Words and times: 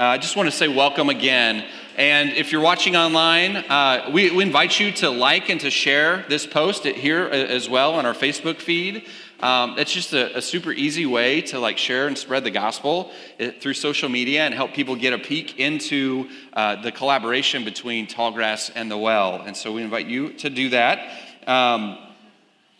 Uh, 0.00 0.04
I 0.04 0.16
just 0.16 0.34
want 0.34 0.48
to 0.48 0.56
say 0.56 0.66
welcome 0.66 1.10
again. 1.10 1.62
And 1.98 2.30
if 2.30 2.52
you're 2.52 2.62
watching 2.62 2.96
online, 2.96 3.56
uh, 3.56 4.08
we, 4.10 4.30
we, 4.30 4.42
invite 4.42 4.80
you 4.80 4.92
to 4.92 5.10
like 5.10 5.50
and 5.50 5.60
to 5.60 5.68
share 5.68 6.24
this 6.26 6.46
post 6.46 6.86
here 6.86 7.24
as 7.24 7.68
well 7.68 7.92
on 7.92 8.06
our 8.06 8.14
Facebook 8.14 8.62
feed. 8.62 9.04
Um, 9.40 9.78
it's 9.78 9.92
just 9.92 10.14
a, 10.14 10.38
a, 10.38 10.40
super 10.40 10.72
easy 10.72 11.04
way 11.04 11.42
to 11.42 11.58
like 11.58 11.76
share 11.76 12.06
and 12.06 12.16
spread 12.16 12.44
the 12.44 12.50
gospel 12.50 13.12
uh, 13.38 13.50
through 13.60 13.74
social 13.74 14.08
media 14.08 14.46
and 14.46 14.54
help 14.54 14.72
people 14.72 14.96
get 14.96 15.12
a 15.12 15.18
peek 15.18 15.58
into 15.58 16.30
uh, 16.54 16.80
the 16.80 16.92
collaboration 16.92 17.66
between 17.66 18.06
Tallgrass 18.06 18.70
and 18.74 18.90
the 18.90 18.96
Well. 18.96 19.42
And 19.42 19.54
so 19.54 19.70
we 19.70 19.82
invite 19.82 20.06
you 20.06 20.32
to 20.32 20.48
do 20.48 20.70
that. 20.70 21.12
Um, 21.46 21.98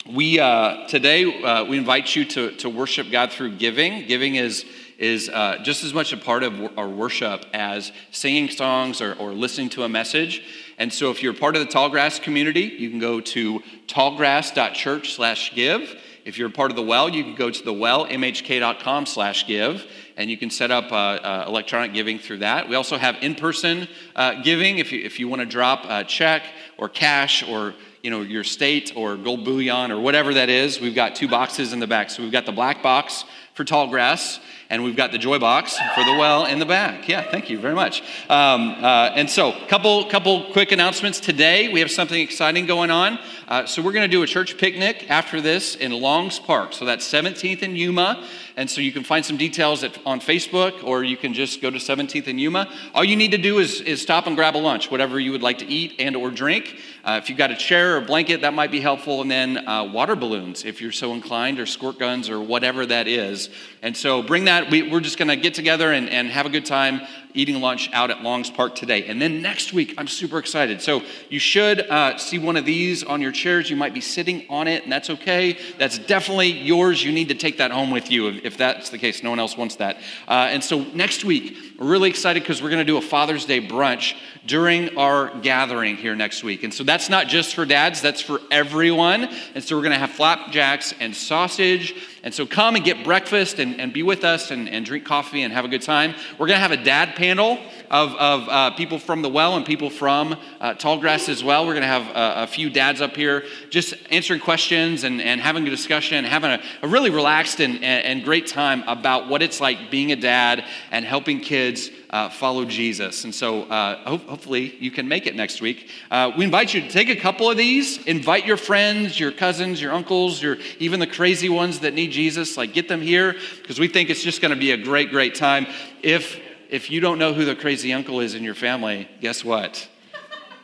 we 0.09 0.39
uh, 0.39 0.87
today 0.87 1.43
uh, 1.43 1.65
we 1.65 1.77
invite 1.77 2.15
you 2.15 2.25
to, 2.25 2.55
to 2.57 2.69
worship 2.69 3.11
God 3.11 3.31
through 3.31 3.57
giving. 3.57 4.07
Giving 4.07 4.33
is 4.33 4.65
is 5.01 5.27
uh, 5.29 5.57
just 5.63 5.83
as 5.83 5.93
much 5.95 6.13
a 6.13 6.17
part 6.17 6.43
of 6.43 6.77
our 6.77 6.87
worship 6.87 7.43
as 7.53 7.91
singing 8.11 8.47
songs 8.49 9.01
or, 9.01 9.15
or 9.15 9.33
listening 9.33 9.67
to 9.67 9.83
a 9.83 9.89
message. 9.89 10.43
And 10.77 10.93
so, 10.93 11.09
if 11.09 11.23
you're 11.23 11.33
part 11.33 11.55
of 11.55 11.67
the 11.67 11.73
Tallgrass 11.73 12.21
community, 12.21 12.61
you 12.61 12.91
can 12.91 12.99
go 12.99 13.19
to 13.19 13.63
tallgrass.church/give. 13.87 15.95
If 16.23 16.37
you're 16.37 16.51
part 16.51 16.69
of 16.69 16.77
the 16.77 16.83
Well, 16.83 17.09
you 17.09 17.23
can 17.23 17.33
go 17.33 17.49
to 17.49 17.63
the 17.63 17.73
wellmhk.com/give, 17.73 19.87
and 20.17 20.29
you 20.29 20.37
can 20.37 20.51
set 20.51 20.69
up 20.69 20.91
uh, 20.91 20.95
uh, 20.95 21.45
electronic 21.47 21.93
giving 21.93 22.19
through 22.19 22.37
that. 22.39 22.67
We 22.69 22.75
also 22.75 22.97
have 22.97 23.15
in-person 23.21 23.87
uh, 24.15 24.43
giving 24.43 24.77
if 24.77 24.91
you 24.91 25.03
if 25.03 25.19
you 25.19 25.27
want 25.27 25.41
to 25.41 25.47
drop 25.47 25.83
a 25.89 26.03
check 26.03 26.43
or 26.77 26.89
cash 26.89 27.41
or 27.49 27.73
you 28.03 28.11
know 28.11 28.21
your 28.21 28.43
state 28.43 28.93
or 28.95 29.17
gold 29.17 29.45
bullion 29.45 29.89
or 29.91 29.99
whatever 29.99 30.35
that 30.35 30.49
is. 30.49 30.79
We've 30.79 30.93
got 30.93 31.15
two 31.15 31.27
boxes 31.27 31.73
in 31.73 31.79
the 31.79 31.87
back. 31.87 32.11
So 32.11 32.21
we've 32.21 32.31
got 32.31 32.45
the 32.45 32.51
black 32.51 32.83
box 32.83 33.25
for 33.55 33.65
Tallgrass 33.65 34.39
and 34.71 34.85
we've 34.85 34.95
got 34.95 35.11
the 35.11 35.17
joy 35.17 35.37
box 35.37 35.77
for 35.93 36.03
the 36.05 36.13
well 36.13 36.45
in 36.45 36.57
the 36.57 36.65
back. 36.65 37.07
Yeah, 37.07 37.29
thank 37.29 37.49
you 37.49 37.59
very 37.59 37.75
much. 37.75 38.01
Um, 38.29 38.69
uh, 38.81 39.11
and 39.13 39.29
so, 39.29 39.51
couple 39.67 40.05
couple 40.05 40.45
quick 40.53 40.71
announcements 40.71 41.19
today. 41.19 41.71
We 41.71 41.81
have 41.81 41.91
something 41.91 42.19
exciting 42.19 42.65
going 42.65 42.89
on. 42.89 43.19
Uh, 43.51 43.65
so 43.65 43.81
we're 43.81 43.91
going 43.91 44.09
to 44.09 44.15
do 44.15 44.23
a 44.23 44.27
church 44.27 44.57
picnic 44.57 45.07
after 45.09 45.41
this 45.41 45.75
in 45.75 45.91
Longs 45.91 46.39
Park. 46.39 46.71
So 46.71 46.85
that's 46.85 47.05
17th 47.05 47.63
and 47.63 47.77
Yuma. 47.77 48.25
And 48.55 48.69
so 48.69 48.79
you 48.79 48.93
can 48.93 49.03
find 49.03 49.25
some 49.25 49.35
details 49.35 49.83
at, 49.83 49.97
on 50.05 50.21
Facebook 50.21 50.85
or 50.85 51.03
you 51.03 51.17
can 51.17 51.33
just 51.33 51.61
go 51.61 51.69
to 51.69 51.77
17th 51.77 52.27
and 52.27 52.39
Yuma. 52.39 52.71
All 52.93 53.03
you 53.03 53.17
need 53.17 53.31
to 53.31 53.37
do 53.37 53.59
is, 53.59 53.81
is 53.81 54.01
stop 54.01 54.25
and 54.25 54.37
grab 54.37 54.55
a 54.55 54.57
lunch, 54.57 54.89
whatever 54.89 55.19
you 55.19 55.33
would 55.33 55.41
like 55.41 55.57
to 55.57 55.65
eat 55.65 55.95
and 55.99 56.15
or 56.15 56.31
drink. 56.31 56.79
Uh, 57.03 57.19
if 57.21 57.27
you've 57.27 57.37
got 57.37 57.51
a 57.51 57.55
chair 57.55 57.97
or 57.97 58.01
blanket, 58.01 58.41
that 58.41 58.53
might 58.53 58.71
be 58.71 58.79
helpful. 58.79 59.21
And 59.21 59.29
then 59.29 59.67
uh, 59.67 59.83
water 59.83 60.15
balloons, 60.15 60.63
if 60.63 60.79
you're 60.79 60.93
so 60.93 61.13
inclined, 61.13 61.59
or 61.59 61.65
squirt 61.65 61.99
guns 61.99 62.29
or 62.29 62.39
whatever 62.39 62.85
that 62.85 63.07
is. 63.07 63.49
And 63.81 63.97
so 63.97 64.21
bring 64.21 64.45
that. 64.45 64.60
We, 64.69 64.83
we're 64.83 64.99
just 64.99 65.17
going 65.17 65.29
to 65.29 65.35
get 65.35 65.53
together 65.53 65.91
and, 65.91 66.09
and 66.09 66.29
have 66.29 66.45
a 66.45 66.49
good 66.49 66.65
time 66.65 67.01
eating 67.33 67.61
lunch 67.61 67.89
out 67.93 68.11
at 68.11 68.21
Longs 68.21 68.49
Park 68.49 68.75
today. 68.75 69.05
And 69.05 69.21
then 69.21 69.41
next 69.41 69.73
week, 69.73 69.93
I'm 69.97 70.07
super 70.07 70.37
excited. 70.37 70.81
So 70.81 71.01
you 71.29 71.39
should 71.39 71.81
uh, 71.81 72.17
see 72.17 72.39
one 72.39 72.57
of 72.57 72.65
these 72.65 73.03
on 73.03 73.21
your 73.21 73.31
chairs. 73.31 73.69
You 73.69 73.75
might 73.75 73.93
be 73.93 74.01
sitting 74.01 74.45
on 74.49 74.67
it, 74.67 74.83
and 74.83 74.91
that's 74.91 75.09
okay. 75.09 75.57
That's 75.77 75.97
definitely 75.97 76.51
yours. 76.51 77.03
You 77.03 77.11
need 77.11 77.29
to 77.29 77.35
take 77.35 77.57
that 77.57 77.71
home 77.71 77.91
with 77.91 78.11
you 78.11 78.27
if, 78.29 78.45
if 78.45 78.57
that's 78.57 78.89
the 78.89 78.97
case. 78.97 79.23
No 79.23 79.29
one 79.29 79.39
else 79.39 79.57
wants 79.57 79.75
that. 79.77 79.97
Uh, 80.27 80.49
and 80.49 80.63
so 80.63 80.81
next 80.93 81.23
week, 81.23 81.57
we're 81.79 81.87
really 81.87 82.09
excited 82.09 82.43
because 82.43 82.61
we're 82.61 82.69
going 82.69 82.85
to 82.85 82.91
do 82.91 82.97
a 82.97 83.01
Father's 83.01 83.45
Day 83.45 83.65
brunch 83.65 84.15
during 84.45 84.97
our 84.97 85.39
gathering 85.39 85.97
here 85.97 86.15
next 86.15 86.43
week. 86.43 86.63
And 86.63 86.73
so 86.73 86.83
that's 86.83 87.09
not 87.09 87.27
just 87.27 87.53
for 87.53 87.65
dads, 87.65 88.01
that's 88.01 88.21
for 88.21 88.39
everyone. 88.49 89.29
And 89.55 89.63
so 89.63 89.75
we're 89.75 89.83
going 89.83 89.93
to 89.93 89.99
have 89.99 90.11
flapjacks 90.11 90.93
and 90.99 91.15
sausage. 91.15 91.95
And 92.23 92.33
so 92.33 92.45
come 92.45 92.75
and 92.75 92.83
get 92.83 93.03
breakfast 93.03 93.59
and, 93.59 93.79
and 93.79 93.93
be 93.93 94.03
with 94.03 94.23
us 94.23 94.51
and, 94.51 94.69
and 94.69 94.85
drink 94.85 95.05
coffee 95.05 95.43
and 95.43 95.53
have 95.53 95.65
a 95.65 95.67
good 95.67 95.81
time. 95.81 96.13
We're 96.37 96.47
going 96.47 96.57
to 96.57 96.61
have 96.61 96.71
a 96.71 96.83
dad 96.83 97.15
panel 97.21 97.59
of, 97.91 98.15
of 98.15 98.49
uh, 98.49 98.71
people 98.71 98.97
from 98.97 99.21
the 99.21 99.29
well 99.29 99.55
and 99.55 99.63
people 99.63 99.91
from 99.91 100.33
uh, 100.59 100.73
Tallgrass 100.73 101.29
as 101.29 101.43
well. 101.43 101.67
We're 101.67 101.73
going 101.73 101.83
to 101.83 101.87
have 101.87 102.07
a, 102.07 102.43
a, 102.43 102.47
few 102.47 102.71
dads 102.71 102.99
up 102.99 103.15
here 103.15 103.43
just 103.69 103.93
answering 104.09 104.39
questions 104.39 105.03
and, 105.03 105.21
and 105.21 105.39
having 105.39 105.67
a 105.67 105.69
discussion, 105.69 106.25
having 106.25 106.49
a, 106.49 106.59
a 106.81 106.87
really 106.87 107.11
relaxed 107.11 107.59
and, 107.59 107.75
and, 107.75 108.05
and, 108.05 108.23
great 108.23 108.47
time 108.47 108.83
about 108.87 109.27
what 109.27 109.43
it's 109.43 109.61
like 109.61 109.91
being 109.91 110.11
a 110.11 110.15
dad 110.15 110.65
and 110.89 111.05
helping 111.05 111.41
kids 111.41 111.91
uh, 112.09 112.29
follow 112.29 112.65
Jesus. 112.65 113.23
And 113.23 113.35
so 113.35 113.63
uh, 113.63 113.97
ho- 114.09 114.17
hopefully 114.17 114.75
you 114.79 114.89
can 114.89 115.07
make 115.07 115.27
it 115.27 115.35
next 115.35 115.61
week. 115.61 115.89
Uh, 116.09 116.31
we 116.35 116.43
invite 116.43 116.73
you 116.73 116.81
to 116.81 116.89
take 116.89 117.09
a 117.09 117.15
couple 117.15 117.51
of 117.51 117.55
these, 117.55 118.03
invite 118.05 118.47
your 118.47 118.57
friends, 118.57 119.19
your 119.19 119.31
cousins, 119.31 119.79
your 119.79 119.93
uncles, 119.93 120.41
your 120.41 120.57
even 120.79 120.99
the 120.99 121.07
crazy 121.07 121.49
ones 121.49 121.81
that 121.81 121.93
need 121.93 122.11
Jesus. 122.11 122.57
Like 122.57 122.73
get 122.73 122.87
them 122.87 123.01
here 123.01 123.35
because 123.61 123.79
we 123.79 123.87
think 123.87 124.09
it's 124.09 124.23
just 124.23 124.41
going 124.41 124.53
to 124.53 124.59
be 124.59 124.71
a 124.71 124.77
great, 124.77 125.11
great 125.11 125.35
time. 125.35 125.67
If 126.01 126.39
if 126.71 126.89
you 126.89 127.01
don't 127.01 127.19
know 127.19 127.33
who 127.33 127.43
the 127.43 127.53
crazy 127.53 127.91
uncle 127.91 128.21
is 128.21 128.33
in 128.33 128.43
your 128.43 128.55
family, 128.55 129.07
guess 129.19 129.43
what? 129.43 129.87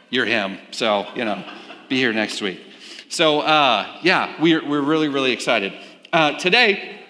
You're 0.09 0.25
him. 0.25 0.57
So, 0.71 1.05
you 1.15 1.25
know, 1.25 1.43
be 1.89 1.97
here 1.97 2.13
next 2.13 2.41
week. 2.41 2.61
So, 3.09 3.41
uh, 3.41 3.99
yeah, 4.03 4.41
we're, 4.41 4.65
we're 4.65 4.81
really, 4.81 5.09
really 5.09 5.33
excited. 5.33 5.73
Uh, 6.13 6.39
today, 6.39 7.01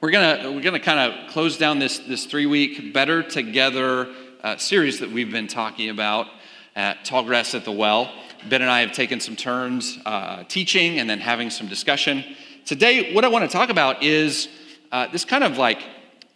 we're 0.00 0.10
gonna 0.10 0.52
we're 0.52 0.62
gonna 0.62 0.80
kind 0.80 1.12
of 1.12 1.30
close 1.30 1.58
down 1.58 1.80
this 1.80 1.98
this 1.98 2.24
three 2.24 2.46
week 2.46 2.94
Better 2.94 3.22
Together 3.22 4.08
uh, 4.42 4.56
series 4.56 5.00
that 5.00 5.10
we've 5.10 5.30
been 5.30 5.48
talking 5.48 5.90
about 5.90 6.28
at 6.76 7.04
Tallgrass 7.04 7.54
at 7.54 7.64
the 7.64 7.72
Well. 7.72 8.10
Ben 8.48 8.62
and 8.62 8.70
I 8.70 8.80
have 8.80 8.92
taken 8.92 9.18
some 9.18 9.34
turns 9.34 9.98
uh, 10.06 10.44
teaching 10.44 11.00
and 11.00 11.10
then 11.10 11.18
having 11.18 11.50
some 11.50 11.66
discussion. 11.66 12.24
Today, 12.64 13.12
what 13.12 13.24
I 13.24 13.28
want 13.28 13.50
to 13.50 13.54
talk 13.54 13.70
about 13.70 14.04
is 14.04 14.48
uh, 14.92 15.08
this 15.08 15.24
kind 15.24 15.42
of 15.42 15.58
like 15.58 15.82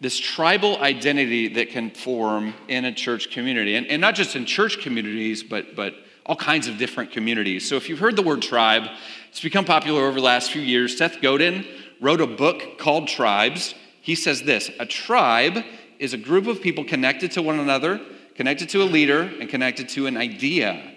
this 0.03 0.19
tribal 0.19 0.77
identity 0.79 1.47
that 1.47 1.69
can 1.69 1.89
form 1.89 2.53
in 2.67 2.83
a 2.83 2.91
church 2.91 3.31
community. 3.31 3.75
And, 3.75 3.87
and 3.87 4.01
not 4.01 4.15
just 4.15 4.35
in 4.35 4.45
church 4.45 4.79
communities, 4.81 5.43
but, 5.43 5.77
but 5.77 5.95
all 6.25 6.35
kinds 6.35 6.67
of 6.67 6.77
different 6.77 7.11
communities. 7.11 7.67
So 7.67 7.77
if 7.77 7.87
you've 7.87 7.99
heard 7.99 8.17
the 8.17 8.21
word 8.21 8.41
tribe, 8.41 8.83
it's 9.29 9.39
become 9.39 9.63
popular 9.63 10.01
over 10.01 10.15
the 10.15 10.25
last 10.25 10.51
few 10.51 10.61
years. 10.61 10.97
Seth 10.97 11.21
Godin 11.21 11.65
wrote 12.01 12.19
a 12.19 12.27
book 12.27 12.77
called 12.77 13.07
Tribes. 13.07 13.75
He 14.01 14.15
says 14.15 14.43
this 14.43 14.69
A 14.77 14.85
tribe 14.85 15.63
is 15.99 16.13
a 16.13 16.17
group 16.17 16.47
of 16.47 16.61
people 16.61 16.83
connected 16.83 17.31
to 17.31 17.41
one 17.41 17.59
another, 17.59 18.01
connected 18.35 18.67
to 18.69 18.83
a 18.83 18.85
leader, 18.85 19.21
and 19.21 19.49
connected 19.49 19.87
to 19.89 20.07
an 20.07 20.17
idea. 20.17 20.91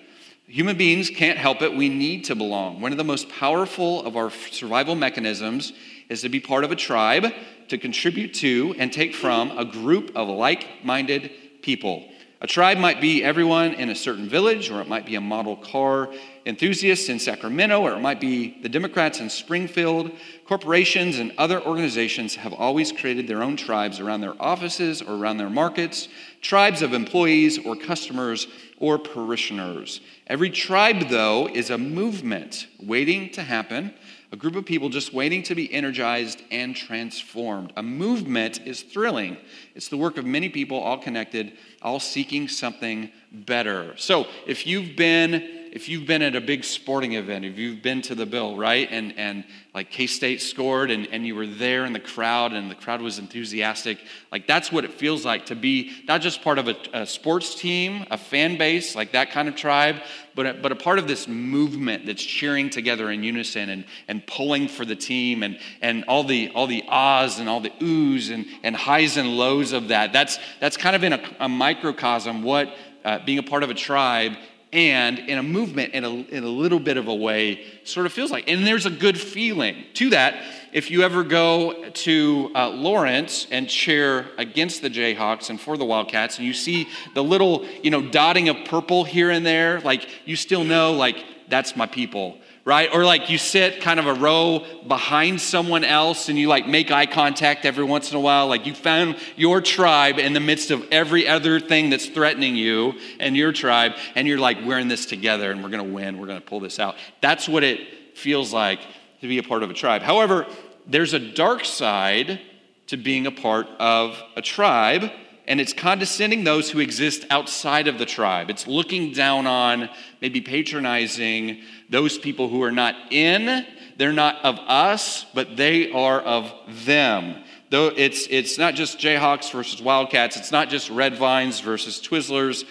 Human 0.48 0.76
beings 0.76 1.10
can't 1.10 1.38
help 1.38 1.62
it. 1.62 1.72
We 1.74 1.88
need 1.88 2.24
to 2.24 2.34
belong. 2.34 2.80
One 2.80 2.90
of 2.90 2.98
the 2.98 3.04
most 3.04 3.28
powerful 3.28 4.04
of 4.04 4.16
our 4.16 4.30
survival 4.50 4.96
mechanisms 4.96 5.72
is 6.08 6.22
to 6.22 6.28
be 6.28 6.40
part 6.40 6.64
of 6.64 6.72
a 6.72 6.76
tribe 6.76 7.32
to 7.68 7.78
contribute 7.78 8.34
to 8.34 8.74
and 8.78 8.92
take 8.92 9.14
from 9.14 9.56
a 9.56 9.64
group 9.64 10.12
of 10.14 10.28
like 10.28 10.84
minded 10.84 11.30
people. 11.62 12.08
A 12.42 12.46
tribe 12.46 12.76
might 12.76 13.00
be 13.00 13.24
everyone 13.24 13.72
in 13.74 13.88
a 13.88 13.94
certain 13.94 14.28
village, 14.28 14.70
or 14.70 14.82
it 14.82 14.88
might 14.88 15.06
be 15.06 15.14
a 15.14 15.20
model 15.20 15.56
car 15.56 16.12
enthusiast 16.44 17.08
in 17.08 17.18
Sacramento, 17.18 17.80
or 17.80 17.94
it 17.94 18.00
might 18.00 18.20
be 18.20 18.60
the 18.60 18.68
Democrats 18.68 19.20
in 19.20 19.30
Springfield. 19.30 20.10
Corporations 20.46 21.18
and 21.18 21.32
other 21.38 21.62
organizations 21.62 22.34
have 22.36 22.52
always 22.52 22.92
created 22.92 23.26
their 23.26 23.42
own 23.42 23.56
tribes 23.56 24.00
around 24.00 24.20
their 24.20 24.40
offices 24.40 25.00
or 25.00 25.14
around 25.14 25.38
their 25.38 25.48
markets, 25.48 26.08
tribes 26.42 26.82
of 26.82 26.92
employees 26.92 27.58
or 27.58 27.74
customers 27.74 28.48
or 28.78 28.98
parishioners. 28.98 30.02
Every 30.26 30.50
tribe, 30.50 31.08
though, 31.08 31.48
is 31.48 31.70
a 31.70 31.78
movement 31.78 32.66
waiting 32.78 33.30
to 33.30 33.42
happen 33.42 33.94
a 34.32 34.36
group 34.36 34.56
of 34.56 34.64
people 34.64 34.88
just 34.88 35.12
waiting 35.12 35.42
to 35.44 35.54
be 35.54 35.72
energized 35.72 36.42
and 36.50 36.74
transformed. 36.74 37.72
A 37.76 37.82
movement 37.82 38.60
is 38.66 38.82
thrilling. 38.82 39.36
It's 39.74 39.88
the 39.88 39.96
work 39.96 40.18
of 40.18 40.24
many 40.24 40.48
people, 40.48 40.78
all 40.78 40.98
connected, 40.98 41.52
all 41.82 42.00
seeking 42.00 42.48
something 42.48 43.10
better. 43.30 43.96
So, 43.96 44.26
if 44.46 44.66
you've 44.66 44.96
been 44.96 45.65
if 45.76 45.90
you've 45.90 46.06
been 46.06 46.22
at 46.22 46.34
a 46.34 46.40
big 46.40 46.64
sporting 46.64 47.12
event, 47.12 47.44
if 47.44 47.58
you've 47.58 47.82
been 47.82 48.00
to 48.00 48.14
the 48.14 48.24
Bill, 48.24 48.56
right, 48.56 48.88
and, 48.90 49.12
and 49.18 49.44
like 49.74 49.90
K 49.90 50.06
State 50.06 50.40
scored 50.40 50.90
and, 50.90 51.06
and 51.12 51.26
you 51.26 51.34
were 51.34 51.46
there 51.46 51.84
in 51.84 51.92
the 51.92 52.00
crowd 52.00 52.54
and 52.54 52.70
the 52.70 52.74
crowd 52.74 53.02
was 53.02 53.18
enthusiastic, 53.18 53.98
like 54.32 54.46
that's 54.46 54.72
what 54.72 54.86
it 54.86 54.92
feels 54.94 55.26
like 55.26 55.44
to 55.46 55.54
be 55.54 55.92
not 56.08 56.22
just 56.22 56.40
part 56.40 56.58
of 56.58 56.68
a, 56.68 56.76
a 56.94 57.04
sports 57.04 57.54
team, 57.54 58.06
a 58.10 58.16
fan 58.16 58.56
base, 58.56 58.96
like 58.96 59.12
that 59.12 59.30
kind 59.32 59.48
of 59.48 59.54
tribe, 59.54 59.96
but 60.34 60.46
a, 60.46 60.54
but 60.54 60.72
a 60.72 60.76
part 60.76 60.98
of 60.98 61.06
this 61.06 61.28
movement 61.28 62.06
that's 62.06 62.24
cheering 62.24 62.70
together 62.70 63.10
in 63.10 63.22
unison 63.22 63.68
and, 63.68 63.84
and 64.08 64.26
pulling 64.26 64.68
for 64.68 64.86
the 64.86 64.96
team 64.96 65.42
and, 65.42 65.58
and 65.82 66.06
all 66.08 66.24
the 66.24 66.50
all 66.54 66.66
the 66.66 66.84
ahs 66.88 67.38
and 67.38 67.50
all 67.50 67.60
the 67.60 67.72
oohs 67.80 68.32
and, 68.32 68.46
and 68.62 68.74
highs 68.74 69.18
and 69.18 69.36
lows 69.36 69.72
of 69.72 69.88
that. 69.88 70.10
That's, 70.10 70.38
that's 70.58 70.78
kind 70.78 70.96
of 70.96 71.04
in 71.04 71.12
a, 71.12 71.20
a 71.38 71.50
microcosm 71.50 72.42
what 72.42 72.74
uh, 73.04 73.18
being 73.26 73.38
a 73.38 73.42
part 73.42 73.62
of 73.62 73.68
a 73.68 73.74
tribe 73.74 74.32
and 74.76 75.18
in 75.20 75.38
a 75.38 75.42
movement 75.42 75.94
in 75.94 76.04
a, 76.04 76.10
in 76.10 76.44
a 76.44 76.48
little 76.48 76.78
bit 76.78 76.98
of 76.98 77.08
a 77.08 77.14
way 77.14 77.64
sort 77.82 78.04
of 78.04 78.12
feels 78.12 78.30
like 78.30 78.46
and 78.46 78.66
there's 78.66 78.84
a 78.84 78.90
good 78.90 79.18
feeling 79.18 79.84
to 79.94 80.10
that. 80.10 80.42
If 80.70 80.90
you 80.90 81.02
ever 81.02 81.24
go 81.24 81.88
to 81.88 82.50
uh, 82.54 82.68
lawrence 82.68 83.46
and 83.50 83.70
cheer 83.70 84.26
against 84.36 84.82
the 84.82 84.90
jayhawks 84.90 85.48
and 85.48 85.58
for 85.58 85.78
the 85.78 85.86
wildcats 85.86 86.36
and 86.36 86.46
you 86.46 86.52
see 86.52 86.88
the 87.14 87.24
little 87.24 87.64
you 87.82 87.90
know 87.90 88.02
dotting 88.02 88.50
of 88.50 88.56
purple 88.66 89.04
here 89.04 89.30
and 89.30 89.46
there 89.46 89.80
like 89.80 90.08
you 90.26 90.36
still 90.36 90.62
know 90.62 90.92
like 90.92 91.24
that's 91.48 91.74
my 91.74 91.86
people 91.86 92.36
right? 92.66 92.90
Or 92.92 93.04
like 93.04 93.30
you 93.30 93.38
sit 93.38 93.80
kind 93.80 94.00
of 94.00 94.06
a 94.06 94.14
row 94.14 94.66
behind 94.88 95.40
someone 95.40 95.84
else 95.84 96.28
and 96.28 96.36
you 96.36 96.48
like 96.48 96.66
make 96.66 96.90
eye 96.90 97.06
contact 97.06 97.64
every 97.64 97.84
once 97.84 98.10
in 98.10 98.16
a 98.16 98.20
while. 98.20 98.48
Like 98.48 98.66
you 98.66 98.74
found 98.74 99.16
your 99.36 99.60
tribe 99.60 100.18
in 100.18 100.32
the 100.32 100.40
midst 100.40 100.72
of 100.72 100.84
every 100.90 101.28
other 101.28 101.60
thing 101.60 101.90
that's 101.90 102.06
threatening 102.06 102.56
you 102.56 102.94
and 103.20 103.36
your 103.36 103.52
tribe, 103.52 103.92
and 104.16 104.26
you're 104.26 104.40
like, 104.40 104.58
we're 104.64 104.80
in 104.80 104.88
this 104.88 105.06
together 105.06 105.52
and 105.52 105.62
we're 105.62 105.70
gonna 105.70 105.84
win, 105.84 106.18
we're 106.18 106.26
gonna 106.26 106.40
pull 106.40 106.58
this 106.58 106.80
out. 106.80 106.96
That's 107.22 107.48
what 107.48 107.62
it 107.62 108.18
feels 108.18 108.52
like 108.52 108.80
to 109.20 109.28
be 109.28 109.38
a 109.38 109.44
part 109.44 109.62
of 109.62 109.70
a 109.70 109.74
tribe. 109.74 110.02
However, 110.02 110.44
there's 110.88 111.14
a 111.14 111.20
dark 111.20 111.64
side 111.64 112.40
to 112.88 112.96
being 112.96 113.26
a 113.26 113.32
part 113.32 113.68
of 113.78 114.20
a 114.34 114.42
tribe 114.42 115.10
and 115.48 115.60
it's 115.60 115.72
condescending 115.72 116.44
those 116.44 116.70
who 116.70 116.80
exist 116.80 117.24
outside 117.30 117.86
of 117.86 117.98
the 117.98 118.06
tribe. 118.06 118.50
It's 118.50 118.66
looking 118.66 119.12
down 119.12 119.46
on, 119.46 119.88
maybe 120.20 120.40
patronizing 120.40 121.62
those 121.88 122.18
people 122.18 122.48
who 122.48 122.62
are 122.62 122.72
not 122.72 122.94
in. 123.12 123.64
They're 123.96 124.12
not 124.12 124.44
of 124.44 124.58
us, 124.58 125.24
but 125.34 125.56
they 125.56 125.92
are 125.92 126.20
of 126.20 126.52
them. 126.84 127.44
Though 127.70 127.88
it's, 127.88 128.26
it's 128.28 128.58
not 128.58 128.74
just 128.74 128.98
Jayhawks 128.98 129.50
versus 129.50 129.80
Wildcats, 129.80 130.36
it's 130.36 130.52
not 130.52 130.68
just 130.68 130.90
Red 130.90 131.16
Vines 131.16 131.60
versus 131.60 132.00
Twizzlers, 132.00 132.64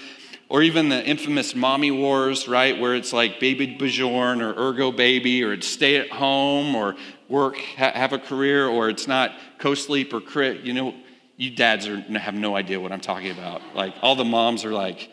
or 0.47 0.61
even 0.61 0.89
the 0.89 1.03
infamous 1.03 1.55
mommy 1.55 1.91
wars, 1.91 2.47
right? 2.47 2.79
Where 2.79 2.95
it's 2.95 3.11
like 3.11 3.39
baby 3.39 3.75
Bjorn 3.75 4.41
or 4.41 4.53
ergo 4.53 4.91
baby, 4.91 5.43
or 5.43 5.53
it's 5.53 5.67
stay 5.67 5.97
at 5.97 6.09
home 6.11 6.75
or 6.75 6.95
work, 7.27 7.57
ha- 7.57 7.91
have 7.93 8.13
a 8.13 8.19
career, 8.19 8.67
or 8.67 8.89
it's 8.89 9.07
not 9.07 9.31
co 9.57 9.73
sleep 9.73 10.13
or 10.13 10.21
crit. 10.21 10.61
You 10.61 10.73
know, 10.73 10.93
you 11.37 11.51
dads 11.51 11.87
are, 11.87 11.97
have 11.97 12.33
no 12.33 12.55
idea 12.55 12.79
what 12.79 12.91
I'm 12.91 13.01
talking 13.01 13.31
about. 13.31 13.61
Like, 13.75 13.93
all 14.01 14.15
the 14.15 14.25
moms 14.25 14.63
are 14.65 14.71
like, 14.71 15.09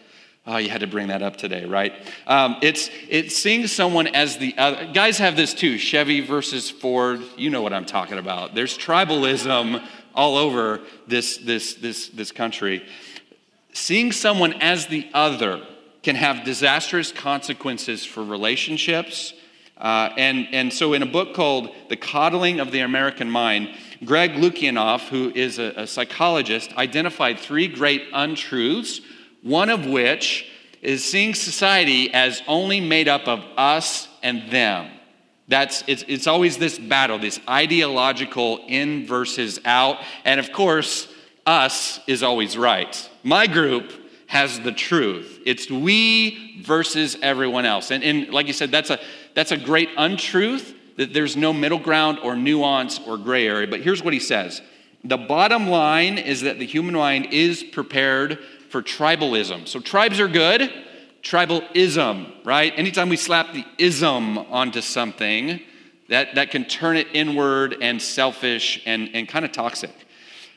oh, 0.46 0.56
you 0.56 0.68
had 0.68 0.80
to 0.80 0.86
bring 0.86 1.08
that 1.08 1.22
up 1.22 1.36
today, 1.36 1.64
right? 1.64 1.92
Um, 2.26 2.56
it's, 2.62 2.90
it's 3.08 3.36
seeing 3.36 3.66
someone 3.66 4.08
as 4.08 4.38
the 4.38 4.56
other. 4.58 4.90
Guys 4.92 5.18
have 5.18 5.36
this 5.36 5.54
too 5.54 5.78
Chevy 5.78 6.20
versus 6.20 6.70
Ford. 6.70 7.22
You 7.36 7.50
know 7.50 7.62
what 7.62 7.72
I'm 7.72 7.84
talking 7.84 8.18
about. 8.18 8.54
There's 8.54 8.76
tribalism 8.76 9.84
all 10.14 10.36
over 10.36 10.80
this, 11.06 11.38
this, 11.38 11.74
this, 11.74 12.08
this 12.08 12.32
country. 12.32 12.84
Seeing 13.72 14.12
someone 14.12 14.54
as 14.54 14.86
the 14.86 15.08
other 15.14 15.66
can 16.02 16.16
have 16.16 16.44
disastrous 16.44 17.12
consequences 17.12 18.04
for 18.04 18.22
relationships. 18.24 19.32
Uh, 19.78 20.10
and, 20.16 20.46
and 20.52 20.72
so, 20.72 20.92
in 20.92 21.02
a 21.02 21.06
book 21.06 21.34
called 21.34 21.70
The 21.88 21.96
Coddling 21.96 22.60
of 22.60 22.70
the 22.70 22.80
American 22.80 23.30
Mind, 23.30 23.70
Greg 24.04 24.32
Lukianoff, 24.32 25.08
who 25.08 25.30
is 25.30 25.58
a, 25.58 25.72
a 25.76 25.86
psychologist, 25.86 26.72
identified 26.76 27.38
three 27.38 27.68
great 27.68 28.02
untruths, 28.12 29.00
one 29.42 29.70
of 29.70 29.86
which 29.86 30.50
is 30.80 31.04
seeing 31.04 31.34
society 31.34 32.12
as 32.12 32.42
only 32.48 32.80
made 32.80 33.08
up 33.08 33.28
of 33.28 33.44
us 33.56 34.08
and 34.22 34.50
them. 34.50 34.90
That's 35.48 35.84
it's, 35.86 36.04
it's 36.08 36.26
always 36.26 36.58
this 36.58 36.78
battle, 36.78 37.18
this 37.18 37.40
ideological 37.48 38.64
in 38.68 39.06
versus 39.06 39.60
out. 39.64 39.98
And 40.24 40.40
of 40.40 40.52
course, 40.52 41.12
us 41.46 42.00
is 42.06 42.22
always 42.22 42.56
right. 42.56 43.10
My 43.22 43.46
group 43.46 43.92
has 44.26 44.60
the 44.60 44.72
truth. 44.72 45.40
It's 45.44 45.70
we 45.70 46.62
versus 46.62 47.16
everyone 47.20 47.66
else. 47.66 47.90
And, 47.90 48.02
and 48.02 48.30
like 48.30 48.46
you 48.46 48.52
said, 48.52 48.70
that's 48.70 48.90
a 48.90 48.98
that's 49.34 49.52
a 49.52 49.56
great 49.56 49.90
untruth 49.96 50.74
that 50.96 51.12
there's 51.12 51.36
no 51.36 51.52
middle 51.52 51.78
ground 51.78 52.18
or 52.22 52.36
nuance 52.36 53.00
or 53.06 53.16
gray 53.16 53.46
area. 53.46 53.66
But 53.66 53.80
here's 53.80 54.02
what 54.02 54.12
he 54.12 54.20
says 54.20 54.60
The 55.04 55.16
bottom 55.16 55.68
line 55.68 56.18
is 56.18 56.42
that 56.42 56.58
the 56.58 56.66
human 56.66 56.94
mind 56.94 57.28
is 57.32 57.62
prepared 57.62 58.38
for 58.70 58.82
tribalism. 58.82 59.68
So 59.68 59.80
tribes 59.80 60.18
are 60.18 60.28
good, 60.28 60.72
tribalism, 61.22 62.44
right? 62.44 62.72
Anytime 62.76 63.08
we 63.08 63.16
slap 63.16 63.52
the 63.52 63.64
ism 63.78 64.38
onto 64.38 64.80
something, 64.80 65.60
that, 66.08 66.34
that 66.34 66.50
can 66.50 66.64
turn 66.64 66.96
it 66.96 67.08
inward 67.12 67.76
and 67.80 68.00
selfish 68.00 68.82
and, 68.84 69.10
and 69.14 69.28
kind 69.28 69.44
of 69.44 69.52
toxic. 69.52 69.92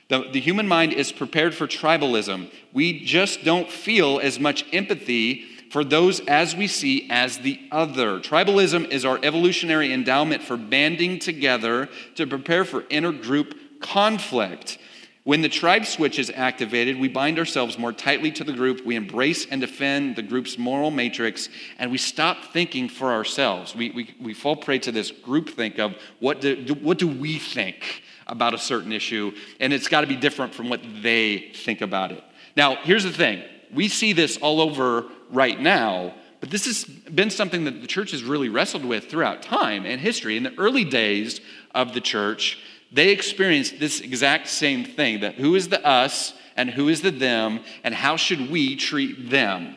The, 0.08 0.30
the 0.32 0.40
human 0.40 0.68
mind 0.68 0.94
is 0.94 1.12
prepared 1.12 1.56
for 1.56 1.68
tribalism. 1.68 2.52
We 2.74 3.04
just 3.04 3.44
don't 3.44 3.70
feel 3.70 4.20
as 4.20 4.40
much 4.40 4.66
empathy 4.74 5.46
for 5.76 5.84
those 5.84 6.22
as 6.22 6.56
we 6.56 6.68
see 6.68 7.06
as 7.10 7.40
the 7.40 7.60
other. 7.70 8.22
Tribalism 8.22 8.90
is 8.92 9.04
our 9.04 9.20
evolutionary 9.22 9.92
endowment 9.92 10.42
for 10.42 10.56
banding 10.56 11.20
together 11.20 11.90
to 12.16 12.26
prepare 12.26 12.64
for 12.64 12.84
intergroup 12.84 13.54
conflict. 13.82 14.78
When 15.26 15.42
the 15.42 15.50
tribe 15.50 15.86
switch 15.86 16.18
is 16.18 16.32
activated, 16.34 16.98
we 16.98 17.10
bind 17.10 17.38
ourselves 17.38 17.78
more 17.78 17.92
tightly 17.92 18.32
to 18.32 18.46
the 18.46 18.54
group, 18.54 18.86
we 18.86 18.96
embrace 18.96 19.48
and 19.48 19.60
defend 19.60 20.16
the 20.16 20.22
group's 20.22 20.58
moral 20.58 20.92
matrix, 20.92 21.50
and 21.78 21.92
we 21.92 21.98
stop 21.98 22.54
thinking 22.54 22.88
for 22.88 23.12
ourselves. 23.12 23.76
We, 23.76 23.90
we, 23.90 24.16
we 24.22 24.34
fall 24.34 24.56
prey 24.56 24.80
to 24.80 24.94
this 24.94 25.12
group 25.12 25.50
think 25.50 25.78
of 25.78 25.96
what 26.22 26.40
do, 26.40 26.56
what 26.82 27.00
do 27.00 27.10
we 27.10 27.38
think 27.38 28.02
about 28.28 28.54
a 28.54 28.58
certain 28.58 28.94
issue, 28.94 29.34
and 29.60 29.74
it's 29.74 29.90
got 29.90 30.02
to 30.02 30.08
be 30.08 30.16
different 30.16 30.54
from 30.54 30.70
what 30.70 30.80
they 31.02 31.52
think 31.54 31.82
about 31.82 32.14
it. 32.14 32.24
Now, 32.56 32.78
here's 32.78 33.04
the 33.04 33.12
thing 33.12 33.44
we 33.74 33.90
see 33.90 34.14
this 34.14 34.38
all 34.38 34.62
over 34.62 35.10
right 35.32 35.60
now, 35.60 36.14
but 36.40 36.52
this 36.52 36.66
has 36.66 36.84
been 36.84 37.30
something 37.30 37.64
that 37.64 37.82
the 37.82 37.88
church 37.88 38.12
has 38.12 38.24
really 38.24 38.50
wrestled 38.50 38.86
with 38.86 39.10
throughout 39.10 39.42
time 39.42 39.86
and 39.86 40.00
history. 40.00 40.38
In 40.38 40.44
the 40.44 40.58
early 40.58 40.84
days 40.84 41.42
of 41.74 41.94
the 41.94 42.02
church, 42.02 42.60
they 42.92 43.10
experienced 43.10 43.80
this 43.80 44.00
exact 44.00 44.48
same 44.48 44.86
thing 44.86 45.22
that 45.22 45.36
who 45.36 45.56
is 45.56 45.70
the 45.70 45.86
us 45.86 46.34
and 46.56 46.70
who 46.70 46.88
is 46.88 47.02
the 47.02 47.12
them, 47.12 47.60
and 47.84 47.94
how 47.94 48.16
should 48.16 48.50
we 48.50 48.76
treat 48.76 49.30
them? 49.30 49.76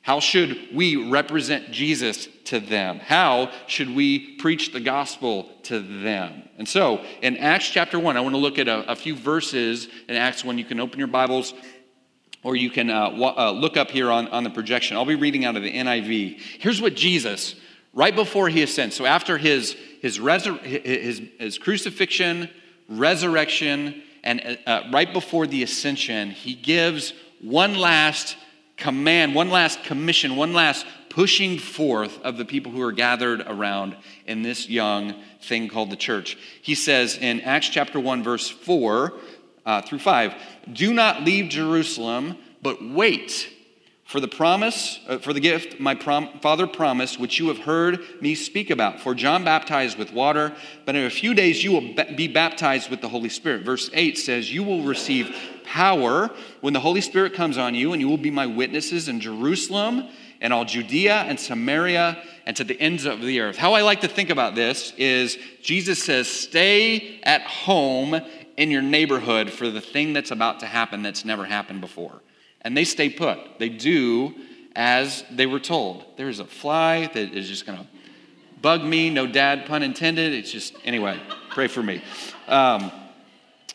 How 0.00 0.20
should 0.20 0.68
we 0.74 1.10
represent 1.10 1.70
Jesus 1.70 2.28
to 2.44 2.60
them? 2.60 2.98
How 2.98 3.50
should 3.66 3.94
we 3.94 4.36
preach 4.36 4.72
the 4.72 4.80
gospel 4.80 5.48
to 5.64 5.80
them? 5.80 6.42
And 6.58 6.68
so, 6.68 7.02
in 7.22 7.38
Acts 7.38 7.70
chapter 7.70 7.98
1, 7.98 8.16
I 8.16 8.20
want 8.20 8.34
to 8.34 8.38
look 8.38 8.58
at 8.58 8.68
a, 8.68 8.90
a 8.90 8.96
few 8.96 9.14
verses 9.14 9.88
in 10.08 10.16
Acts 10.16 10.44
1. 10.44 10.58
You 10.58 10.64
can 10.64 10.78
open 10.78 10.98
your 10.98 11.08
Bibles 11.08 11.54
or 12.44 12.54
you 12.54 12.70
can 12.70 12.90
uh, 12.90 13.08
uh, 13.08 13.50
look 13.50 13.76
up 13.76 13.90
here 13.90 14.12
on, 14.12 14.28
on 14.28 14.44
the 14.44 14.50
projection. 14.50 14.96
I'll 14.96 15.04
be 15.04 15.16
reading 15.16 15.44
out 15.44 15.56
of 15.56 15.62
the 15.62 15.72
NIV. 15.72 16.38
Here's 16.60 16.80
what 16.80 16.94
Jesus, 16.94 17.56
right 17.92 18.14
before 18.14 18.48
he 18.48 18.62
ascends, 18.62 18.94
so 18.94 19.06
after 19.06 19.38
his, 19.38 19.72
his, 20.00 20.18
resur- 20.18 20.60
his, 20.60 21.22
his 21.40 21.58
crucifixion, 21.58 22.50
resurrection, 22.88 24.02
and 24.22 24.58
uh, 24.66 24.82
right 24.92 25.12
before 25.12 25.46
the 25.46 25.62
ascension, 25.62 26.30
he 26.30 26.54
gives 26.54 27.14
one 27.40 27.74
last 27.74 28.36
command, 28.76 29.34
one 29.34 29.50
last 29.50 29.82
commission, 29.84 30.36
one 30.36 30.52
last 30.52 30.86
pushing 31.08 31.58
forth 31.58 32.20
of 32.22 32.36
the 32.36 32.44
people 32.44 32.72
who 32.72 32.82
are 32.82 32.90
gathered 32.90 33.40
around 33.42 33.96
in 34.26 34.42
this 34.42 34.68
young 34.68 35.14
thing 35.40 35.68
called 35.68 35.90
the 35.90 35.96
church. 35.96 36.36
He 36.60 36.74
says 36.74 37.16
in 37.16 37.40
Acts 37.42 37.68
chapter 37.68 38.00
1, 38.00 38.24
verse 38.24 38.48
4, 38.48 39.12
uh, 39.66 39.82
through 39.82 39.98
5. 39.98 40.34
Do 40.72 40.92
not 40.92 41.22
leave 41.22 41.50
Jerusalem, 41.50 42.36
but 42.62 42.84
wait 42.84 43.50
for 44.04 44.20
the 44.20 44.28
promise, 44.28 45.00
uh, 45.08 45.18
for 45.18 45.32
the 45.32 45.40
gift 45.40 45.80
my 45.80 45.94
prom- 45.94 46.38
father 46.40 46.66
promised, 46.66 47.18
which 47.18 47.38
you 47.38 47.48
have 47.48 47.58
heard 47.58 48.00
me 48.20 48.34
speak 48.34 48.70
about. 48.70 49.00
For 49.00 49.14
John 49.14 49.44
baptized 49.44 49.98
with 49.98 50.12
water, 50.12 50.54
but 50.84 50.94
in 50.94 51.04
a 51.04 51.10
few 51.10 51.34
days 51.34 51.64
you 51.64 51.72
will 51.72 51.94
be 52.14 52.28
baptized 52.28 52.90
with 52.90 53.00
the 53.00 53.08
Holy 53.08 53.30
Spirit. 53.30 53.64
Verse 53.64 53.90
8 53.92 54.18
says, 54.18 54.52
You 54.52 54.62
will 54.62 54.82
receive 54.82 55.34
power 55.64 56.30
when 56.60 56.74
the 56.74 56.80
Holy 56.80 57.00
Spirit 57.00 57.32
comes 57.34 57.56
on 57.56 57.74
you, 57.74 57.92
and 57.92 58.00
you 58.00 58.08
will 58.08 58.18
be 58.18 58.30
my 58.30 58.46
witnesses 58.46 59.08
in 59.08 59.20
Jerusalem 59.20 60.08
and 60.40 60.52
all 60.52 60.66
Judea 60.66 61.24
and 61.26 61.40
Samaria 61.40 62.22
and 62.44 62.54
to 62.56 62.64
the 62.64 62.78
ends 62.78 63.06
of 63.06 63.22
the 63.22 63.40
earth. 63.40 63.56
How 63.56 63.72
I 63.72 63.80
like 63.80 64.02
to 64.02 64.08
think 64.08 64.28
about 64.28 64.54
this 64.54 64.92
is 64.98 65.38
Jesus 65.62 66.02
says, 66.02 66.28
Stay 66.28 67.20
at 67.22 67.42
home 67.42 68.20
in 68.56 68.70
your 68.70 68.82
neighborhood 68.82 69.50
for 69.50 69.68
the 69.68 69.80
thing 69.80 70.12
that's 70.12 70.30
about 70.30 70.60
to 70.60 70.66
happen 70.66 71.02
that's 71.02 71.24
never 71.24 71.44
happened 71.44 71.80
before. 71.80 72.20
And 72.60 72.76
they 72.76 72.84
stay 72.84 73.10
put. 73.10 73.38
They 73.58 73.68
do 73.68 74.34
as 74.74 75.24
they 75.30 75.46
were 75.46 75.60
told. 75.60 76.04
There's 76.16 76.40
a 76.40 76.44
fly 76.44 77.06
that 77.06 77.16
is 77.34 77.48
just 77.48 77.66
going 77.66 77.78
to 77.78 77.86
bug 78.60 78.82
me, 78.82 79.10
no 79.10 79.26
dad, 79.26 79.66
pun 79.66 79.82
intended. 79.82 80.32
It's 80.32 80.50
just, 80.50 80.74
anyway, 80.84 81.20
pray 81.50 81.66
for 81.66 81.82
me. 81.82 82.02
Um, 82.48 82.90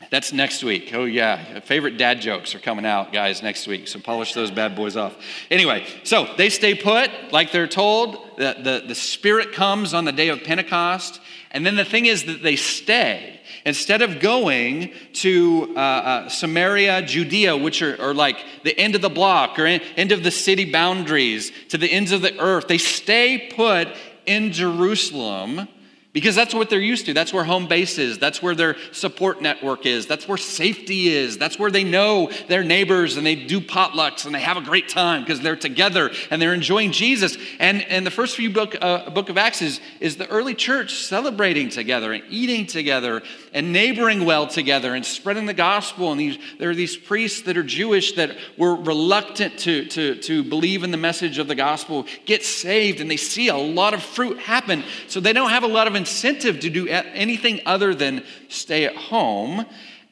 that's 0.09 0.33
next 0.33 0.63
week. 0.63 0.91
Oh, 0.93 1.05
yeah. 1.05 1.59
Favorite 1.59 1.97
dad 1.97 2.21
jokes 2.21 2.55
are 2.55 2.59
coming 2.59 2.85
out, 2.85 3.13
guys, 3.13 3.43
next 3.43 3.67
week. 3.67 3.87
So 3.87 3.99
polish 3.99 4.33
those 4.33 4.49
bad 4.49 4.75
boys 4.75 4.95
off. 4.95 5.15
Anyway, 5.51 5.85
so 6.03 6.27
they 6.37 6.49
stay 6.49 6.73
put 6.73 7.11
like 7.31 7.51
they're 7.51 7.67
told. 7.67 8.37
The, 8.37 8.55
the, 8.59 8.83
the 8.87 8.95
Spirit 8.95 9.51
comes 9.51 9.93
on 9.93 10.05
the 10.05 10.11
day 10.11 10.29
of 10.29 10.43
Pentecost. 10.43 11.19
And 11.51 11.65
then 11.65 11.75
the 11.75 11.85
thing 11.85 12.05
is 12.05 12.25
that 12.25 12.43
they 12.43 12.55
stay. 12.55 13.39
Instead 13.65 14.01
of 14.01 14.19
going 14.19 14.93
to 15.13 15.73
uh, 15.75 15.79
uh, 15.79 16.29
Samaria, 16.29 17.01
Judea, 17.01 17.57
which 17.57 17.81
are, 17.81 17.99
are, 18.01 18.13
like 18.13 18.37
the 18.63 18.77
end 18.77 18.95
of 18.95 19.01
the 19.01 19.09
block 19.09 19.57
or 19.57 19.65
end 19.65 20.11
of 20.11 20.23
the 20.23 20.31
city 20.31 20.71
boundaries, 20.71 21.51
to 21.69 21.77
the 21.77 21.91
ends 21.91 22.11
of 22.11 22.21
the 22.21 22.37
earth, 22.39 22.67
they 22.67 22.77
stay 22.77 23.49
put 23.55 23.89
in 24.25 24.51
Jerusalem 24.51 25.67
because 26.11 26.35
that's 26.35 26.55
what 26.55 26.71
they're 26.71 26.79
used 26.79 27.05
to. 27.05 27.13
That's 27.13 27.31
where 27.31 27.43
home 27.43 27.67
base 27.67 27.99
is. 27.99 28.17
That's 28.17 28.41
where 28.41 28.55
their 28.55 28.75
support 28.91 29.43
network 29.43 29.85
is. 29.85 30.07
That's 30.07 30.27
where 30.27 30.39
safety 30.39 31.09
is. 31.09 31.37
That's 31.37 31.59
where 31.59 31.69
they 31.69 31.83
know 31.83 32.31
their 32.47 32.63
neighbors 32.63 33.15
and 33.15 33.25
they 33.25 33.35
do 33.35 33.61
potlucks 33.61 34.25
and 34.25 34.33
they 34.33 34.39
have 34.39 34.57
a 34.57 34.61
great 34.61 34.89
time 34.89 35.21
because 35.21 35.39
they're 35.39 35.55
together 35.55 36.09
and 36.31 36.41
they're 36.41 36.55
enjoying 36.55 36.91
Jesus. 36.91 37.37
And, 37.59 37.83
and 37.83 38.07
the 38.07 38.11
first 38.11 38.35
few 38.35 38.49
book, 38.49 38.75
uh, 38.81 39.11
book 39.11 39.29
of 39.29 39.37
Acts 39.37 39.61
is, 39.61 39.79
is 39.99 40.17
the 40.17 40.27
early 40.29 40.55
church 40.55 40.95
celebrating 40.95 41.69
together 41.69 42.11
and 42.11 42.23
eating 42.29 42.65
together 42.65 43.21
and 43.53 43.73
neighboring 43.73 44.25
well 44.25 44.47
together 44.47 44.95
and 44.95 45.05
spreading 45.05 45.45
the 45.45 45.53
gospel. 45.53 46.11
And 46.11 46.19
these, 46.19 46.37
there 46.57 46.69
are 46.69 46.75
these 46.75 46.97
priests 46.97 47.41
that 47.43 47.57
are 47.57 47.63
Jewish 47.63 48.13
that 48.13 48.37
were 48.57 48.75
reluctant 48.75 49.59
to, 49.59 49.85
to, 49.85 50.15
to 50.15 50.43
believe 50.43 50.83
in 50.83 50.91
the 50.91 50.97
message 50.97 51.37
of 51.37 51.47
the 51.47 51.55
gospel, 51.55 52.05
get 52.25 52.43
saved, 52.43 53.01
and 53.01 53.09
they 53.09 53.17
see 53.17 53.47
a 53.47 53.57
lot 53.57 53.93
of 53.93 54.03
fruit 54.03 54.39
happen. 54.39 54.83
So 55.07 55.19
they 55.19 55.33
don't 55.33 55.49
have 55.49 55.63
a 55.63 55.67
lot 55.67 55.87
of 55.87 55.95
incentive 55.95 56.59
to 56.61 56.69
do 56.69 56.87
anything 56.87 57.61
other 57.65 57.93
than 57.93 58.23
stay 58.47 58.85
at 58.85 58.95
home. 58.95 59.65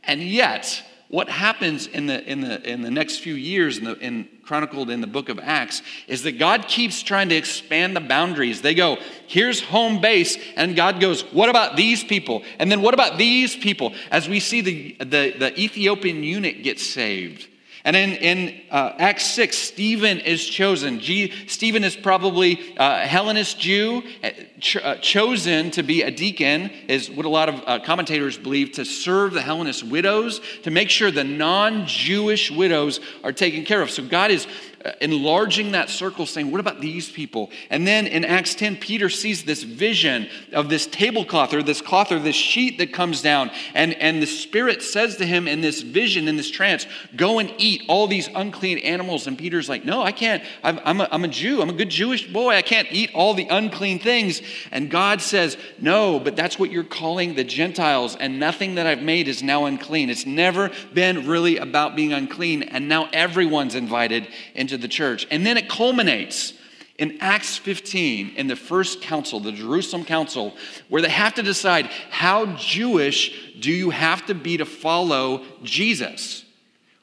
And 0.04 0.22
yet, 0.22 0.84
what 1.10 1.30
happens 1.30 1.88
in 1.88 2.08
the, 2.08 2.24
in 2.30 2.42
the, 2.42 2.70
in 2.70 2.82
the 2.82 2.92
next 2.92 3.20
few 3.20 3.34
years, 3.34 3.78
in, 3.78 3.86
the, 3.86 3.98
in, 4.00 4.28
chronicled 4.48 4.90
in 4.90 5.02
the 5.02 5.08
book 5.08 5.28
of 5.28 5.40
Acts, 5.40 5.82
is 6.08 6.24
that 6.24 6.40
God 6.40 6.68
keeps 6.68 7.04
trying 7.04 7.28
to 7.30 7.36
expand 7.36 7.96
the 7.96 8.02
boundaries. 8.02 8.62
They 8.62 8.74
go, 8.74 8.98
here's 9.28 9.62
home 9.62 10.00
base, 10.00 10.38
and 10.56 10.76
God 10.76 11.02
goes, 11.02 11.22
what 11.34 11.50
about 11.50 11.76
these 11.76 12.04
people? 12.04 12.44
And 12.58 12.72
then 12.72 12.82
what 12.82 12.94
about 12.94 13.18
these 13.18 13.56
people? 13.56 13.94
As 14.10 14.30
we 14.30 14.40
see 14.40 14.62
the, 14.62 14.96
the, 15.00 15.36
the 15.38 15.60
Ethiopian 15.60 16.24
eunuch 16.24 16.64
get 16.64 16.80
saved 16.80 17.48
and 17.88 17.96
in, 17.96 18.12
in 18.16 18.62
uh, 18.70 18.96
Acts 18.98 19.28
6, 19.28 19.58
Stephen 19.58 20.20
is 20.20 20.46
chosen. 20.46 21.00
G, 21.00 21.32
Stephen 21.48 21.86
is 21.86 21.96
probably 21.96 22.60
a 22.76 23.08
Hellenist 23.08 23.62
Jew, 23.62 24.04
uh, 24.22 24.32
ch- 24.60 24.78
uh, 24.78 24.96
chosen 24.96 25.72
to 25.72 25.84
be 25.84 26.02
a 26.02 26.12
deacon, 26.12 26.70
is 26.88 27.10
what 27.10 27.26
a 27.26 27.30
lot 27.30 27.50
of 27.50 27.64
uh, 27.66 27.80
commentators 27.80 28.38
believe, 28.38 28.74
to 28.74 28.86
serve 28.86 29.34
the 29.34 29.42
Hellenist 29.42 29.84
widows, 29.84 30.42
to 30.64 30.72
make 30.72 30.90
sure 30.90 31.12
the 31.12 31.24
non 31.24 31.86
Jewish 31.86 32.52
widows 32.52 33.00
are 33.24 33.32
taken 33.32 33.66
care 33.66 33.82
of. 33.82 33.90
So 33.90 34.04
God 34.04 34.32
is 34.32 34.48
uh, 34.86 34.92
enlarging 35.02 35.72
that 35.72 35.90
circle, 35.90 36.26
saying, 36.26 36.52
What 36.52 36.60
about 36.60 36.80
these 36.80 37.10
people? 37.10 37.50
And 37.70 37.86
then 37.88 38.08
in 38.08 38.24
Acts 38.24 38.56
10, 38.56 38.78
Peter 38.78 39.10
sees 39.10 39.44
this 39.44 39.64
vision 39.64 40.30
of 40.54 40.70
this 40.70 40.86
tablecloth 40.86 41.54
or 41.54 41.64
this 41.64 41.82
cloth 41.82 42.12
or 42.12 42.20
this 42.20 42.36
sheet 42.36 42.78
that 42.78 42.94
comes 42.94 43.22
down. 43.22 43.50
And, 43.74 43.96
and 43.96 44.22
the 44.22 44.28
Spirit 44.28 44.84
says 44.84 45.18
to 45.18 45.26
him 45.26 45.48
in 45.48 45.62
this 45.62 45.82
vision, 45.82 46.28
in 46.28 46.38
this 46.38 46.50
trance, 46.52 46.86
Go 47.16 47.40
and 47.40 47.52
eat 47.58 47.84
all 47.88 48.08
these 48.08 48.30
unclean 48.34 48.78
animals. 48.80 49.26
And 49.26 49.38
Peter's 49.38 49.68
like, 49.68 49.84
No, 49.84 50.04
I 50.04 50.12
can't. 50.12 50.44
I'm, 50.64 50.80
I'm, 50.86 51.02
a, 51.02 51.08
I'm 51.12 51.24
a 51.24 51.28
Jew. 51.30 51.62
I'm 51.62 51.70
a 51.70 51.74
good 51.74 51.90
Jewish 51.90 52.32
boy. 52.32 52.52
I 52.56 52.62
can't 52.62 52.88
eat 52.92 53.12
all 53.14 53.34
the 53.34 53.48
unclean 53.50 54.00
things. 54.00 54.42
And 54.72 54.90
God 54.90 55.22
says, 55.22 55.58
No, 55.80 56.20
but 56.20 56.36
that's 56.36 56.58
what 56.60 56.72
you're 56.72 56.84
calling 56.84 57.36
the 57.36 57.44
Gentiles. 57.44 58.16
And 58.16 58.40
nothing 58.40 58.76
that 58.76 58.88
I've 58.88 59.02
made 59.02 59.28
is 59.28 59.44
now 59.44 59.66
unclean. 59.66 60.10
It's 60.10 60.26
never 60.26 60.72
been 60.94 61.28
really 61.28 61.58
about 61.58 61.96
being 61.96 62.14
unclean. 62.14 62.64
And 62.64 62.88
now 62.88 63.10
everyone's 63.14 63.76
invited 63.76 64.28
into 64.56 64.78
the 64.78 64.88
church. 64.88 65.28
And 65.32 65.46
then 65.46 65.58
it 65.58 65.70
culminates 65.70 66.54
in 66.98 67.18
Acts 67.22 67.58
15 67.58 68.36
in 68.36 68.48
the 68.48 68.56
first 68.56 69.02
council, 69.02 69.40
the 69.40 69.52
Jerusalem 69.52 70.04
council, 70.04 70.56
where 70.90 71.02
they 71.02 71.10
have 71.10 71.36
to 71.36 71.44
decide 71.44 71.86
how 72.10 72.56
Jewish 72.56 73.54
do 73.60 73.72
you 73.72 73.92
have 73.92 74.26
to 74.28 74.34
be 74.34 74.58
to 74.58 74.66
follow 74.66 75.44
Jesus? 75.64 76.44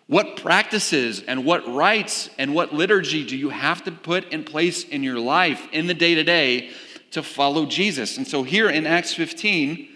What 0.07 0.37
practices 0.37 1.23
and 1.27 1.45
what 1.45 1.67
rites 1.73 2.29
and 2.39 2.55
what 2.55 2.75
liturgy 2.75 3.25
do 3.25 3.37
you 3.37 3.49
have 3.49 3.85
to 3.85 3.93
put 3.93 4.29
in 4.31 4.45
place 4.45 4.85
in 4.85 5.03
your 5.03 5.19
life 5.19 5.67
in 5.73 5.87
the 5.87 5.95
day 5.95 6.17
to 6.17 6.25
day 6.25 6.71
to 7.15 7.23
follow 7.23 7.67
Jesus? 7.67 8.17
And 8.17 8.27
so 8.27 8.43
here 8.43 8.69
in 8.69 8.87
Acts 8.87 9.15
15, 9.15 9.89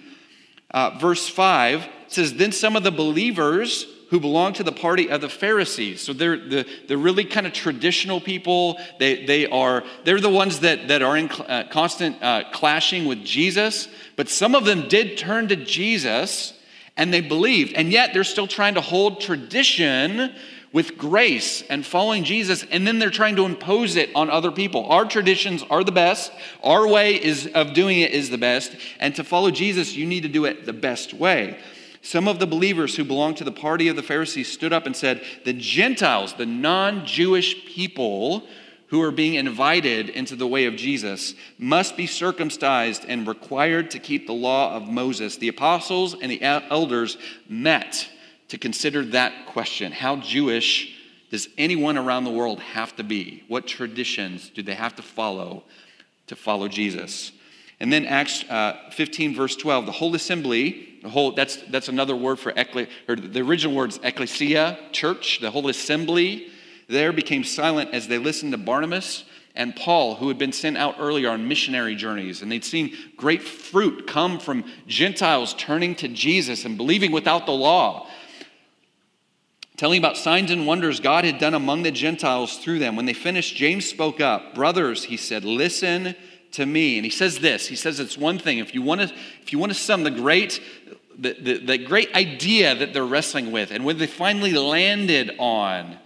uh, 0.71 0.99
verse 0.99 1.29
5, 1.29 1.83
it 1.83 1.91
says, 2.09 2.35
Then 2.35 2.53
some 2.53 2.75
of 2.75 2.83
the 2.83 2.91
believers 2.91 3.87
who 4.11 4.19
belong 4.19 4.55
to 4.55 4.63
the 4.63 4.73
party 4.73 5.11
of 5.11 5.21
the 5.21 5.29
Pharisees. 5.29 6.01
So 6.01 6.13
they're 6.13 6.37
the 6.37 6.67
they're 6.87 6.97
really 6.97 7.25
kind 7.25 7.47
of 7.47 7.53
traditional 7.53 8.21
people. 8.21 8.79
They, 8.99 9.27
they 9.27 9.47
are, 9.47 9.85
they're 10.05 10.21
the 10.21 10.31
ones 10.31 10.61
that, 10.61 10.89
that 10.89 11.03
are 11.03 11.17
in 11.17 11.31
uh, 11.31 11.65
constant 11.71 12.23
uh, 12.23 12.45
clashing 12.53 13.05
with 13.05 13.23
Jesus. 13.25 13.89
But 14.17 14.29
some 14.29 14.55
of 14.55 14.65
them 14.65 14.89
did 14.89 15.19
turn 15.19 15.49
to 15.49 15.57
Jesus 15.57 16.59
and 16.97 17.13
they 17.13 17.21
believed. 17.21 17.75
And 17.75 17.93
yet 17.93 18.15
they're 18.15 18.25
still 18.25 18.47
trying 18.47 18.75
to 18.75 18.81
hold 18.81 19.21
tradition 19.21 20.35
with 20.73 20.99
grace 20.99 21.63
and 21.63 21.85
following 21.85 22.25
Jesus, 22.25 22.65
and 22.71 22.87
then 22.87 22.99
they're 22.99 23.11
trying 23.11 23.37
to 23.37 23.47
impose 23.47 23.97
it 23.97 24.11
on 24.15 24.29
other 24.29 24.53
people. 24.53 24.87
Our 24.87 25.07
traditions 25.07 25.65
are 25.71 25.83
the 25.83 25.93
best. 25.93 26.31
Our 26.63 26.87
way 26.87 27.15
is, 27.15 27.47
of 27.55 27.73
doing 27.73 28.01
it 28.01 28.13
is 28.13 28.31
the 28.31 28.39
best. 28.39 28.77
And 29.01 29.15
to 29.17 29.25
follow 29.25 29.51
Jesus, 29.51 29.97
you 29.97 30.07
need 30.07 30.25
to 30.25 30.29
do 30.29 30.45
it 30.45 30.67
the 30.67 30.73
best 30.73 31.15
way. 31.15 31.59
Some 32.03 32.29
of 32.29 32.39
the 32.39 32.47
believers 32.47 32.97
who 32.97 33.05
belonged 33.05 33.39
to 33.39 33.45
the 33.45 33.53
party 33.53 33.89
of 33.89 33.97
the 33.97 34.03
Pharisees 34.03 34.53
stood 34.53 34.73
up 34.73 34.87
and 34.87 34.95
said, 34.95 35.23
The 35.45 35.53
Gentiles, 35.53 36.35
the 36.35 36.47
non 36.47 37.07
Jewish 37.07 37.67
people 37.67 38.47
who 38.89 39.03
are 39.03 39.11
being 39.11 39.35
invited 39.35 40.09
into 40.11 40.35
the 40.35 40.47
way 40.47 40.65
of 40.67 40.77
Jesus, 40.77 41.35
must 41.59 41.97
be 41.97 42.07
circumcised 42.07 43.05
and 43.07 43.27
required 43.27 43.91
to 43.91 43.99
keep 43.99 44.27
the 44.27 44.33
law 44.33 44.75
of 44.75 44.89
Moses. 44.89 45.37
The 45.37 45.49
apostles 45.49 46.15
and 46.15 46.31
the 46.31 46.43
elders 46.43 47.19
met 47.49 48.09
to 48.49 48.59
consider 48.59 49.05
that 49.07 49.47
question 49.47 49.93
How 49.93 50.17
Jewish 50.17 50.95
does 51.31 51.49
anyone 51.59 51.99
around 51.99 52.25
the 52.25 52.31
world 52.31 52.61
have 52.61 52.97
to 52.97 53.05
be? 53.05 53.45
What 53.49 53.67
traditions 53.67 54.51
do 54.51 54.63
they 54.63 54.75
have 54.75 54.97
to 54.97 55.03
follow 55.03 55.65
to 56.29 56.37
follow 56.37 56.69
Jesus? 56.69 57.33
And 57.81 57.93
then 57.93 58.07
Acts 58.07 58.45
uh, 58.45 58.91
15, 58.93 59.35
verse 59.35 59.55
12, 59.55 59.87
the 59.87 59.93
whole 59.93 60.15
assembly, 60.15 60.99
the 61.03 61.09
whole, 61.09 61.33
that's, 61.33 61.57
that's 61.69 61.89
another 61.89 62.17
word 62.17 62.41
for, 62.41 62.53
ecle, 62.59 62.87
or 63.09 63.15
the 63.15 63.41
original 63.41 63.77
word 63.77 63.91
is 63.91 64.01
ecclesia, 64.03 64.79
church, 64.91 65.39
the 65.41 65.51
whole 65.51 65.69
assembly 65.69 66.49
there 66.89 67.13
became 67.13 67.45
silent 67.45 67.93
as 67.93 68.09
they 68.09 68.19
listened 68.19 68.53
to 68.53 68.59
Barnabas 68.59 69.25
and 69.55 69.77
Paul, 69.77 70.15
who 70.15 70.29
had 70.29 70.39
been 70.39 70.53
sent 70.53 70.79
out 70.79 70.97
earlier 70.99 71.31
on 71.31 71.47
missionary 71.47 71.95
journeys. 71.95 72.41
And 72.41 72.51
they'd 72.51 72.65
seen 72.65 72.97
great 73.17 73.43
fruit 73.43 74.07
come 74.07 74.39
from 74.39 74.65
Gentiles 74.87 75.55
turning 75.59 75.95
to 75.97 76.09
Jesus 76.09 76.65
and 76.65 76.77
believing 76.77 77.13
without 77.13 77.45
the 77.45 77.53
law 77.53 78.09
telling 79.79 79.99
about 79.99 80.17
signs 80.17 80.51
and 80.51 80.67
wonders 80.67 81.01
God 81.01 81.25
had 81.25 81.39
done 81.39 81.55
among 81.55 81.85
the 81.85 81.91
Gentiles 81.93 82.59
through 82.59 82.81
them. 82.81 82.97
When 82.97 83.07
they 83.07 83.15
finished, 83.15 83.57
James 83.57 83.89
spoke 83.89 84.21
up. 84.21 84.55
Brothers, 84.55 85.05
he 85.05 85.17
said, 85.17 85.45
listen 85.45 86.15
to 86.53 86.67
me. 86.67 86.99
And 86.99 87.05
he 87.05 87.11
says 87.11 87.39
this 87.39 87.69
he 87.69 87.77
says 87.77 88.01
it's 88.01 88.19
one 88.19 88.39
thing. 88.39 88.59
If 88.59 88.75
you 88.75 88.83
want 88.83 89.01
to, 89.01 89.15
if 89.41 89.53
you 89.53 89.59
want 89.59 89.73
to 89.73 89.79
sum 89.79 90.03
the 90.03 90.11
great, 90.11 90.61
the, 91.17 91.35
the, 91.41 91.59
the 91.59 91.79
great 91.79 92.15
idea 92.15 92.75
that 92.75 92.93
they're 92.93 93.05
wrestling 93.05 93.53
with, 93.53 93.71
and 93.71 93.85
when 93.85 93.99
they 93.99 94.07
finally 94.07 94.53
landed 94.53 95.35
on 95.39 95.97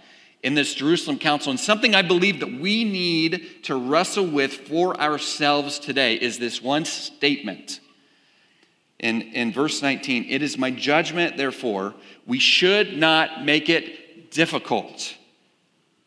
in 0.43 0.53
this 0.53 0.75
Jerusalem 0.75 1.17
council, 1.17 1.49
and 1.49 1.59
something 1.59 1.95
I 1.95 2.01
believe 2.01 2.41
that 2.41 2.51
we 2.51 2.83
need 2.83 3.63
to 3.63 3.75
wrestle 3.75 4.27
with 4.27 4.53
for 4.53 4.99
ourselves 4.99 5.79
today 5.79 6.15
is 6.15 6.37
this 6.37 6.61
one 6.61 6.85
statement. 6.85 7.79
In, 9.03 9.21
in 9.33 9.51
verse 9.51 9.81
19, 9.81 10.27
it 10.29 10.41
is 10.41 10.57
my 10.57 10.71
judgment, 10.71 11.35
therefore, 11.35 11.93
we 12.25 12.39
should 12.39 12.97
not 12.97 13.43
make 13.43 13.67
it 13.67 14.31
difficult 14.31 15.17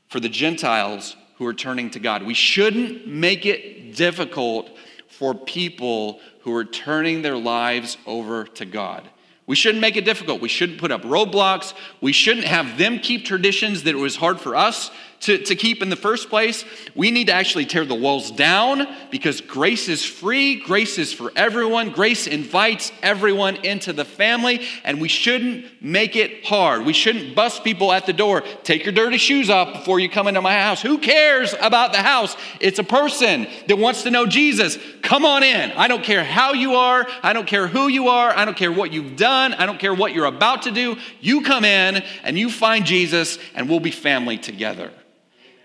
for 0.08 0.18
the 0.18 0.30
Gentiles 0.30 1.14
who 1.36 1.44
are 1.44 1.52
turning 1.52 1.90
to 1.90 1.98
God. 2.00 2.22
We 2.22 2.32
shouldn't 2.32 3.06
make 3.06 3.44
it 3.44 3.96
difficult 3.96 4.70
for 5.08 5.34
people 5.34 6.20
who 6.40 6.54
are 6.54 6.64
turning 6.64 7.20
their 7.20 7.36
lives 7.36 7.98
over 8.06 8.44
to 8.44 8.64
God. 8.64 9.06
We 9.46 9.56
shouldn't 9.56 9.82
make 9.82 9.96
it 9.96 10.06
difficult. 10.06 10.40
We 10.40 10.48
shouldn't 10.48 10.78
put 10.78 10.90
up 10.90 11.02
roadblocks. 11.02 11.74
We 12.00 12.12
shouldn't 12.12 12.46
have 12.46 12.78
them 12.78 12.98
keep 12.98 13.26
traditions 13.26 13.82
that 13.82 13.90
it 13.90 13.98
was 13.98 14.16
hard 14.16 14.40
for 14.40 14.56
us 14.56 14.90
to, 15.20 15.38
to 15.38 15.54
keep 15.54 15.82
in 15.82 15.88
the 15.88 15.96
first 15.96 16.28
place. 16.28 16.64
We 16.94 17.10
need 17.10 17.28
to 17.28 17.32
actually 17.32 17.66
tear 17.66 17.84
the 17.84 17.94
walls 17.94 18.30
down 18.30 18.86
because 19.10 19.40
grace 19.40 19.88
is 19.88 20.04
free, 20.04 20.56
grace 20.56 20.98
is 20.98 21.12
for 21.12 21.32
everyone, 21.36 21.90
grace 21.90 22.26
invites 22.26 22.92
everyone 23.02 23.56
into 23.56 23.92
the 23.92 24.04
family, 24.04 24.66
and 24.84 25.00
we 25.00 25.08
shouldn't 25.08 25.66
make 25.82 26.16
it 26.16 26.44
hard. 26.44 26.84
We 26.84 26.92
shouldn't 26.92 27.34
bust 27.34 27.64
people 27.64 27.92
at 27.92 28.06
the 28.06 28.12
door. 28.12 28.42
Take 28.62 28.84
your 28.84 28.92
dirty 28.92 29.18
shoes 29.18 29.50
off 29.50 29.72
before 29.72 30.00
you 30.00 30.08
come 30.08 30.28
into 30.28 30.42
my 30.42 30.54
house. 30.54 30.82
Who 30.82 30.98
cares 30.98 31.54
about 31.60 31.92
the 31.92 31.98
house? 31.98 32.36
It's 32.60 32.78
a 32.78 32.84
person 32.84 33.46
that 33.68 33.76
wants 33.76 34.02
to 34.02 34.10
know 34.10 34.26
Jesus. 34.26 34.78
Come 35.02 35.24
on 35.24 35.42
in. 35.42 35.72
I 35.72 35.88
don't 35.88 36.04
care 36.04 36.24
how 36.24 36.52
you 36.52 36.74
are, 36.74 37.06
I 37.22 37.32
don't 37.32 37.46
care 37.46 37.66
who 37.66 37.88
you 37.88 38.08
are, 38.08 38.30
I 38.30 38.44
don't 38.44 38.56
care 38.56 38.72
what 38.72 38.92
you've 38.92 39.16
done, 39.16 39.54
I 39.54 39.66
don't 39.66 39.78
care 39.78 39.94
what 39.94 40.12
you're 40.12 40.26
about 40.26 40.62
to 40.62 40.70
do. 40.70 40.96
You 41.20 41.42
come 41.42 41.64
in 41.64 42.02
and 42.22 42.38
you 42.38 42.50
find 42.50 42.84
Jesus, 42.84 43.38
and 43.54 43.68
we'll 43.68 43.80
be 43.80 43.90
family 43.90 44.38
together. 44.38 44.92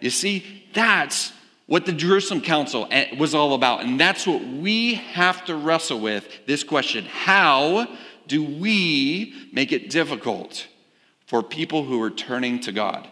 You 0.01 0.10
see, 0.10 0.65
that's 0.74 1.31
what 1.67 1.86
the 1.86 1.93
Jerusalem 1.93 2.41
Council 2.41 2.88
eh, 2.91 3.15
was 3.17 3.34
all 3.34 3.53
about. 3.53 3.84
And 3.84 3.98
that's 4.00 4.27
what 4.27 4.43
we 4.43 4.96
have 4.96 5.46
to 5.46 5.55
wrestle 5.55 6.01
with 6.01 6.27
this 6.46 6.63
question 6.65 7.05
How 7.05 7.88
do 8.27 8.43
we 8.43 9.34
make 9.53 9.72
it 9.72 9.89
difficult 9.89 10.67
for 11.27 11.41
people 11.41 11.86
who 11.86 12.01
are 12.01 12.10
turning 12.10 12.60
to 12.62 12.72
God? 12.72 13.08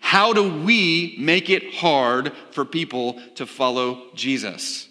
How 0.00 0.32
do 0.32 0.62
we 0.64 1.16
make 1.18 1.50
it 1.50 1.74
hard 1.74 2.32
for 2.52 2.64
people 2.64 3.20
to 3.34 3.46
follow 3.46 4.06
Jesus? 4.14 4.88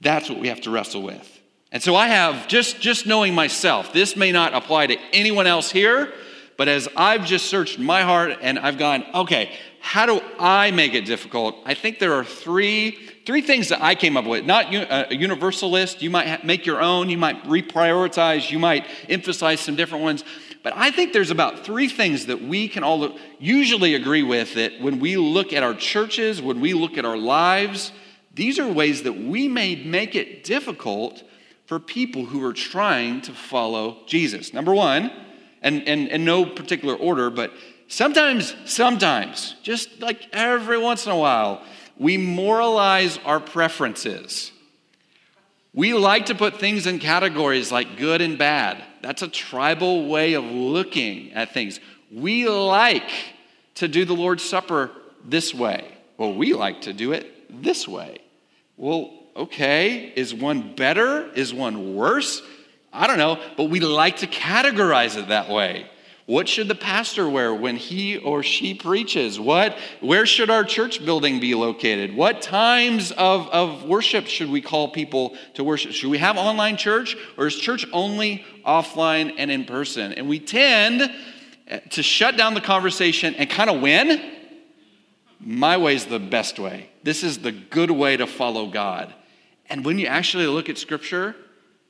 That's 0.00 0.28
what 0.28 0.40
we 0.40 0.48
have 0.48 0.62
to 0.62 0.70
wrestle 0.70 1.02
with. 1.02 1.32
And 1.70 1.82
so 1.82 1.94
I 1.94 2.08
have 2.08 2.48
just 2.48 2.80
just 2.80 3.06
knowing 3.06 3.34
myself. 3.34 3.92
This 3.92 4.16
may 4.16 4.32
not 4.32 4.54
apply 4.54 4.86
to 4.86 4.98
anyone 5.12 5.46
else 5.46 5.70
here, 5.70 6.12
but 6.56 6.68
as 6.68 6.88
I've 6.96 7.26
just 7.26 7.46
searched 7.46 7.78
my 7.78 8.02
heart 8.02 8.38
and 8.40 8.58
I've 8.58 8.78
gone, 8.78 9.04
okay, 9.14 9.52
how 9.80 10.06
do 10.06 10.20
I 10.38 10.70
make 10.70 10.94
it 10.94 11.04
difficult? 11.04 11.56
I 11.64 11.74
think 11.74 11.98
there 11.98 12.14
are 12.14 12.24
three 12.24 12.98
three 13.26 13.42
things 13.42 13.70
that 13.70 13.82
I 13.82 13.96
came 13.96 14.16
up 14.16 14.24
with. 14.24 14.44
Not 14.44 14.72
a 14.72 15.08
uh, 15.08 15.12
universalist. 15.12 16.00
You 16.00 16.10
might 16.10 16.44
make 16.44 16.64
your 16.64 16.80
own. 16.80 17.10
You 17.10 17.18
might 17.18 17.42
reprioritize. 17.42 18.50
You 18.52 18.60
might 18.60 18.86
emphasize 19.08 19.60
some 19.60 19.74
different 19.74 20.04
ones. 20.04 20.22
But 20.62 20.74
I 20.76 20.90
think 20.90 21.12
there's 21.12 21.32
about 21.32 21.64
three 21.64 21.88
things 21.88 22.26
that 22.26 22.42
we 22.42 22.68
can 22.68 22.84
all 22.84 23.16
usually 23.38 23.94
agree 23.94 24.22
with 24.22 24.54
that 24.54 24.80
when 24.80 25.00
we 25.00 25.16
look 25.16 25.52
at 25.52 25.62
our 25.62 25.74
churches, 25.74 26.40
when 26.40 26.60
we 26.60 26.72
look 26.72 26.96
at 26.98 27.04
our 27.04 27.16
lives, 27.16 27.92
these 28.34 28.58
are 28.58 28.66
ways 28.66 29.02
that 29.02 29.12
we 29.12 29.48
may 29.48 29.76
make 29.76 30.14
it 30.14 30.44
difficult 30.44 31.22
for 31.66 31.80
people 31.80 32.26
who 32.26 32.44
are 32.44 32.52
trying 32.52 33.20
to 33.22 33.32
follow 33.32 33.98
Jesus. 34.06 34.52
Number 34.52 34.74
one, 34.74 35.10
and, 35.62 35.86
and, 35.88 36.08
in 36.08 36.24
no 36.24 36.44
particular 36.44 36.94
order, 36.94 37.30
but 37.30 37.52
sometimes, 37.88 38.54
sometimes, 38.64 39.54
just 39.62 40.00
like 40.00 40.28
every 40.32 40.78
once 40.78 41.06
in 41.06 41.12
a 41.12 41.16
while, 41.16 41.62
we 41.98 42.16
moralize 42.16 43.18
our 43.24 43.40
preferences. 43.40 44.52
We 45.72 45.92
like 45.92 46.26
to 46.26 46.34
put 46.34 46.58
things 46.58 46.86
in 46.86 46.98
categories 46.98 47.70
like 47.70 47.98
good 47.98 48.20
and 48.20 48.38
bad. 48.38 48.82
That's 49.02 49.22
a 49.22 49.28
tribal 49.28 50.08
way 50.08 50.34
of 50.34 50.44
looking 50.44 51.32
at 51.32 51.52
things. 51.52 51.80
We 52.10 52.48
like 52.48 53.10
to 53.76 53.88
do 53.88 54.04
the 54.04 54.14
Lord's 54.14 54.42
Supper 54.42 54.90
this 55.24 55.54
way. 55.54 55.92
Well, 56.16 56.32
we 56.32 56.54
like 56.54 56.82
to 56.82 56.92
do 56.92 57.12
it 57.12 57.62
this 57.62 57.86
way. 57.86 58.18
Well, 58.76 59.12
okay, 59.36 60.12
is 60.16 60.34
one 60.34 60.74
better? 60.74 61.30
Is 61.34 61.52
one 61.52 61.94
worse? 61.94 62.42
I 62.96 63.06
don't 63.06 63.18
know, 63.18 63.40
but 63.56 63.64
we 63.64 63.80
like 63.80 64.18
to 64.18 64.26
categorize 64.26 65.16
it 65.16 65.28
that 65.28 65.48
way. 65.48 65.88
What 66.26 66.48
should 66.48 66.66
the 66.66 66.74
pastor 66.74 67.28
wear 67.28 67.54
when 67.54 67.76
he 67.76 68.16
or 68.16 68.42
she 68.42 68.74
preaches? 68.74 69.38
What, 69.38 69.78
where 70.00 70.26
should 70.26 70.50
our 70.50 70.64
church 70.64 71.04
building 71.04 71.38
be 71.38 71.54
located? 71.54 72.16
What 72.16 72.42
times 72.42 73.12
of, 73.12 73.48
of 73.50 73.84
worship 73.84 74.26
should 74.26 74.50
we 74.50 74.60
call 74.60 74.88
people 74.88 75.36
to 75.54 75.62
worship? 75.62 75.92
Should 75.92 76.10
we 76.10 76.18
have 76.18 76.36
online 76.36 76.78
church 76.78 77.16
or 77.36 77.46
is 77.46 77.54
church 77.54 77.86
only 77.92 78.44
offline 78.66 79.34
and 79.38 79.52
in 79.52 79.66
person? 79.66 80.12
And 80.14 80.28
we 80.28 80.40
tend 80.40 81.02
eh, 81.68 81.78
to 81.90 82.02
shut 82.02 82.36
down 82.36 82.54
the 82.54 82.60
conversation 82.60 83.36
and 83.36 83.48
kind 83.48 83.70
of 83.70 83.80
win. 83.80 84.32
My 85.38 85.76
way 85.76 85.94
is 85.94 86.06
the 86.06 86.18
best 86.18 86.58
way. 86.58 86.90
This 87.04 87.22
is 87.22 87.38
the 87.38 87.52
good 87.52 87.92
way 87.92 88.16
to 88.16 88.26
follow 88.26 88.66
God. 88.66 89.14
And 89.70 89.84
when 89.84 89.96
you 90.00 90.06
actually 90.06 90.48
look 90.48 90.68
at 90.68 90.76
Scripture, 90.76 91.36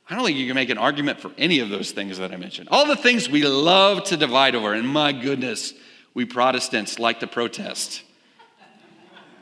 I 0.09 0.15
don't 0.15 0.23
think 0.23 0.37
you 0.37 0.47
can 0.47 0.55
make 0.55 0.69
an 0.69 0.77
argument 0.77 1.19
for 1.19 1.31
any 1.37 1.59
of 1.59 1.69
those 1.69 1.91
things 1.91 2.17
that 2.17 2.31
I 2.31 2.37
mentioned. 2.37 2.69
All 2.71 2.85
the 2.85 2.95
things 2.95 3.29
we 3.29 3.43
love 3.43 4.05
to 4.05 4.17
divide 4.17 4.55
over, 4.55 4.73
and 4.73 4.87
my 4.87 5.11
goodness, 5.11 5.73
we 6.13 6.25
Protestants 6.25 6.97
like 6.97 7.19
to 7.19 7.27
protest. 7.27 8.03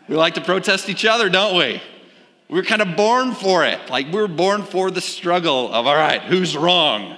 We 0.08 0.16
like 0.16 0.34
to 0.36 0.42
protest 0.42 0.90
each 0.90 1.06
other, 1.06 1.30
don't 1.30 1.58
we? 1.58 1.82
We're 2.50 2.64
kind 2.64 2.82
of 2.82 2.96
born 2.96 3.34
for 3.34 3.66
it. 3.66 3.90
Like 3.90 4.12
we're 4.12 4.28
born 4.28 4.64
for 4.64 4.92
the 4.92 5.02
struggle 5.02 5.72
of, 5.74 5.88
all 5.88 5.96
right, 5.96 6.22
who's 6.22 6.56
wrong? 6.56 7.18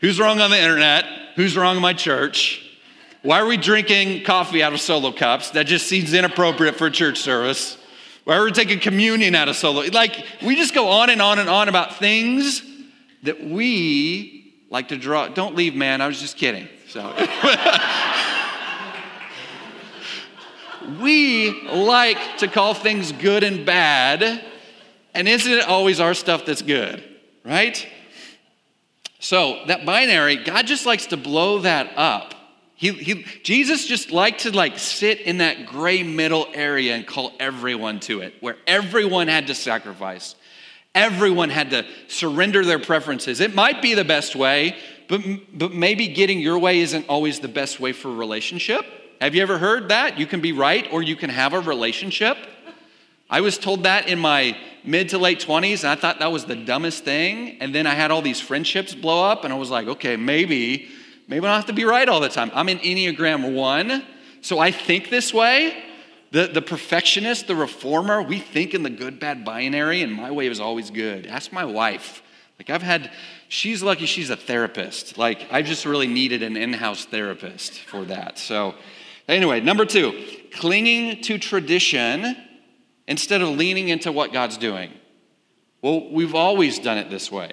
Who's 0.00 0.18
wrong 0.18 0.40
on 0.40 0.50
the 0.50 0.60
internet? 0.60 1.04
Who's 1.36 1.56
wrong 1.56 1.76
in 1.76 1.82
my 1.82 1.94
church? 1.94 2.64
Why 3.22 3.40
are 3.40 3.46
we 3.46 3.56
drinking 3.56 4.24
coffee 4.24 4.62
out 4.62 4.72
of 4.72 4.80
solo 4.80 5.12
cups? 5.12 5.50
That 5.50 5.66
just 5.66 5.86
seems 5.86 6.14
inappropriate 6.14 6.76
for 6.76 6.86
a 6.86 6.90
church 6.90 7.18
service. 7.18 7.76
Why 8.28 8.38
we're 8.40 8.50
taking 8.50 8.78
communion 8.78 9.34
out 9.34 9.48
of 9.48 9.56
solo. 9.56 9.84
Like, 9.90 10.22
we 10.42 10.54
just 10.54 10.74
go 10.74 10.88
on 10.88 11.08
and 11.08 11.22
on 11.22 11.38
and 11.38 11.48
on 11.48 11.70
about 11.70 11.96
things 11.96 12.62
that 13.22 13.42
we 13.42 14.54
like 14.68 14.88
to 14.88 14.98
draw. 14.98 15.28
Don't 15.28 15.54
leave, 15.54 15.74
man. 15.74 16.02
I 16.02 16.08
was 16.08 16.20
just 16.20 16.36
kidding. 16.36 16.68
So. 16.88 17.00
we 21.00 21.62
like 21.70 22.18
to 22.40 22.48
call 22.48 22.74
things 22.74 23.12
good 23.12 23.44
and 23.44 23.64
bad, 23.64 24.44
and 25.14 25.26
isn't 25.26 25.50
it 25.50 25.64
always 25.64 25.98
our 25.98 26.12
stuff 26.12 26.44
that's 26.44 26.60
good, 26.60 27.02
right? 27.46 27.88
So, 29.20 29.62
that 29.68 29.86
binary, 29.86 30.36
God 30.36 30.66
just 30.66 30.84
likes 30.84 31.06
to 31.06 31.16
blow 31.16 31.60
that 31.60 31.96
up 31.96 32.34
he, 32.78 32.92
he, 32.92 33.24
Jesus 33.42 33.86
just 33.86 34.12
liked 34.12 34.42
to 34.42 34.52
like 34.54 34.78
sit 34.78 35.20
in 35.22 35.38
that 35.38 35.66
gray 35.66 36.04
middle 36.04 36.46
area 36.54 36.94
and 36.94 37.04
call 37.04 37.32
everyone 37.40 37.98
to 38.00 38.20
it, 38.20 38.34
where 38.38 38.56
everyone 38.68 39.26
had 39.26 39.48
to 39.48 39.54
sacrifice. 39.56 40.36
Everyone 40.94 41.50
had 41.50 41.70
to 41.70 41.84
surrender 42.06 42.64
their 42.64 42.78
preferences. 42.78 43.40
It 43.40 43.52
might 43.52 43.82
be 43.82 43.94
the 43.94 44.04
best 44.04 44.36
way, 44.36 44.76
but, 45.08 45.20
but 45.52 45.72
maybe 45.72 46.06
getting 46.06 46.38
your 46.38 46.56
way 46.56 46.78
isn't 46.78 47.08
always 47.08 47.40
the 47.40 47.48
best 47.48 47.80
way 47.80 47.92
for 47.92 48.10
a 48.10 48.14
relationship. 48.14 48.86
Have 49.20 49.34
you 49.34 49.42
ever 49.42 49.58
heard 49.58 49.88
that? 49.88 50.16
You 50.16 50.26
can 50.26 50.40
be 50.40 50.52
right 50.52 50.86
or 50.92 51.02
you 51.02 51.16
can 51.16 51.30
have 51.30 51.54
a 51.54 51.60
relationship. 51.60 52.36
I 53.28 53.40
was 53.40 53.58
told 53.58 53.82
that 53.82 54.06
in 54.06 54.20
my 54.20 54.56
mid 54.84 55.08
to 55.08 55.18
late 55.18 55.40
20s, 55.40 55.82
and 55.82 55.90
I 55.90 55.96
thought 55.96 56.20
that 56.20 56.30
was 56.30 56.44
the 56.44 56.54
dumbest 56.54 57.02
thing. 57.02 57.58
And 57.60 57.74
then 57.74 57.88
I 57.88 57.94
had 57.94 58.12
all 58.12 58.22
these 58.22 58.40
friendships 58.40 58.94
blow 58.94 59.28
up, 59.28 59.42
and 59.42 59.52
I 59.52 59.56
was 59.56 59.68
like, 59.68 59.88
okay, 59.88 60.16
maybe 60.16 60.88
Maybe 61.28 61.46
I 61.46 61.50
don't 61.50 61.56
have 61.56 61.66
to 61.66 61.74
be 61.74 61.84
right 61.84 62.08
all 62.08 62.20
the 62.20 62.30
time. 62.30 62.50
I'm 62.54 62.68
an 62.68 62.78
Enneagram 62.78 63.54
1, 63.54 64.02
so 64.40 64.58
I 64.58 64.70
think 64.70 65.10
this 65.10 65.32
way. 65.32 65.84
The, 66.30 66.46
the 66.46 66.60
perfectionist, 66.60 67.46
the 67.46 67.56
reformer, 67.56 68.22
we 68.22 68.38
think 68.38 68.74
in 68.74 68.82
the 68.82 68.90
good 68.90 69.18
bad 69.18 69.44
binary, 69.44 70.02
and 70.02 70.12
my 70.12 70.30
way 70.30 70.46
is 70.46 70.60
always 70.60 70.90
good. 70.90 71.26
Ask 71.26 71.52
my 71.52 71.64
wife. 71.64 72.22
Like, 72.58 72.70
I've 72.70 72.82
had, 72.82 73.10
she's 73.48 73.82
lucky 73.82 74.06
she's 74.06 74.30
a 74.30 74.36
therapist. 74.36 75.16
Like, 75.16 75.46
I 75.50 75.62
just 75.62 75.86
really 75.86 76.06
needed 76.06 76.42
an 76.42 76.56
in 76.56 76.72
house 76.72 77.04
therapist 77.04 77.78
for 77.80 78.04
that. 78.06 78.38
So, 78.38 78.74
anyway, 79.26 79.60
number 79.60 79.86
two, 79.86 80.22
clinging 80.52 81.22
to 81.22 81.38
tradition 81.38 82.36
instead 83.06 83.40
of 83.40 83.50
leaning 83.50 83.88
into 83.88 84.12
what 84.12 84.32
God's 84.32 84.58
doing. 84.58 84.92
Well, 85.82 86.10
we've 86.10 86.34
always 86.34 86.78
done 86.78 86.98
it 86.98 87.10
this 87.10 87.30
way. 87.30 87.52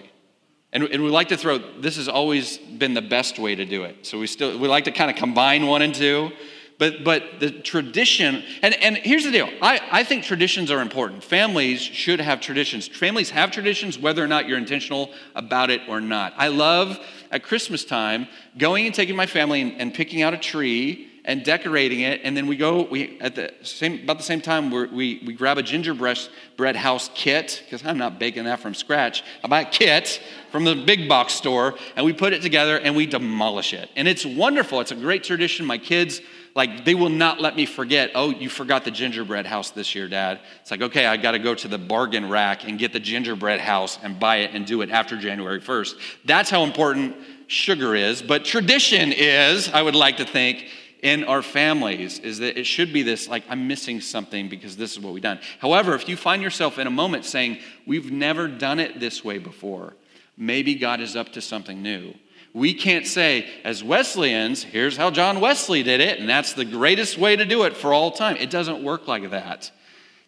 And, 0.76 0.84
and 0.84 1.02
we 1.02 1.10
like 1.10 1.30
to 1.30 1.38
throw, 1.38 1.58
this 1.58 1.96
has 1.96 2.10
always 2.10 2.58
been 2.58 2.94
the 2.94 3.02
best 3.02 3.40
way 3.40 3.56
to 3.56 3.64
do 3.64 3.86
it. 3.86 4.06
So 4.06 4.20
we 4.20 4.28
still, 4.28 4.60
we 4.60 4.68
like 4.68 4.84
to 4.84 4.92
kind 4.92 5.10
of 5.10 5.16
combine 5.16 5.68
one 5.68 5.82
and 5.82 5.96
two. 5.96 6.32
But, 6.78 7.06
but 7.06 7.40
the 7.40 7.50
tradition, 7.50 8.44
and, 8.62 8.74
and 8.84 8.98
here's 8.98 9.24
the 9.24 9.32
deal 9.32 9.50
I, 9.62 9.80
I 9.90 10.04
think 10.04 10.26
traditions 10.26 10.70
are 10.72 10.82
important. 10.82 11.24
Families 11.24 11.80
should 11.82 12.20
have 12.20 12.42
traditions. 12.42 12.90
Families 12.90 13.30
have 13.30 13.52
traditions 13.52 13.98
whether 13.98 14.22
or 14.22 14.28
not 14.28 14.50
you're 14.50 14.58
intentional 14.58 15.14
about 15.34 15.70
it 15.70 15.80
or 15.88 16.02
not. 16.02 16.34
I 16.36 16.50
love 16.50 17.00
at 17.32 17.42
Christmas 17.42 17.86
time 17.86 18.28
going 18.58 18.86
and 18.86 18.94
taking 18.94 19.16
my 19.16 19.28
family 19.28 19.62
and, 19.62 19.80
and 19.80 19.94
picking 19.94 20.24
out 20.24 20.34
a 20.34 20.38
tree 20.38 21.10
and 21.26 21.44
decorating 21.44 22.02
it. 22.02 22.22
And 22.24 22.38
then 22.38 22.48
we 22.48 22.56
go, 22.56 22.84
we 22.84 23.20
at 23.20 23.36
the 23.36 23.52
same 23.64 24.04
about 24.04 24.18
the 24.18 24.24
same 24.24 24.42
time 24.42 24.70
we 24.70 25.22
we 25.26 25.34
grab 25.34 25.58
a 25.58 25.64
gingerbread 25.64 26.76
house 26.76 27.10
kit 27.14 27.64
because 27.66 27.86
I'm 27.86 27.98
not 27.98 28.20
baking 28.20 28.46
that 28.46 28.60
from 28.60 28.74
scratch. 28.74 29.24
I 29.44 29.48
buy 29.48 29.62
a 29.62 29.70
kit 29.70 30.22
from 30.52 30.64
the 30.64 30.76
big 30.76 31.10
box 31.10 31.34
store 31.34 31.76
and 31.96 32.06
we 32.06 32.14
put 32.14 32.32
it 32.32 32.42
together 32.42 32.80
and 32.80 32.96
we 32.96 33.06
demolish 33.08 33.74
it. 33.74 33.90
And 33.96 34.08
it's 34.08 34.26
wonderful. 34.26 34.80
It's 34.80 34.92
a 34.92 34.96
great 34.96 35.24
tradition. 35.24 35.66
My 35.66 35.80
kids 35.80 36.22
like 36.56 36.86
they 36.86 36.96
will 36.96 37.10
not 37.10 37.42
let 37.42 37.56
me 37.56 37.66
forget 37.66 38.12
oh 38.16 38.30
you 38.30 38.50
forgot 38.50 38.86
the 38.86 38.92
gingerbread 38.92 39.46
house 39.46 39.72
this 39.72 39.94
year 39.94 40.08
dad 40.08 40.40
it's 40.62 40.72
like 40.72 40.82
okay 40.82 41.06
i 41.06 41.18
got 41.18 41.32
to 41.32 41.40
go 41.40 41.54
to 41.54 41.68
the 41.68 41.78
bargain 41.78 42.30
rack 42.30 42.64
and 42.64 42.80
get 42.80 42.94
the 42.94 43.00
gingerbread 43.00 43.60
house 43.60 44.00
and 44.02 44.20
buy 44.20 44.38
it 44.38 44.52
and 44.54 44.66
do 44.66 44.82
it 44.82 44.90
after 44.90 45.18
january 45.18 45.60
1st 45.60 45.96
that's 46.24 46.50
how 46.50 46.64
important 46.64 47.14
sugar 47.48 47.94
is 47.94 48.22
but 48.22 48.46
tradition 48.46 49.12
is 49.12 49.70
i 49.70 49.82
would 49.82 49.96
like 49.96 50.18
to 50.18 50.26
think 50.26 50.66
in 51.02 51.24
our 51.24 51.42
families 51.42 52.20
is 52.20 52.40
that 52.40 52.60
it 52.60 52.66
should 52.66 52.92
be 52.92 53.04
this 53.04 53.28
like, 53.28 53.44
I'm 53.50 53.68
missing 53.68 54.02
something 54.02 54.50
because 54.50 54.78
this 54.78 54.94
is 54.94 55.00
what 55.00 55.14
we've 55.14 55.24
done. 55.24 55.40
However, 55.60 55.94
if 55.94 56.10
you 56.10 56.18
find 56.18 56.42
yourself 56.42 56.80
in 56.80 56.88
a 56.88 56.92
moment 56.92 57.26
saying, 57.26 57.60
We've 57.86 58.12
never 58.12 58.48
done 58.48 58.80
it 58.80 59.00
this 59.00 59.24
way 59.24 59.38
before, 59.38 59.94
maybe 60.38 60.76
God 60.76 61.02
is 61.02 61.16
up 61.16 61.34
to 61.34 61.42
something 61.42 61.84
new. 61.84 62.14
We 62.54 62.74
can't 62.74 63.06
say, 63.06 63.48
as 63.64 63.84
Wesleyans, 63.84 64.64
here's 64.64 64.96
how 64.96 65.12
John 65.12 65.42
Wesley 65.42 65.84
did 65.84 66.00
it, 66.00 66.20
and 66.20 66.30
that's 66.30 66.54
the 66.54 66.66
greatest 66.66 67.18
way 67.18 67.36
to 67.36 67.46
do 67.46 67.64
it 67.64 67.76
for 67.76 67.94
all 67.94 68.12
time. 68.12 68.38
It 68.38 68.50
doesn't 68.50 68.82
work 68.82 69.08
like 69.08 69.30
that. 69.32 69.72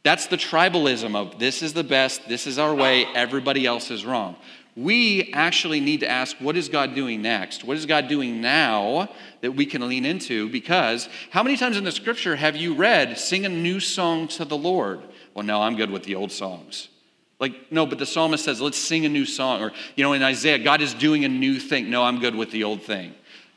That's 0.03 0.27
the 0.27 0.37
tribalism 0.37 1.15
of 1.15 1.39
this 1.39 1.63
is 1.63 1.73
the 1.73 1.83
best, 1.83 2.27
this 2.27 2.45
is 2.45 2.59
our 2.59 2.75
way, 2.75 3.05
everybody 3.15 3.65
else 3.65 3.91
is 3.91 4.05
wrong 4.05 4.35
we 4.77 5.31
actually 5.33 5.79
need 5.79 6.01
to 6.01 6.07
ask, 6.07 6.37
what 6.37 6.55
is 6.55 6.69
God 6.69 6.93
doing 6.93 7.23
next? 7.23 7.63
What 7.63 7.77
is 7.77 7.87
God 7.87 8.07
doing 8.07 8.41
now 8.41 9.09
that 9.41 9.53
we 9.53 9.65
can 9.65 9.87
lean 9.89 10.05
into? 10.05 10.49
Because 10.49 11.09
how 11.31 11.41
many 11.41 11.57
times 11.57 11.77
in 11.77 11.83
the 11.83 11.91
scripture 11.91 12.35
have 12.35 12.55
you 12.55 12.75
read, 12.75 13.17
sing 13.17 13.43
a 13.45 13.49
new 13.49 13.79
song 13.79 14.27
to 14.29 14.45
the 14.45 14.55
Lord? 14.55 15.01
Well, 15.33 15.43
no, 15.43 15.63
I'm 15.63 15.75
good 15.75 15.89
with 15.89 16.03
the 16.03 16.13
old 16.13 16.31
songs. 16.31 16.89
Like, 17.39 17.71
no, 17.71 17.87
but 17.87 17.97
the 17.97 18.05
psalmist 18.05 18.45
says, 18.45 18.61
let's 18.61 18.77
sing 18.77 19.03
a 19.05 19.09
new 19.09 19.25
song. 19.25 19.63
Or, 19.63 19.71
you 19.95 20.03
know, 20.03 20.13
in 20.13 20.21
Isaiah, 20.21 20.59
God 20.59 20.81
is 20.81 20.93
doing 20.93 21.25
a 21.25 21.29
new 21.29 21.59
thing. 21.59 21.89
No, 21.89 22.03
I'm 22.03 22.19
good 22.19 22.35
with 22.35 22.51
the 22.51 22.63
old 22.63 22.83
thing. 22.83 23.15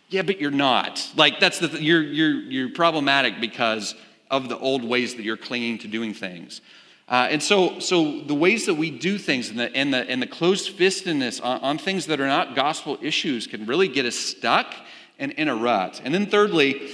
Yeah, 0.09 0.23
but 0.23 0.41
you're 0.41 0.51
not. 0.51 1.07
Like, 1.17 1.39
that's 1.39 1.59
the, 1.59 1.69
you're, 1.83 2.03
you're, 2.03 2.41
you're 2.41 2.71
problematic 2.71 3.41
because 3.41 3.95
of 4.31 4.49
the 4.49 4.59
old 4.59 4.85
ways 4.85 5.17
that 5.17 5.23
you're 5.23 5.37
clinging 5.37 5.79
to 5.79 5.89
doing 5.89 6.15
things. 6.15 6.63
Uh, 7.11 7.27
and 7.29 7.43
so, 7.43 7.81
so 7.81 8.21
the 8.21 8.35
ways 8.35 8.67
that 8.67 8.75
we 8.75 8.89
do 8.89 9.19
things 9.19 9.51
and 9.51 9.59
the, 9.59 9.75
and 9.75 9.93
the, 9.93 10.09
and 10.09 10.23
the 10.23 10.29
closed 10.29 10.79
fistedness 10.79 11.45
on, 11.45 11.61
on 11.61 11.77
things 11.77 12.07
that 12.07 12.21
are 12.21 12.27
not 12.29 12.55
gospel 12.55 12.97
issues 13.03 13.49
can 13.49 13.67
really 13.67 13.89
get 13.89 14.07
us 14.07 14.15
stuck 14.15 14.73
and 15.19 15.33
in 15.33 15.49
a 15.49 15.57
rut. 15.57 16.01
And 16.05 16.15
then, 16.15 16.27
thirdly, 16.27 16.89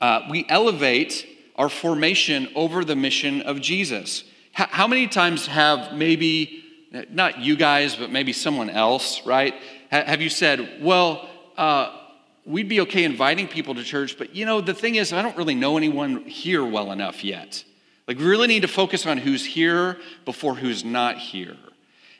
uh, 0.00 0.22
we 0.30 0.46
elevate 0.48 1.26
our 1.56 1.68
formation 1.68 2.48
over 2.54 2.86
the 2.86 2.96
mission 2.96 3.42
of 3.42 3.60
Jesus. 3.60 4.24
How, 4.52 4.66
how 4.70 4.86
many 4.86 5.06
times 5.06 5.46
have 5.46 5.92
maybe, 5.92 6.64
not 7.10 7.38
you 7.38 7.54
guys, 7.54 7.94
but 7.94 8.10
maybe 8.10 8.32
someone 8.32 8.70
else, 8.70 9.26
right? 9.26 9.54
have 9.90 10.22
you 10.22 10.30
said, 10.30 10.78
well, 10.80 11.28
uh, 11.58 11.94
we'd 12.46 12.70
be 12.70 12.80
okay 12.80 13.04
inviting 13.04 13.46
people 13.46 13.74
to 13.74 13.84
church, 13.84 14.16
but 14.16 14.34
you 14.34 14.46
know, 14.46 14.62
the 14.62 14.72
thing 14.72 14.94
is, 14.94 15.12
I 15.12 15.20
don't 15.20 15.36
really 15.36 15.54
know 15.54 15.76
anyone 15.76 16.24
here 16.24 16.64
well 16.64 16.92
enough 16.92 17.22
yet. 17.22 17.62
Like, 18.12 18.18
we 18.18 18.26
really 18.26 18.46
need 18.46 18.60
to 18.60 18.68
focus 18.68 19.06
on 19.06 19.16
who's 19.16 19.42
here 19.42 19.96
before 20.26 20.54
who's 20.54 20.84
not 20.84 21.16
here. 21.16 21.56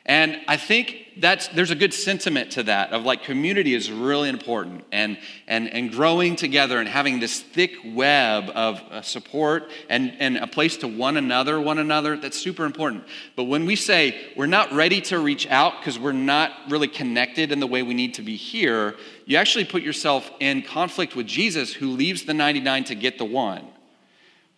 And 0.07 0.41
I 0.47 0.57
think 0.57 1.19
that's, 1.19 1.49
there's 1.49 1.69
a 1.69 1.75
good 1.75 1.93
sentiment 1.93 2.53
to 2.53 2.63
that 2.63 2.93
of 2.93 3.03
like 3.03 3.21
community 3.21 3.75
is 3.75 3.91
really 3.91 4.29
important 4.29 4.85
and, 4.91 5.19
and, 5.47 5.69
and 5.69 5.91
growing 5.91 6.35
together 6.35 6.79
and 6.79 6.89
having 6.89 7.19
this 7.19 7.41
thick 7.41 7.73
web 7.85 8.49
of 8.55 8.81
uh, 8.89 9.03
support 9.03 9.69
and, 9.87 10.15
and 10.17 10.37
a 10.37 10.47
place 10.47 10.77
to 10.77 10.87
one 10.87 11.15
another, 11.15 11.61
one 11.61 11.77
another, 11.77 12.17
that's 12.17 12.41
super 12.41 12.65
important. 12.65 13.03
But 13.35 13.43
when 13.43 13.67
we 13.67 13.75
say 13.75 14.19
we're 14.35 14.47
not 14.47 14.73
ready 14.73 14.99
to 15.01 15.19
reach 15.19 15.45
out 15.47 15.73
because 15.79 15.99
we're 15.99 16.11
not 16.11 16.53
really 16.71 16.87
connected 16.87 17.51
in 17.51 17.59
the 17.59 17.67
way 17.67 17.83
we 17.83 17.93
need 17.93 18.15
to 18.15 18.23
be 18.23 18.35
here, 18.35 18.95
you 19.27 19.37
actually 19.37 19.65
put 19.65 19.83
yourself 19.83 20.31
in 20.39 20.63
conflict 20.63 21.15
with 21.15 21.27
Jesus 21.27 21.71
who 21.71 21.91
leaves 21.91 22.23
the 22.23 22.33
99 22.33 22.85
to 22.85 22.95
get 22.95 23.19
the 23.19 23.25
one 23.25 23.72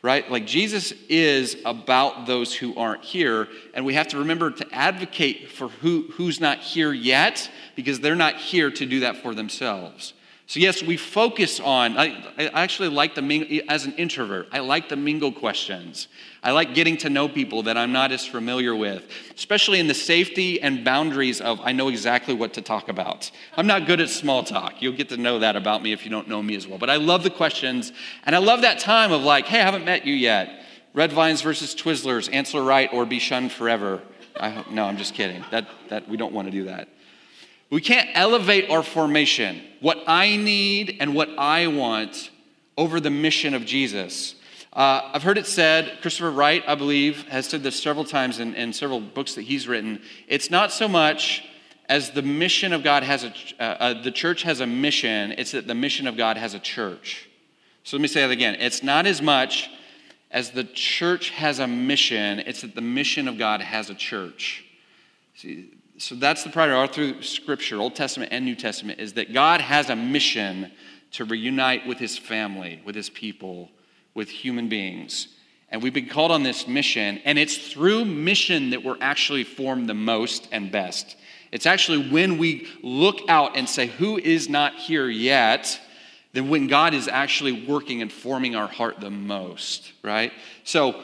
right? 0.06 0.30
Like 0.30 0.46
Jesus 0.46 0.94
is 1.10 1.58
about 1.66 2.28
those 2.28 2.54
who 2.54 2.76
aren't 2.76 3.04
here, 3.04 3.48
and 3.74 3.84
we 3.84 3.96
have 3.96 4.08
to 4.10 4.20
remember 4.20 4.52
to 4.52 4.68
advocate 4.72 5.50
for 5.50 5.68
who, 5.68 6.06
who's 6.12 6.40
not 6.40 6.60
here 6.60 6.94
yet 6.94 7.50
because 7.76 8.00
they're 8.00 8.16
not 8.16 8.36
here 8.36 8.70
to 8.70 8.86
do 8.86 9.00
that 9.00 9.18
for 9.18 9.34
themselves. 9.34 10.14
So, 10.48 10.60
yes, 10.60 10.84
we 10.84 10.96
focus 10.96 11.60
on, 11.60 11.98
I, 11.98 12.24
I 12.38 12.64
actually 12.64 12.90
like 12.90 13.16
the, 13.16 13.64
as 13.68 13.86
an 13.86 13.94
introvert, 13.94 14.48
I 14.52 14.60
like 14.60 14.90
the 14.90 14.96
mingle 14.96 15.32
questions. 15.32 16.08
I 16.46 16.52
like 16.52 16.76
getting 16.76 16.96
to 16.98 17.10
know 17.10 17.28
people 17.28 17.64
that 17.64 17.76
I'm 17.76 17.92
not 17.92 18.12
as 18.12 18.24
familiar 18.24 18.76
with, 18.76 19.04
especially 19.36 19.80
in 19.80 19.88
the 19.88 19.96
safety 19.96 20.62
and 20.62 20.86
boundaries 20.86 21.42
of 21.42 21.60
I 21.64 21.72
know 21.72 21.88
exactly 21.88 22.36
what 22.36 22.54
to 22.54 22.62
talk 22.62 22.88
about. 22.88 23.32
I'm 23.58 23.66
not 23.66 23.88
good 23.88 24.00
at 24.00 24.10
small 24.10 24.44
talk. 24.44 24.80
You'll 24.80 24.94
get 24.94 25.10
to 25.10 25.18
know 25.18 25.40
that 25.40 25.56
about 25.56 25.82
me 25.82 25.92
if 25.92 26.06
you 26.06 26.12
don't 26.12 26.28
know 26.28 26.44
me 26.44 26.56
as 26.56 26.68
well. 26.68 26.78
But 26.78 26.92
I 26.92 26.98
love 26.98 27.24
the 27.24 27.32
questions, 27.32 27.92
and 28.28 28.36
I 28.36 28.38
love 28.38 28.62
that 28.62 28.78
time 28.78 29.12
of 29.12 29.24
like, 29.24 29.48
hey, 29.48 29.60
I 29.60 29.64
haven't 29.64 29.86
met 29.86 30.06
you 30.06 30.14
yet. 30.14 30.64
Red 30.94 31.12
vines 31.12 31.42
versus 31.42 31.74
Twizzlers, 31.74 32.32
answer 32.32 32.62
right 32.62 32.94
or 32.94 33.08
be 33.08 33.18
shunned 33.18 33.52
forever. 33.52 34.04
I 34.40 34.50
hope, 34.50 34.70
no, 34.70 34.86
I'm 34.86 34.98
just 34.98 35.16
kidding. 35.16 35.44
That, 35.50 35.68
that, 35.90 36.08
we 36.08 36.16
don't 36.16 36.32
want 36.32 36.48
to 36.48 36.52
do 36.52 36.66
that. 36.66 36.90
We 37.72 37.82
can't 37.82 38.08
elevate 38.14 38.70
our 38.70 38.84
formation, 38.84 39.64
what 39.80 39.98
I 40.06 40.36
need 40.36 40.98
and 41.00 41.16
what 41.16 41.30
I 41.40 41.66
want, 41.66 42.30
over 42.78 43.00
the 43.00 43.10
mission 43.10 43.56
of 43.56 43.66
Jesus. 43.66 44.36
Uh, 44.76 45.10
I've 45.14 45.24
heard 45.24 45.38
it 45.38 45.48
said, 45.48 46.00
Christopher 46.02 46.32
Wright, 46.32 46.62
I 46.68 46.76
believe, 46.76 47.24
has 47.30 47.48
said 47.48 47.64
this 47.64 47.82
several 47.82 48.04
times 48.04 48.40
in, 48.42 48.54
in, 48.56 48.74
several 48.74 49.00
books 49.00 49.36
that 49.36 49.44
he's 49.44 49.70
written. 49.70 50.02
It's 50.28 50.52
not 50.52 50.70
so 50.74 50.90
much 50.90 51.46
as 51.88 52.12
the 52.12 52.22
mission 52.22 52.74
of 52.74 52.84
God 52.84 53.04
has 53.04 53.24
a, 53.24 53.34
uh, 53.58 53.64
uh, 53.64 54.04
the 54.04 54.12
church 54.12 54.44
has 54.44 54.60
a 54.60 54.68
mission, 54.68 55.32
it's 55.38 55.52
that 55.52 55.66
the 55.66 55.76
mission 55.76 56.08
of 56.08 56.18
God 56.18 56.36
has 56.36 56.54
a 56.56 56.60
church. 56.60 57.30
So 57.84 57.96
let 57.96 58.02
me 58.02 58.10
say 58.10 58.20
that 58.20 58.32
again. 58.32 58.58
It's 58.60 58.84
not 58.84 59.06
as 59.06 59.22
much 59.22 59.70
as 60.30 60.52
the 60.52 60.66
church 60.66 61.30
has 61.30 61.60
a 61.60 61.68
mission, 61.68 62.40
it's 62.40 62.60
that 62.60 62.76
the 62.76 62.82
mission 62.82 63.30
of 63.30 63.38
God 63.38 63.62
has 63.62 63.90
a 63.90 63.96
church. 63.96 64.66
See, 65.36 65.72
so 65.98 66.16
that's 66.16 66.44
the 66.44 66.50
priority 66.50 66.76
all 66.76 66.88
through 66.88 67.22
Scripture, 67.22 67.78
Old 67.78 67.96
Testament 67.96 68.34
and 68.34 68.44
New 68.44 68.56
Testament, 68.56 69.00
is 69.00 69.14
that 69.14 69.32
God 69.32 69.62
has 69.62 69.90
a 69.90 69.96
mission 69.96 70.70
to 71.14 71.24
reunite 71.24 71.88
with 71.88 71.98
his 71.98 72.18
family, 72.18 72.82
with 72.84 72.96
his 72.96 73.10
people, 73.10 73.70
with 74.16 74.30
human 74.30 74.70
beings. 74.70 75.28
And 75.70 75.84
we've 75.84 75.94
been 75.94 76.10
called 76.10 76.32
on 76.32 76.42
this 76.42 76.68
mission, 76.68 77.20
and 77.26 77.38
it's 77.38 77.58
through 77.58 78.06
mission 78.06 78.72
that 78.72 78.84
we're 78.84 78.98
actually 79.02 79.44
formed 79.44 79.90
the 79.90 79.94
most 79.94 80.48
and 80.52 80.72
best. 80.72 81.18
It's 81.52 81.66
actually 81.66 82.10
when 82.10 82.38
we 82.38 82.68
look 82.82 83.20
out 83.28 83.56
and 83.56 83.68
say, 83.70 83.88
Who 83.88 84.18
is 84.18 84.50
not 84.50 84.76
here 84.76 85.10
yet? 85.10 85.80
Then 86.34 86.50
when 86.50 86.68
God 86.68 86.94
is 86.94 87.08
actually 87.08 87.66
working 87.66 88.02
and 88.02 88.12
forming 88.12 88.56
our 88.56 88.68
heart 88.68 89.00
the 89.00 89.10
most, 89.10 89.94
right? 90.04 90.34
So, 90.66 91.02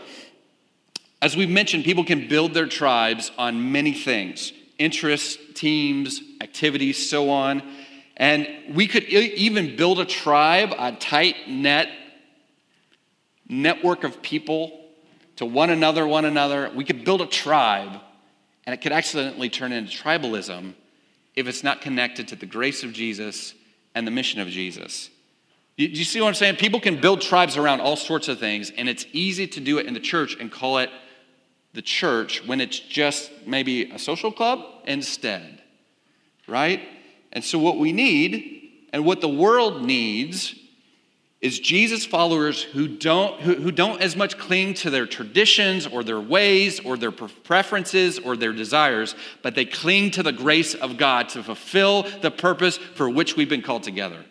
as 1.21 1.37
we've 1.37 1.49
mentioned, 1.49 1.85
people 1.85 2.03
can 2.03 2.27
build 2.27 2.53
their 2.53 2.65
tribes 2.65 3.31
on 3.37 3.71
many 3.71 3.93
things 3.93 4.53
interests, 4.77 5.37
teams, 5.53 6.21
activities, 6.41 7.09
so 7.09 7.29
on. 7.29 7.61
And 8.17 8.47
we 8.73 8.87
could 8.87 9.03
even 9.05 9.75
build 9.75 9.99
a 9.99 10.05
tribe, 10.05 10.73
a 10.77 10.91
tight 10.93 11.47
net 11.47 11.87
network 13.51 14.03
of 14.03 14.21
people 14.21 14.79
to 15.35 15.45
one 15.45 15.69
another, 15.69 16.07
one 16.07 16.25
another. 16.25 16.71
We 16.73 16.83
could 16.83 17.03
build 17.03 17.21
a 17.21 17.27
tribe, 17.27 17.99
and 18.65 18.73
it 18.73 18.81
could 18.81 18.91
accidentally 18.91 19.49
turn 19.49 19.71
into 19.71 19.91
tribalism 19.91 20.73
if 21.35 21.47
it's 21.47 21.63
not 21.63 21.81
connected 21.81 22.27
to 22.29 22.35
the 22.35 22.45
grace 22.45 22.83
of 22.83 22.93
Jesus 22.93 23.53
and 23.93 24.07
the 24.07 24.11
mission 24.11 24.41
of 24.41 24.47
Jesus. 24.47 25.09
Do 25.77 25.85
you 25.85 26.03
see 26.03 26.21
what 26.21 26.27
I'm 26.27 26.33
saying? 26.33 26.57
People 26.57 26.79
can 26.79 26.99
build 27.01 27.21
tribes 27.21 27.57
around 27.57 27.81
all 27.81 27.95
sorts 27.95 28.27
of 28.27 28.39
things, 28.39 28.71
and 28.77 28.87
it's 28.87 29.05
easy 29.13 29.47
to 29.47 29.59
do 29.59 29.77
it 29.79 29.85
in 29.85 29.93
the 29.93 29.99
church 29.99 30.37
and 30.39 30.51
call 30.51 30.77
it 30.77 30.89
the 31.73 31.81
church 31.81 32.45
when 32.45 32.61
it's 32.61 32.79
just 32.79 33.31
maybe 33.47 33.89
a 33.91 33.97
social 33.97 34.31
club 34.31 34.65
instead, 34.85 35.61
right? 36.47 36.81
And 37.31 37.43
so, 37.43 37.57
what 37.57 37.77
we 37.77 37.93
need 37.93 38.87
and 38.91 39.05
what 39.05 39.21
the 39.21 39.29
world 39.29 39.85
needs 39.85 40.53
is 41.41 41.59
Jesus 41.59 42.05
followers 42.05 42.61
who 42.61 42.87
don't, 42.87 43.41
who, 43.41 43.55
who 43.55 43.71
don't 43.71 43.99
as 43.99 44.15
much 44.15 44.37
cling 44.37 44.75
to 44.75 44.91
their 44.91 45.07
traditions 45.07 45.87
or 45.87 46.03
their 46.03 46.19
ways 46.19 46.79
or 46.79 46.97
their 46.97 47.11
preferences 47.11 48.19
or 48.19 48.37
their 48.37 48.53
desires, 48.53 49.15
but 49.41 49.55
they 49.55 49.65
cling 49.65 50.11
to 50.11 50.21
the 50.21 50.31
grace 50.31 50.75
of 50.75 50.97
God 50.97 51.29
to 51.29 51.41
fulfill 51.41 52.03
the 52.21 52.29
purpose 52.29 52.77
for 52.77 53.09
which 53.09 53.35
we've 53.35 53.49
been 53.49 53.63
called 53.63 53.81
together. 53.81 54.23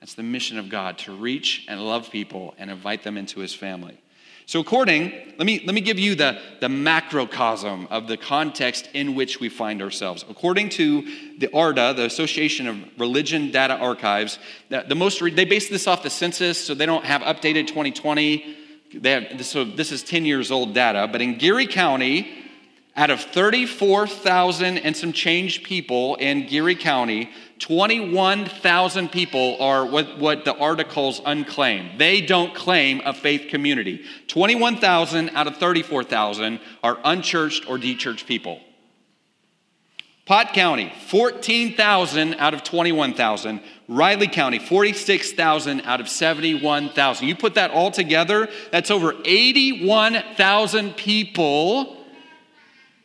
That's 0.00 0.14
the 0.14 0.22
mission 0.22 0.58
of 0.58 0.68
God 0.68 0.98
to 0.98 1.16
reach 1.16 1.64
and 1.68 1.80
love 1.80 2.10
people 2.10 2.54
and 2.58 2.70
invite 2.70 3.02
them 3.02 3.16
into 3.16 3.40
his 3.40 3.54
family. 3.54 4.01
So, 4.52 4.60
according, 4.60 5.12
let 5.38 5.46
me, 5.46 5.62
let 5.64 5.74
me 5.74 5.80
give 5.80 5.98
you 5.98 6.14
the, 6.14 6.38
the 6.60 6.68
macrocosm 6.68 7.88
of 7.90 8.06
the 8.06 8.18
context 8.18 8.86
in 8.92 9.14
which 9.14 9.40
we 9.40 9.48
find 9.48 9.80
ourselves. 9.80 10.26
According 10.28 10.68
to 10.70 11.38
the 11.38 11.48
ARDA, 11.54 11.96
the 11.96 12.04
Association 12.04 12.66
of 12.66 12.76
Religion 12.98 13.50
Data 13.50 13.78
Archives, 13.78 14.38
the, 14.68 14.84
the 14.86 14.94
most, 14.94 15.20
they 15.20 15.46
base 15.46 15.70
this 15.70 15.86
off 15.86 16.02
the 16.02 16.10
census, 16.10 16.62
so 16.62 16.74
they 16.74 16.84
don't 16.84 17.06
have 17.06 17.22
updated 17.22 17.66
2020. 17.66 18.58
They 18.92 19.10
have, 19.12 19.46
so 19.46 19.64
this 19.64 19.90
is 19.90 20.02
10 20.02 20.26
years 20.26 20.50
old 20.50 20.74
data, 20.74 21.08
but 21.10 21.22
in 21.22 21.38
Geary 21.38 21.66
County, 21.66 22.30
out 22.94 23.08
of 23.08 23.22
34,000 23.22 24.76
and 24.76 24.94
some 24.94 25.14
change 25.14 25.62
people 25.62 26.16
in 26.16 26.46
Geary 26.46 26.74
County, 26.74 27.30
21,000 27.62 29.12
people 29.12 29.56
are 29.60 29.86
what, 29.86 30.18
what 30.18 30.44
the 30.44 30.52
articles 30.52 31.22
unclaim. 31.24 31.96
They 31.96 32.20
don't 32.20 32.52
claim 32.56 33.00
a 33.04 33.14
faith 33.14 33.50
community. 33.50 34.04
21,000 34.26 35.30
out 35.30 35.46
of 35.46 35.58
34,000 35.58 36.58
are 36.82 36.98
unchurched 37.04 37.68
or 37.68 37.78
dechurched 37.78 38.26
people. 38.26 38.58
Pott 40.26 40.54
County, 40.54 40.92
14,000 41.06 42.34
out 42.34 42.52
of 42.52 42.64
21,000. 42.64 43.60
Riley 43.86 44.26
County, 44.26 44.58
46,000 44.58 45.82
out 45.82 46.00
of 46.00 46.08
71,000. 46.08 47.28
You 47.28 47.36
put 47.36 47.54
that 47.54 47.70
all 47.70 47.92
together, 47.92 48.48
that's 48.72 48.90
over 48.90 49.14
81,000 49.24 50.96
people 50.96 52.01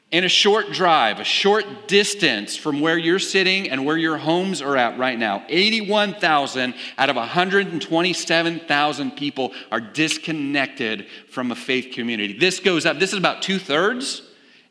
in 0.09 0.23
a 0.23 0.29
short 0.29 0.71
drive, 0.71 1.19
a 1.19 1.25
short 1.25 1.87
distance 1.87 2.55
from 2.55 2.79
where 2.79 2.97
you're 2.97 3.19
sitting 3.19 3.69
and 3.69 3.85
where 3.85 3.97
your 3.97 4.17
homes 4.17 4.61
are 4.61 4.77
at 4.77 4.97
right 4.97 5.19
now, 5.19 5.43
81,000 5.49 6.73
out 6.97 7.09
of 7.09 7.17
127,000 7.17 9.11
people 9.11 9.51
are 9.69 9.81
disconnected 9.81 11.07
from 11.29 11.51
a 11.51 11.55
faith 11.55 11.93
community. 11.93 12.37
This 12.37 12.61
goes 12.61 12.85
up, 12.85 12.99
this 12.99 13.11
is 13.11 13.19
about 13.19 13.41
two 13.41 13.59
thirds. 13.59 14.21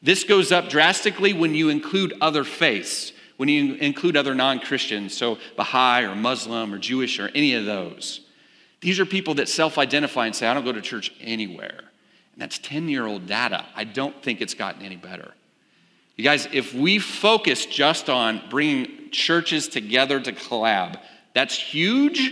This 0.03 0.25
goes 0.25 0.53
up 0.53 0.68
drastically 0.68 1.33
when 1.33 1.55
you 1.55 1.68
include 1.68 2.14
other 2.20 2.44
faiths, 2.44 3.12
when 3.37 3.49
you 3.49 3.75
include 3.75 4.16
other 4.16 4.35
non 4.35 4.61
Christians, 4.61 5.16
so 5.16 5.38
Baha'i 5.57 6.05
or 6.05 6.14
Muslim 6.14 6.72
or 6.72 6.79
Jewish 6.79 7.18
or 7.18 7.29
any 7.35 7.55
of 7.55 7.64
those. 7.66 8.20
These 8.81 9.01
are 9.01 9.07
people 9.07 9.35
that 9.35 9.49
self 9.49 9.79
identify 9.79 10.27
and 10.27 10.37
say, 10.37 10.46
I 10.46 10.55
don't 10.55 10.64
go 10.64 10.72
to 10.72 10.81
church 10.81 11.12
anywhere. 11.20 11.86
And 12.37 12.42
that's 12.42 12.59
10 12.59 12.90
year 12.90 13.07
old 13.07 13.27
data. 13.27 13.64
I 13.75 13.85
don't 13.85 14.22
think 14.22 14.42
it's 14.42 14.53
gotten 14.53 14.83
any 14.83 14.96
better. 14.96 15.33
You 16.16 16.25
guys, 16.25 16.46
if 16.53 16.75
we 16.75 16.99
focus 16.99 17.64
just 17.64 18.11
on 18.11 18.42
bringing 18.51 19.11
churches 19.11 19.68
together 19.68 20.20
to 20.20 20.33
collab, 20.33 21.01
that's 21.35 21.59
huge, 21.59 22.31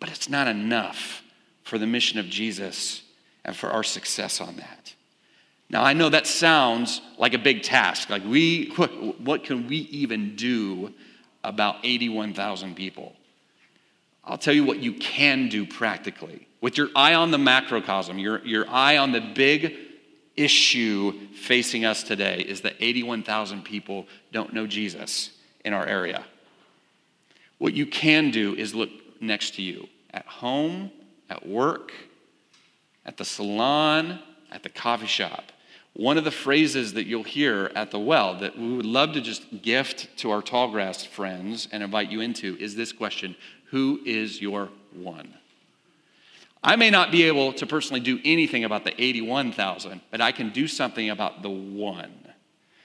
but 0.00 0.08
it's 0.08 0.28
not 0.28 0.48
enough 0.48 1.22
for 1.62 1.78
the 1.78 1.86
mission 1.86 2.18
of 2.18 2.26
Jesus 2.28 3.02
and 3.44 3.54
for 3.54 3.70
our 3.70 3.84
success 3.84 4.40
on 4.40 4.56
that. 4.56 4.94
Now, 5.70 5.84
I 5.84 5.92
know 5.92 6.08
that 6.08 6.26
sounds 6.26 7.00
like 7.16 7.34
a 7.34 7.38
big 7.38 7.62
task. 7.62 8.10
Like, 8.10 8.24
we, 8.24 8.68
what 9.18 9.44
can 9.44 9.68
we 9.68 9.76
even 9.76 10.34
do 10.34 10.92
about 11.44 11.76
81,000 11.84 12.74
people? 12.74 13.14
I'll 14.28 14.38
tell 14.38 14.54
you 14.54 14.64
what 14.64 14.78
you 14.78 14.92
can 14.92 15.48
do 15.48 15.66
practically. 15.66 16.46
With 16.60 16.76
your 16.76 16.88
eye 16.94 17.14
on 17.14 17.30
the 17.30 17.38
macrocosm, 17.38 18.18
your, 18.18 18.44
your 18.44 18.68
eye 18.68 18.98
on 18.98 19.12
the 19.12 19.20
big 19.20 19.74
issue 20.36 21.12
facing 21.34 21.84
us 21.84 22.02
today 22.02 22.40
is 22.40 22.60
that 22.60 22.74
81,000 22.78 23.64
people 23.64 24.06
don't 24.30 24.52
know 24.52 24.66
Jesus 24.66 25.30
in 25.64 25.72
our 25.72 25.86
area. 25.86 26.24
What 27.56 27.72
you 27.72 27.86
can 27.86 28.30
do 28.30 28.54
is 28.54 28.74
look 28.74 28.90
next 29.20 29.54
to 29.54 29.62
you 29.62 29.88
at 30.12 30.26
home, 30.26 30.90
at 31.28 31.46
work, 31.46 31.92
at 33.04 33.16
the 33.16 33.24
salon, 33.24 34.20
at 34.52 34.62
the 34.62 34.68
coffee 34.68 35.06
shop. 35.06 35.52
One 35.94 36.16
of 36.16 36.22
the 36.22 36.30
phrases 36.30 36.92
that 36.92 37.06
you'll 37.06 37.24
hear 37.24 37.72
at 37.74 37.90
the 37.90 37.98
well 37.98 38.38
that 38.38 38.56
we 38.56 38.76
would 38.76 38.86
love 38.86 39.14
to 39.14 39.20
just 39.20 39.62
gift 39.62 40.16
to 40.18 40.30
our 40.30 40.42
tallgrass 40.42 41.04
friends 41.04 41.66
and 41.72 41.82
invite 41.82 42.10
you 42.10 42.20
into 42.20 42.56
is 42.60 42.76
this 42.76 42.92
question 42.92 43.34
Who 43.70 44.00
is 44.04 44.40
your 44.40 44.70
one? 44.92 45.34
I 46.62 46.76
may 46.76 46.90
not 46.90 47.12
be 47.12 47.24
able 47.24 47.52
to 47.54 47.66
personally 47.66 48.00
do 48.00 48.18
anything 48.24 48.64
about 48.64 48.84
the 48.84 49.00
81,000, 49.00 50.00
but 50.10 50.20
I 50.20 50.32
can 50.32 50.50
do 50.50 50.66
something 50.66 51.10
about 51.10 51.42
the 51.42 51.50
one. 51.50 52.12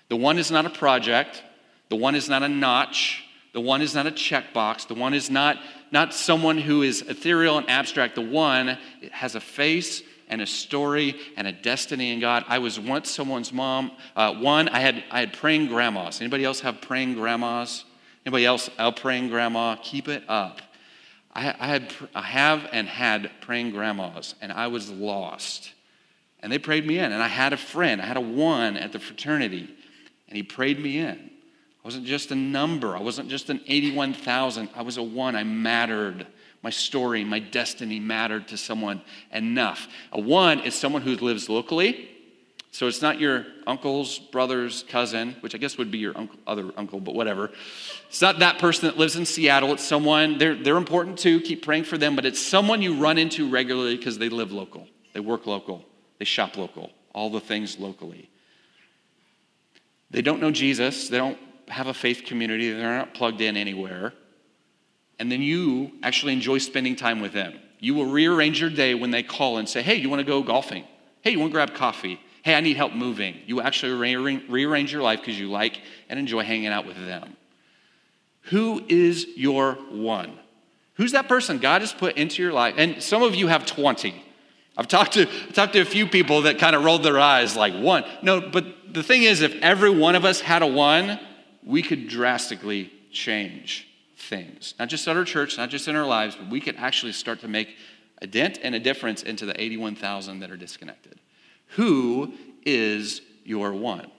The 0.10 0.15
one 0.15 0.38
is 0.38 0.52
not 0.52 0.65
a 0.65 0.69
project, 0.69 1.41
the 1.89 1.96
one 1.96 2.15
is 2.15 2.30
not 2.30 2.43
a 2.43 2.50
notch, 2.50 3.24
the 3.54 3.62
one 3.62 3.82
is 3.82 3.96
not 3.96 4.06
a 4.08 4.12
checkbox, 4.12 4.88
the 4.88 4.93
one 4.96 5.13
is 5.13 5.30
not, 5.30 5.58
not 5.91 6.13
someone 6.13 6.58
who 6.58 6.82
is 6.82 7.02
ethereal 7.02 7.58
and 7.58 7.69
abstract. 7.69 8.15
The 8.15 8.22
one 8.22 8.78
has 9.12 9.36
a 9.36 9.39
face 9.39 10.02
and 10.28 10.41
a 10.41 10.48
story 10.48 11.15
and 11.38 11.48
a 11.48 11.52
destiny 11.52 12.12
in 12.12 12.19
God. 12.19 12.46
I 12.48 12.60
was 12.60 12.80
once 12.80 13.12
someone's 13.12 13.54
mom. 13.54 13.91
Uh, 14.15 14.34
one, 14.34 14.69
I 14.69 14.80
had, 14.80 15.04
I 15.12 15.19
had 15.19 15.34
praying 15.34 15.67
grandmas. 15.67 16.19
Anybody 16.19 16.43
else 16.43 16.62
have 16.62 16.82
praying 16.82 17.13
grandmas? 17.13 17.86
Anybody 18.26 18.46
else 18.46 18.69
a 18.80 18.91
praying 18.91 19.30
grandma? 19.30 19.76
Keep 19.76 20.08
it 20.08 20.24
up. 20.28 20.62
I, 21.34 21.56
I, 21.60 21.67
had, 21.67 21.93
I 22.13 22.22
have 22.22 22.67
and 22.72 22.88
had 22.88 23.32
praying 23.41 23.72
grandmas, 23.72 24.36
and 24.41 24.52
I 24.52 24.67
was 24.67 24.89
lost. 24.91 25.74
And 26.39 26.52
they 26.52 26.60
prayed 26.60 26.86
me 26.86 27.00
in. 27.00 27.12
And 27.12 27.22
I 27.24 27.28
had 27.28 27.54
a 27.54 27.58
friend, 27.58 28.02
I 28.02 28.06
had 28.06 28.17
a 28.17 28.22
one 28.22 28.78
at 28.78 28.91
the 28.91 29.00
fraternity, 29.00 29.69
and 30.28 30.38
he 30.38 30.43
prayed 30.43 30.80
me 30.80 31.00
in. 31.00 31.32
I 31.84 31.88
wasn't 31.88 32.06
just 32.06 32.32
a 32.32 32.36
number, 32.36 32.96
I 32.96 33.02
wasn't 33.02 33.30
just 33.30 33.50
an 33.50 33.62
81,000. 33.67 34.69
I 34.74 34.84
was 34.84 34.98
a 34.98 35.04
one. 35.04 35.36
I 35.36 35.43
mattered. 35.43 36.28
My 36.62 36.69
story, 36.69 37.26
my 37.26 37.39
destiny 37.39 38.00
mattered 38.00 38.48
to 38.48 38.58
someone 38.58 39.02
enough. 39.34 39.89
A 40.13 40.22
one 40.22 40.62
is 40.62 40.74
someone 40.76 41.02
who 41.02 41.15
lives 41.17 41.50
locally. 41.50 42.10
So 42.73 42.88
it's 42.88 43.03
not 43.03 43.19
your 43.19 43.45
uncle's 43.67 44.17
brother's 44.17 44.83
cousin, 44.89 45.36
which 45.41 45.53
I 45.53 45.59
guess 45.59 45.77
would 45.77 45.91
be 45.91 45.99
your 45.99 46.17
uncle, 46.17 46.39
other 46.47 46.71
uncle, 46.75 46.99
but 46.99 47.13
whatever. 47.13 47.51
It's 48.09 48.19
not 48.19 48.39
that 48.39 48.57
person 48.57 48.88
that 48.88 48.97
lives 48.97 49.15
in 49.15 49.27
Seattle. 49.27 49.73
It's 49.73 49.83
someone, 49.83 50.39
they're, 50.39 50.55
they're 50.55 50.77
important 50.77 51.19
too. 51.19 51.39
Keep 51.41 51.63
praying 51.63 51.83
for 51.83 51.99
them, 51.99 52.15
but 52.15 52.25
it's 52.25 52.41
someone 52.41 52.81
you 52.81 52.95
run 52.95 53.19
into 53.19 53.47
regularly 53.47 53.95
because 53.95 54.17
they 54.17 54.27
live 54.27 54.51
local, 54.51 54.88
they 55.13 55.19
work 55.19 55.45
local, 55.45 55.86
they 56.17 56.25
shop 56.25 56.57
local, 56.57 56.89
all 57.13 57.29
the 57.29 57.39
things 57.39 57.77
locally. 57.77 58.27
They 60.09 60.23
don't 60.23 60.41
know 60.41 60.49
Jesus, 60.49 61.09
they 61.09 61.19
don't 61.19 61.38
have 61.67 61.86
a 61.86 61.93
faith 61.93 62.23
community, 62.25 62.71
they're 62.71 62.97
not 62.97 63.13
plugged 63.13 63.39
in 63.41 63.55
anywhere. 63.55 64.13
And 65.19 65.31
then 65.31 65.43
you 65.43 65.91
actually 66.01 66.33
enjoy 66.33 66.57
spending 66.57 66.95
time 66.95 67.21
with 67.21 67.33
them. 67.33 67.53
You 67.77 67.93
will 67.93 68.07
rearrange 68.07 68.59
your 68.59 68.71
day 68.71 68.95
when 68.95 69.12
they 69.12 69.21
call 69.21 69.57
and 69.57 69.69
say, 69.69 69.83
Hey, 69.83 69.95
you 69.95 70.09
want 70.09 70.21
to 70.21 70.25
go 70.25 70.41
golfing? 70.41 70.86
Hey, 71.21 71.31
you 71.31 71.39
want 71.39 71.51
to 71.51 71.53
grab 71.53 71.75
coffee? 71.75 72.19
Hey, 72.43 72.56
I 72.56 72.60
need 72.60 72.77
help 72.77 72.93
moving. 72.93 73.39
You 73.47 73.62
actually 73.62 73.93
rearrange 74.47 74.91
your 74.91 75.01
life 75.01 75.19
because 75.21 75.39
you 75.39 75.49
like 75.49 75.82
and 76.10 76.19
enjoy 76.19 76.43
hanging 76.43 76.67
out 76.67 76.86
with 76.86 76.97
them. 76.97 77.36
Who 78.47 78.84
is 78.88 79.25
your 79.36 79.73
one? 79.89 80.38
Who's 80.95 81.13
that 81.13 81.27
person 81.27 81.58
God 81.58 81.82
has 81.82 81.93
put 81.93 82.17
into 82.17 82.43
your 82.43 82.51
life? 82.51 82.75
And 82.77 83.01
some 83.01 83.23
of 83.23 83.34
you 83.34 83.47
have 83.47 83.65
20. 83.65 84.21
I've 84.75 84.88
talked 84.88 85.13
to, 85.13 85.25
talked 85.53 85.73
to 85.73 85.79
a 85.79 85.86
few 85.86 86.06
people 86.06 86.41
that 86.43 86.60
kind 86.60 86.75
of 86.75 86.84
rolled 86.84 87.03
their 87.03 87.19
eyes 87.19 87.56
like 87.56 87.73
one. 87.73 88.03
No, 88.21 88.41
but 88.41 88.93
the 88.93 89.03
thing 89.03 89.23
is, 89.23 89.41
if 89.41 89.56
every 89.62 89.89
one 89.89 90.15
of 90.15 90.25
us 90.25 90.41
had 90.41 90.62
a 90.62 90.67
one, 90.67 91.19
we 91.65 91.82
could 91.82 92.10
drastically 92.10 92.91
change 93.12 93.88
things. 94.17 94.73
Not 94.77 94.89
just 94.89 95.08
at 95.08 95.15
our 95.15 95.23
church, 95.23 95.58
not 95.58 95.69
just 95.69 95.88
in 95.88 95.95
our 95.95 96.06
lives, 96.06 96.36
but 96.36 96.49
we 96.49 96.60
could 96.60 96.75
actually 96.75 97.13
start 97.13 97.39
to 97.41 97.47
make 97.47 97.75
a 98.21 98.27
dent 98.27 98.60
and 98.62 98.75
a 98.75 98.79
difference 98.79 99.23
into 99.23 99.45
the 99.45 99.60
81,000 99.60 100.39
that 100.39 100.51
are 100.51 100.58
disconnected. 100.58 101.19
Who 101.75 102.33
is 102.65 103.21
your 103.43 103.73
one? 103.73 104.09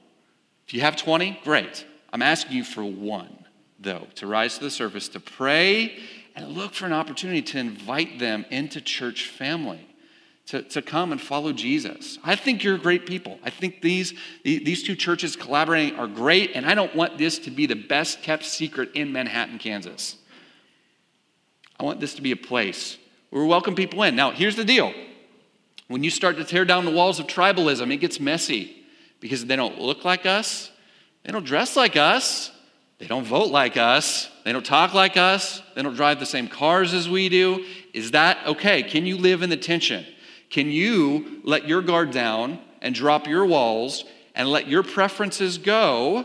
If 0.66 0.74
you 0.74 0.80
have 0.80 0.96
20, 0.96 1.40
great. 1.44 1.84
I'm 2.12 2.22
asking 2.22 2.56
you 2.56 2.64
for 2.64 2.84
one 2.84 3.44
though, 3.84 4.06
to 4.16 4.26
rise 4.26 4.58
to 4.58 4.64
the 4.64 4.70
surface, 4.70 5.08
to 5.10 5.20
pray 5.20 5.98
and 6.34 6.48
look 6.48 6.74
for 6.74 6.86
an 6.86 6.92
opportunity 6.92 7.42
to 7.42 7.58
invite 7.58 8.18
them 8.18 8.44
into 8.50 8.80
church 8.80 9.28
family. 9.28 9.88
To, 10.48 10.60
to 10.60 10.82
come 10.82 11.10
and 11.10 11.18
follow 11.18 11.54
Jesus. 11.54 12.18
I 12.22 12.36
think 12.36 12.62
you're 12.62 12.76
great 12.76 13.06
people. 13.06 13.38
I 13.42 13.48
think 13.48 13.80
these, 13.80 14.12
these 14.44 14.82
two 14.82 14.94
churches 14.94 15.36
collaborating 15.36 15.98
are 15.98 16.06
great, 16.06 16.50
and 16.54 16.66
I 16.66 16.74
don't 16.74 16.94
want 16.94 17.16
this 17.16 17.38
to 17.40 17.50
be 17.50 17.64
the 17.64 17.76
best 17.76 18.20
kept 18.20 18.44
secret 18.44 18.90
in 18.92 19.10
Manhattan, 19.10 19.58
Kansas. 19.58 20.16
I 21.80 21.84
want 21.84 21.98
this 21.98 22.14
to 22.16 22.22
be 22.22 22.30
a 22.30 22.36
place 22.36 22.98
where 23.30 23.42
we 23.42 23.48
welcome 23.48 23.74
people 23.74 24.02
in. 24.02 24.16
Now, 24.16 24.32
here's 24.32 24.54
the 24.54 24.66
deal 24.66 24.92
when 25.88 26.02
you 26.02 26.10
start 26.10 26.36
to 26.36 26.44
tear 26.44 26.64
down 26.64 26.84
the 26.84 26.90
walls 26.90 27.18
of 27.20 27.26
tribalism, 27.26 27.92
it 27.92 27.98
gets 27.98 28.18
messy 28.18 28.84
because 29.20 29.44
they 29.46 29.56
don't 29.56 29.80
look 29.80 30.04
like 30.04 30.26
us, 30.26 30.70
they 31.24 31.32
don't 31.32 31.44
dress 31.44 31.76
like 31.76 31.96
us, 31.96 32.50
they 32.98 33.06
don't 33.06 33.24
vote 33.24 33.50
like 33.50 33.76
us. 33.76 34.30
They 34.44 34.52
don't 34.52 34.64
talk 34.64 34.94
like 34.94 35.16
us. 35.16 35.62
They 35.74 35.82
don't 35.82 35.94
drive 35.94 36.20
the 36.20 36.26
same 36.26 36.48
cars 36.48 36.94
as 36.94 37.08
we 37.08 37.28
do. 37.28 37.64
Is 37.92 38.12
that 38.12 38.38
okay? 38.46 38.82
Can 38.82 39.04
you 39.06 39.16
live 39.16 39.42
in 39.42 39.50
the 39.50 39.56
tension? 39.56 40.06
Can 40.50 40.70
you 40.70 41.40
let 41.42 41.66
your 41.66 41.82
guard 41.82 42.12
down 42.12 42.60
and 42.80 42.94
drop 42.94 43.26
your 43.26 43.44
walls 43.44 44.04
and 44.34 44.48
let 44.48 44.68
your 44.68 44.82
preferences 44.82 45.58
go 45.58 46.24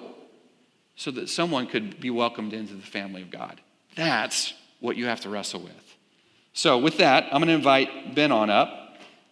so 0.95 1.11
that 1.11 1.29
someone 1.29 1.65
could 1.65 1.99
be 1.99 2.09
welcomed 2.09 2.53
into 2.53 2.75
the 2.75 2.81
family 2.81 3.23
of 3.23 3.31
God? 3.31 3.59
That's 3.95 4.53
what 4.79 4.95
you 4.95 5.07
have 5.07 5.21
to 5.21 5.29
wrestle 5.29 5.61
with. 5.61 5.95
So, 6.53 6.77
with 6.77 6.97
that, 6.97 7.25
I'm 7.25 7.39
going 7.39 7.47
to 7.47 7.53
invite 7.53 8.15
Ben 8.15 8.31
on 8.31 8.49
up 8.49 8.88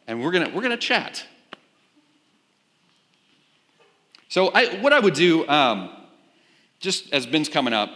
and 0.08 0.24
we're 0.24 0.32
to, 0.32 0.50
we're 0.50 0.68
to 0.68 0.78
chat. 0.78 1.26
So, 4.30 4.50
I, 4.54 4.80
what 4.82 4.94
I 4.94 5.00
would 5.00 5.14
do, 5.14 5.48
um, 5.48 5.90
just 6.80 7.14
as 7.14 7.26
Ben's 7.26 7.50
coming 7.50 7.74
up, 7.74 7.90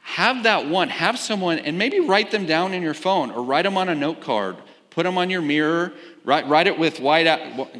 have 0.00 0.42
that 0.44 0.68
one, 0.68 0.88
have 0.90 1.18
someone, 1.18 1.58
and 1.58 1.78
maybe 1.78 2.00
write 2.00 2.30
them 2.30 2.46
down 2.46 2.74
in 2.74 2.82
your 2.82 2.94
phone 2.94 3.30
or 3.30 3.42
write 3.42 3.62
them 3.62 3.76
on 3.76 3.88
a 3.88 3.94
note 3.94 4.20
card, 4.20 4.56
put 4.90 5.04
them 5.04 5.18
on 5.18 5.30
your 5.30 5.42
mirror, 5.42 5.92
write, 6.24 6.46
write 6.46 6.66
it 6.66 6.78
with 6.78 7.00
white, 7.00 7.26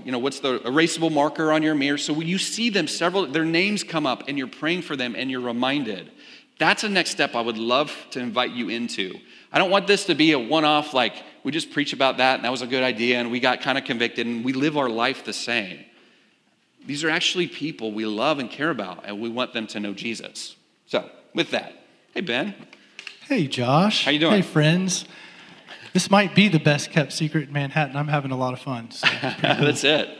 you 0.04 0.10
know, 0.10 0.18
what's 0.18 0.40
the 0.40 0.58
erasable 0.60 1.12
marker 1.12 1.52
on 1.52 1.62
your 1.62 1.74
mirror. 1.74 1.98
So 1.98 2.12
when 2.12 2.26
you 2.26 2.38
see 2.38 2.70
them, 2.70 2.88
several, 2.88 3.26
their 3.26 3.44
names 3.44 3.84
come 3.84 4.06
up 4.06 4.24
and 4.28 4.36
you're 4.36 4.46
praying 4.48 4.82
for 4.82 4.96
them 4.96 5.14
and 5.16 5.30
you're 5.30 5.40
reminded. 5.40 6.10
That's 6.58 6.84
a 6.84 6.88
next 6.88 7.10
step 7.10 7.34
I 7.34 7.40
would 7.40 7.58
love 7.58 7.94
to 8.10 8.20
invite 8.20 8.50
you 8.50 8.68
into. 8.68 9.18
I 9.52 9.58
don't 9.58 9.70
want 9.70 9.86
this 9.86 10.06
to 10.06 10.14
be 10.14 10.32
a 10.32 10.38
one 10.38 10.64
off, 10.64 10.94
like 10.94 11.22
we 11.44 11.52
just 11.52 11.70
preach 11.70 11.92
about 11.92 12.16
that 12.16 12.36
and 12.36 12.44
that 12.44 12.50
was 12.50 12.62
a 12.62 12.66
good 12.66 12.82
idea 12.82 13.20
and 13.20 13.30
we 13.30 13.38
got 13.38 13.60
kind 13.60 13.78
of 13.78 13.84
convicted 13.84 14.26
and 14.26 14.44
we 14.44 14.52
live 14.52 14.76
our 14.76 14.88
life 14.88 15.24
the 15.24 15.32
same. 15.32 15.84
These 16.86 17.04
are 17.04 17.10
actually 17.10 17.46
people 17.46 17.92
we 17.92 18.04
love 18.04 18.38
and 18.38 18.50
care 18.50 18.70
about, 18.70 19.04
and 19.06 19.18
we 19.20 19.30
want 19.30 19.54
them 19.54 19.66
to 19.68 19.80
know 19.80 19.94
Jesus. 19.94 20.54
So, 20.86 21.08
with 21.34 21.50
that, 21.52 21.72
hey, 22.12 22.20
Ben. 22.20 22.54
Hey, 23.26 23.46
Josh. 23.46 24.04
How 24.04 24.10
you 24.10 24.18
doing? 24.18 24.34
Hey, 24.34 24.42
friends. 24.42 25.06
This 25.94 26.10
might 26.10 26.34
be 26.34 26.48
the 26.48 26.58
best 26.58 26.90
kept 26.90 27.12
secret 27.12 27.48
in 27.48 27.54
Manhattan. 27.54 27.96
I'm 27.96 28.08
having 28.08 28.32
a 28.32 28.36
lot 28.36 28.52
of 28.52 28.60
fun. 28.60 28.90
So 28.90 29.06
That's 29.22 29.84
it. 29.84 30.10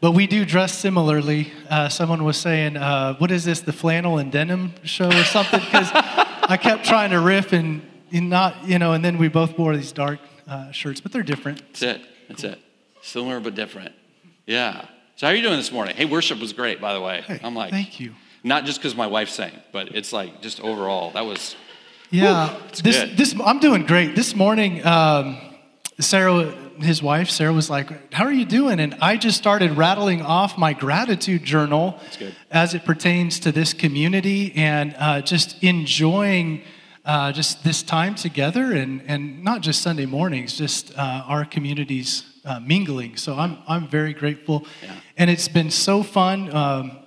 But 0.00 0.12
we 0.12 0.26
do 0.26 0.44
dress 0.44 0.76
similarly. 0.76 1.52
Uh, 1.68 1.88
someone 1.88 2.22
was 2.22 2.36
saying, 2.36 2.76
uh, 2.76 3.14
"What 3.14 3.32
is 3.32 3.44
this? 3.44 3.60
The 3.60 3.72
flannel 3.72 4.18
and 4.18 4.30
denim 4.30 4.74
show 4.84 5.08
or 5.08 5.24
something?" 5.24 5.60
Because 5.60 5.90
I 5.92 6.56
kept 6.60 6.84
trying 6.84 7.10
to 7.10 7.20
riff 7.20 7.52
and, 7.52 7.82
and, 8.12 8.30
not, 8.30 8.68
you 8.68 8.78
know, 8.78 8.92
and 8.92 9.04
then 9.04 9.18
we 9.18 9.28
both 9.28 9.58
wore 9.58 9.76
these 9.76 9.90
dark 9.90 10.20
uh, 10.52 10.70
shirts, 10.70 11.00
but 11.00 11.12
they're 11.12 11.22
different. 11.22 11.58
That's 11.58 11.82
it. 11.82 12.02
That's 12.28 12.44
it. 12.44 12.58
Similar 13.00 13.40
but 13.40 13.54
different. 13.54 13.94
Yeah. 14.46 14.86
So 15.16 15.26
how 15.26 15.32
are 15.32 15.34
you 15.34 15.42
doing 15.42 15.56
this 15.56 15.72
morning? 15.72 15.96
Hey, 15.96 16.04
worship 16.04 16.38
was 16.40 16.52
great, 16.52 16.80
by 16.80 16.92
the 16.92 17.00
way. 17.00 17.22
Hey, 17.22 17.40
I'm 17.42 17.54
like, 17.54 17.70
thank 17.70 17.98
you. 17.98 18.12
Not 18.44 18.64
just 18.64 18.78
because 18.78 18.94
my 18.94 19.06
wife 19.06 19.30
sang, 19.30 19.52
but 19.72 19.94
it's 19.94 20.12
like 20.12 20.42
just 20.42 20.60
overall 20.60 21.10
that 21.12 21.24
was. 21.24 21.56
Yeah, 22.10 22.50
whew, 22.50 22.82
this 22.82 22.98
good. 22.98 23.16
this 23.16 23.34
I'm 23.42 23.60
doing 23.60 23.86
great. 23.86 24.14
This 24.14 24.36
morning, 24.36 24.84
um, 24.84 25.38
Sarah, 25.98 26.50
his 26.80 27.02
wife, 27.02 27.30
Sarah 27.30 27.52
was 27.52 27.70
like, 27.70 28.12
"How 28.12 28.24
are 28.24 28.32
you 28.32 28.44
doing?" 28.44 28.80
And 28.80 28.94
I 29.00 29.16
just 29.16 29.38
started 29.38 29.76
rattling 29.78 30.20
off 30.20 30.58
my 30.58 30.74
gratitude 30.74 31.44
journal 31.44 31.98
as 32.50 32.74
it 32.74 32.84
pertains 32.84 33.40
to 33.40 33.52
this 33.52 33.72
community 33.72 34.52
and 34.56 34.94
uh, 34.98 35.22
just 35.22 35.62
enjoying 35.62 36.62
uh, 37.04 37.32
just 37.32 37.64
this 37.64 37.82
time 37.82 38.14
together 38.14 38.72
and, 38.72 39.02
and 39.06 39.42
not 39.42 39.60
just 39.60 39.82
Sunday 39.82 40.06
mornings, 40.06 40.56
just 40.56 40.96
uh, 40.96 41.24
our 41.26 41.44
communities 41.44 42.24
uh, 42.44 42.60
mingling. 42.60 43.16
So 43.16 43.36
I'm, 43.36 43.58
I'm 43.66 43.88
very 43.88 44.12
grateful. 44.12 44.66
Yeah. 44.82 44.94
And 45.16 45.30
it's 45.30 45.48
been 45.48 45.70
so 45.70 46.02
fun. 46.02 46.54
Um, 46.54 46.98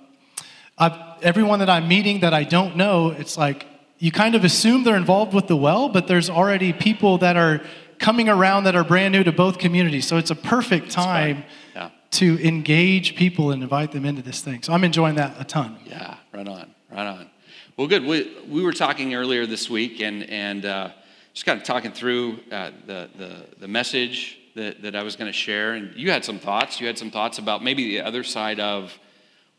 I've, 0.78 1.22
everyone 1.22 1.60
that 1.60 1.70
I'm 1.70 1.88
meeting 1.88 2.20
that 2.20 2.34
I 2.34 2.44
don't 2.44 2.76
know, 2.76 3.10
it's 3.10 3.38
like 3.38 3.66
you 3.98 4.12
kind 4.12 4.34
of 4.34 4.44
assume 4.44 4.84
they're 4.84 4.96
involved 4.96 5.32
with 5.32 5.46
the 5.46 5.56
well, 5.56 5.88
but 5.88 6.06
there's 6.06 6.28
already 6.28 6.72
people 6.74 7.18
that 7.18 7.36
are 7.36 7.62
coming 7.98 8.28
around 8.28 8.64
that 8.64 8.76
are 8.76 8.84
brand 8.84 9.12
new 9.12 9.24
to 9.24 9.32
both 9.32 9.56
communities. 9.58 10.06
So 10.06 10.18
it's 10.18 10.30
a 10.30 10.34
perfect 10.34 10.90
time 10.90 11.44
Yeah. 11.74 11.88
to 12.12 12.38
engage 12.46 13.16
people 13.16 13.52
and 13.52 13.62
invite 13.62 13.92
them 13.92 14.04
into 14.04 14.20
this 14.20 14.42
thing. 14.42 14.62
So 14.62 14.74
I'm 14.74 14.84
enjoying 14.84 15.14
that 15.14 15.36
a 15.40 15.44
ton. 15.44 15.76
Yeah, 15.86 16.16
right 16.34 16.46
on, 16.46 16.74
right 16.90 17.06
on. 17.06 17.30
Well, 17.78 17.88
good. 17.88 18.06
We, 18.06 18.34
we 18.48 18.62
were 18.62 18.72
talking 18.72 19.14
earlier 19.14 19.44
this 19.44 19.68
week 19.68 20.00
and, 20.00 20.22
and 20.30 20.64
uh, 20.64 20.92
just 21.34 21.44
kind 21.44 21.60
of 21.60 21.66
talking 21.66 21.92
through 21.92 22.38
uh, 22.50 22.70
the, 22.86 23.10
the, 23.18 23.46
the 23.58 23.68
message 23.68 24.38
that, 24.54 24.80
that 24.80 24.96
I 24.96 25.02
was 25.02 25.14
going 25.14 25.30
to 25.30 25.36
share. 25.36 25.74
And 25.74 25.94
you 25.94 26.10
had 26.10 26.24
some 26.24 26.38
thoughts. 26.38 26.80
You 26.80 26.86
had 26.86 26.96
some 26.96 27.10
thoughts 27.10 27.36
about 27.36 27.62
maybe 27.62 27.84
the 27.84 28.00
other 28.00 28.24
side 28.24 28.60
of 28.60 28.98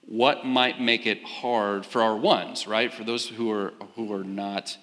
what 0.01 0.47
might 0.47 0.81
make 0.81 1.05
it 1.05 1.23
hard 1.23 1.85
for 1.85 2.01
our 2.01 2.17
ones, 2.17 2.65
right? 2.65 2.91
For 2.91 3.03
those 3.03 3.27
who 3.27 3.51
are, 3.51 3.73
who 3.95 4.11
are 4.11 4.23
not 4.23 4.75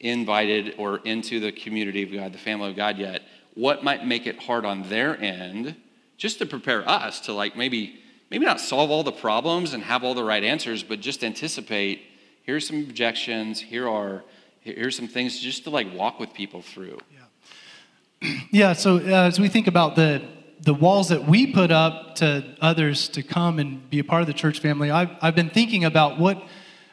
invited 0.00 0.74
or 0.76 0.98
into 1.04 1.38
the 1.38 1.52
community 1.52 2.02
of 2.02 2.12
God, 2.12 2.32
the 2.32 2.38
family 2.38 2.70
of 2.70 2.76
God 2.76 2.98
yet, 2.98 3.22
what 3.54 3.84
might 3.84 4.04
make 4.04 4.26
it 4.26 4.42
hard 4.42 4.64
on 4.64 4.88
their 4.88 5.16
end 5.20 5.76
just 6.16 6.40
to 6.40 6.46
prepare 6.46 6.82
us 6.88 7.20
to 7.20 7.34
like 7.34 7.56
maybe 7.56 8.00
maybe 8.32 8.44
not 8.44 8.60
solve 8.60 8.90
all 8.90 9.04
the 9.04 9.12
problems 9.12 9.74
and 9.74 9.84
have 9.84 10.02
all 10.02 10.14
the 10.14 10.24
right 10.24 10.42
answers, 10.42 10.82
but 10.82 10.98
just 10.98 11.22
anticipate 11.22 12.00
here's 12.44 12.66
some 12.66 12.78
objections, 12.78 13.60
here 13.60 13.88
are 13.88 14.22
here's 14.60 14.96
some 14.96 15.08
things 15.08 15.38
just 15.40 15.64
to 15.64 15.70
like 15.70 15.92
walk 15.92 16.20
with 16.20 16.32
people 16.32 16.62
through. 16.62 16.98
Yeah, 17.12 18.34
Yeah, 18.52 18.72
so 18.74 18.96
uh, 18.96 19.26
as 19.26 19.40
we 19.40 19.48
think 19.48 19.66
about 19.66 19.96
the 19.96 20.22
the 20.60 20.74
walls 20.74 21.08
that 21.08 21.26
we 21.26 21.52
put 21.52 21.70
up 21.70 22.14
to 22.16 22.56
others 22.60 23.08
to 23.08 23.22
come 23.22 23.58
and 23.58 23.90
be 23.90 23.98
a 23.98 24.04
part 24.04 24.22
of 24.22 24.26
the 24.26 24.32
church 24.32 24.60
family, 24.60 24.90
I've, 24.90 25.10
I've 25.20 25.34
been 25.34 25.50
thinking 25.50 25.84
about 25.84 26.18
what 26.18 26.42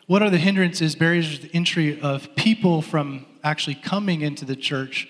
what 0.08 0.22
are 0.22 0.30
the 0.30 0.38
hindrances, 0.38 0.96
barriers 0.96 1.40
to 1.40 1.56
entry 1.56 2.02
of 2.02 2.36
people 2.36 2.82
from 2.82 3.26
actually 3.46 3.76
coming 3.76 4.22
into 4.22 4.44
the 4.44 4.58
church. 4.58 5.08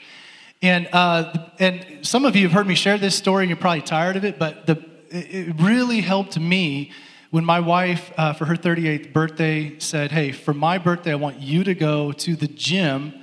And 0.61 0.87
uh, 0.93 1.49
and 1.57 2.05
some 2.05 2.25
of 2.25 2.35
you 2.35 2.43
have 2.43 2.51
heard 2.51 2.67
me 2.67 2.75
share 2.75 2.97
this 2.97 3.15
story, 3.15 3.43
and 3.43 3.49
you're 3.49 3.57
probably 3.57 3.81
tired 3.81 4.15
of 4.15 4.25
it, 4.25 4.37
but 4.37 4.67
the 4.67 4.83
it 5.09 5.49
it 5.49 5.55
really 5.59 6.01
helped 6.01 6.39
me 6.39 6.91
when 7.31 7.43
my 7.43 7.59
wife, 7.59 8.13
uh, 8.17 8.33
for 8.33 8.45
her 8.45 8.55
38th 8.55 9.11
birthday, 9.11 9.79
said, 9.79 10.11
"Hey, 10.11 10.31
for 10.31 10.53
my 10.53 10.77
birthday, 10.77 11.11
I 11.11 11.15
want 11.15 11.39
you 11.39 11.63
to 11.63 11.73
go 11.73 12.11
to 12.11 12.35
the 12.35 12.47
gym." 12.47 13.13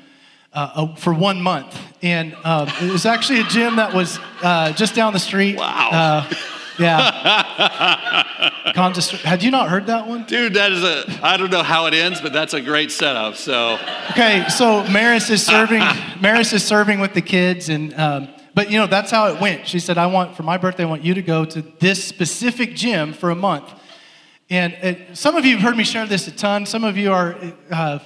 uh, 0.53 0.71
uh, 0.75 0.95
for 0.97 1.13
one 1.13 1.41
month. 1.41 1.79
And 2.03 2.35
uh, 2.45 2.71
it 2.81 2.91
was 2.91 3.07
actually 3.07 3.41
a 3.41 3.45
gym 3.45 3.77
that 3.77 3.95
was 3.95 4.19
uh, 4.43 4.73
just 4.73 4.95
down 4.95 5.13
the 5.13 5.19
street. 5.19 5.57
Wow. 5.57 5.91
Uh, 5.93 6.35
yeah. 6.79 7.11
Had 8.75 9.43
you 9.43 9.51
not 9.51 9.69
heard 9.69 9.87
that 9.87 10.07
one? 10.07 10.25
Dude, 10.25 10.55
that 10.55 10.73
is 10.73 10.83
a 10.85 11.05
I 11.23 11.37
don't 11.37 11.51
know 11.51 11.63
how 11.63 11.87
it 11.87 11.95
ends, 11.95 12.21
but 12.21 12.33
that's 12.33 12.55
a 12.55 12.61
great 12.61 12.93
setup. 12.93 13.35
So 13.35 13.79
Okay, 14.13 14.47
so 14.49 14.85
Maris 14.89 15.29
is 15.31 15.45
serving. 15.45 15.83
Maris 16.21 16.53
is 16.53 16.65
serving 16.65 17.01
with 17.01 17.15
the 17.15 17.23
kids, 17.23 17.69
and 17.69 17.93
um, 17.99 18.29
but 18.55 18.71
you 18.71 18.79
know 18.79 18.87
that's 18.87 19.11
how 19.11 19.27
it 19.27 19.41
went. 19.41 19.67
She 19.67 19.81
said, 19.81 19.99
"I 19.99 20.07
want 20.07 20.37
for 20.37 20.45
my 20.45 20.57
birthday, 20.57 20.85
I 20.85 20.87
want 20.87 21.03
you 21.03 21.15
to 21.15 21.23
go 21.23 21.45
to 21.45 21.63
this 21.81 22.05
specific 22.05 22.77
gym 22.77 23.13
for 23.13 23.31
a 23.31 23.37
month." 23.37 23.73
And 24.51 24.73
it, 24.75 25.17
some 25.17 25.37
of 25.37 25.45
you 25.45 25.57
have 25.57 25.63
heard 25.63 25.77
me 25.77 25.85
share 25.85 26.07
this 26.07 26.27
a 26.27 26.31
ton. 26.31 26.65
Some 26.65 26.85
of 26.85 26.97
you 26.97 27.13
are 27.13 27.37
uh, 27.71 27.99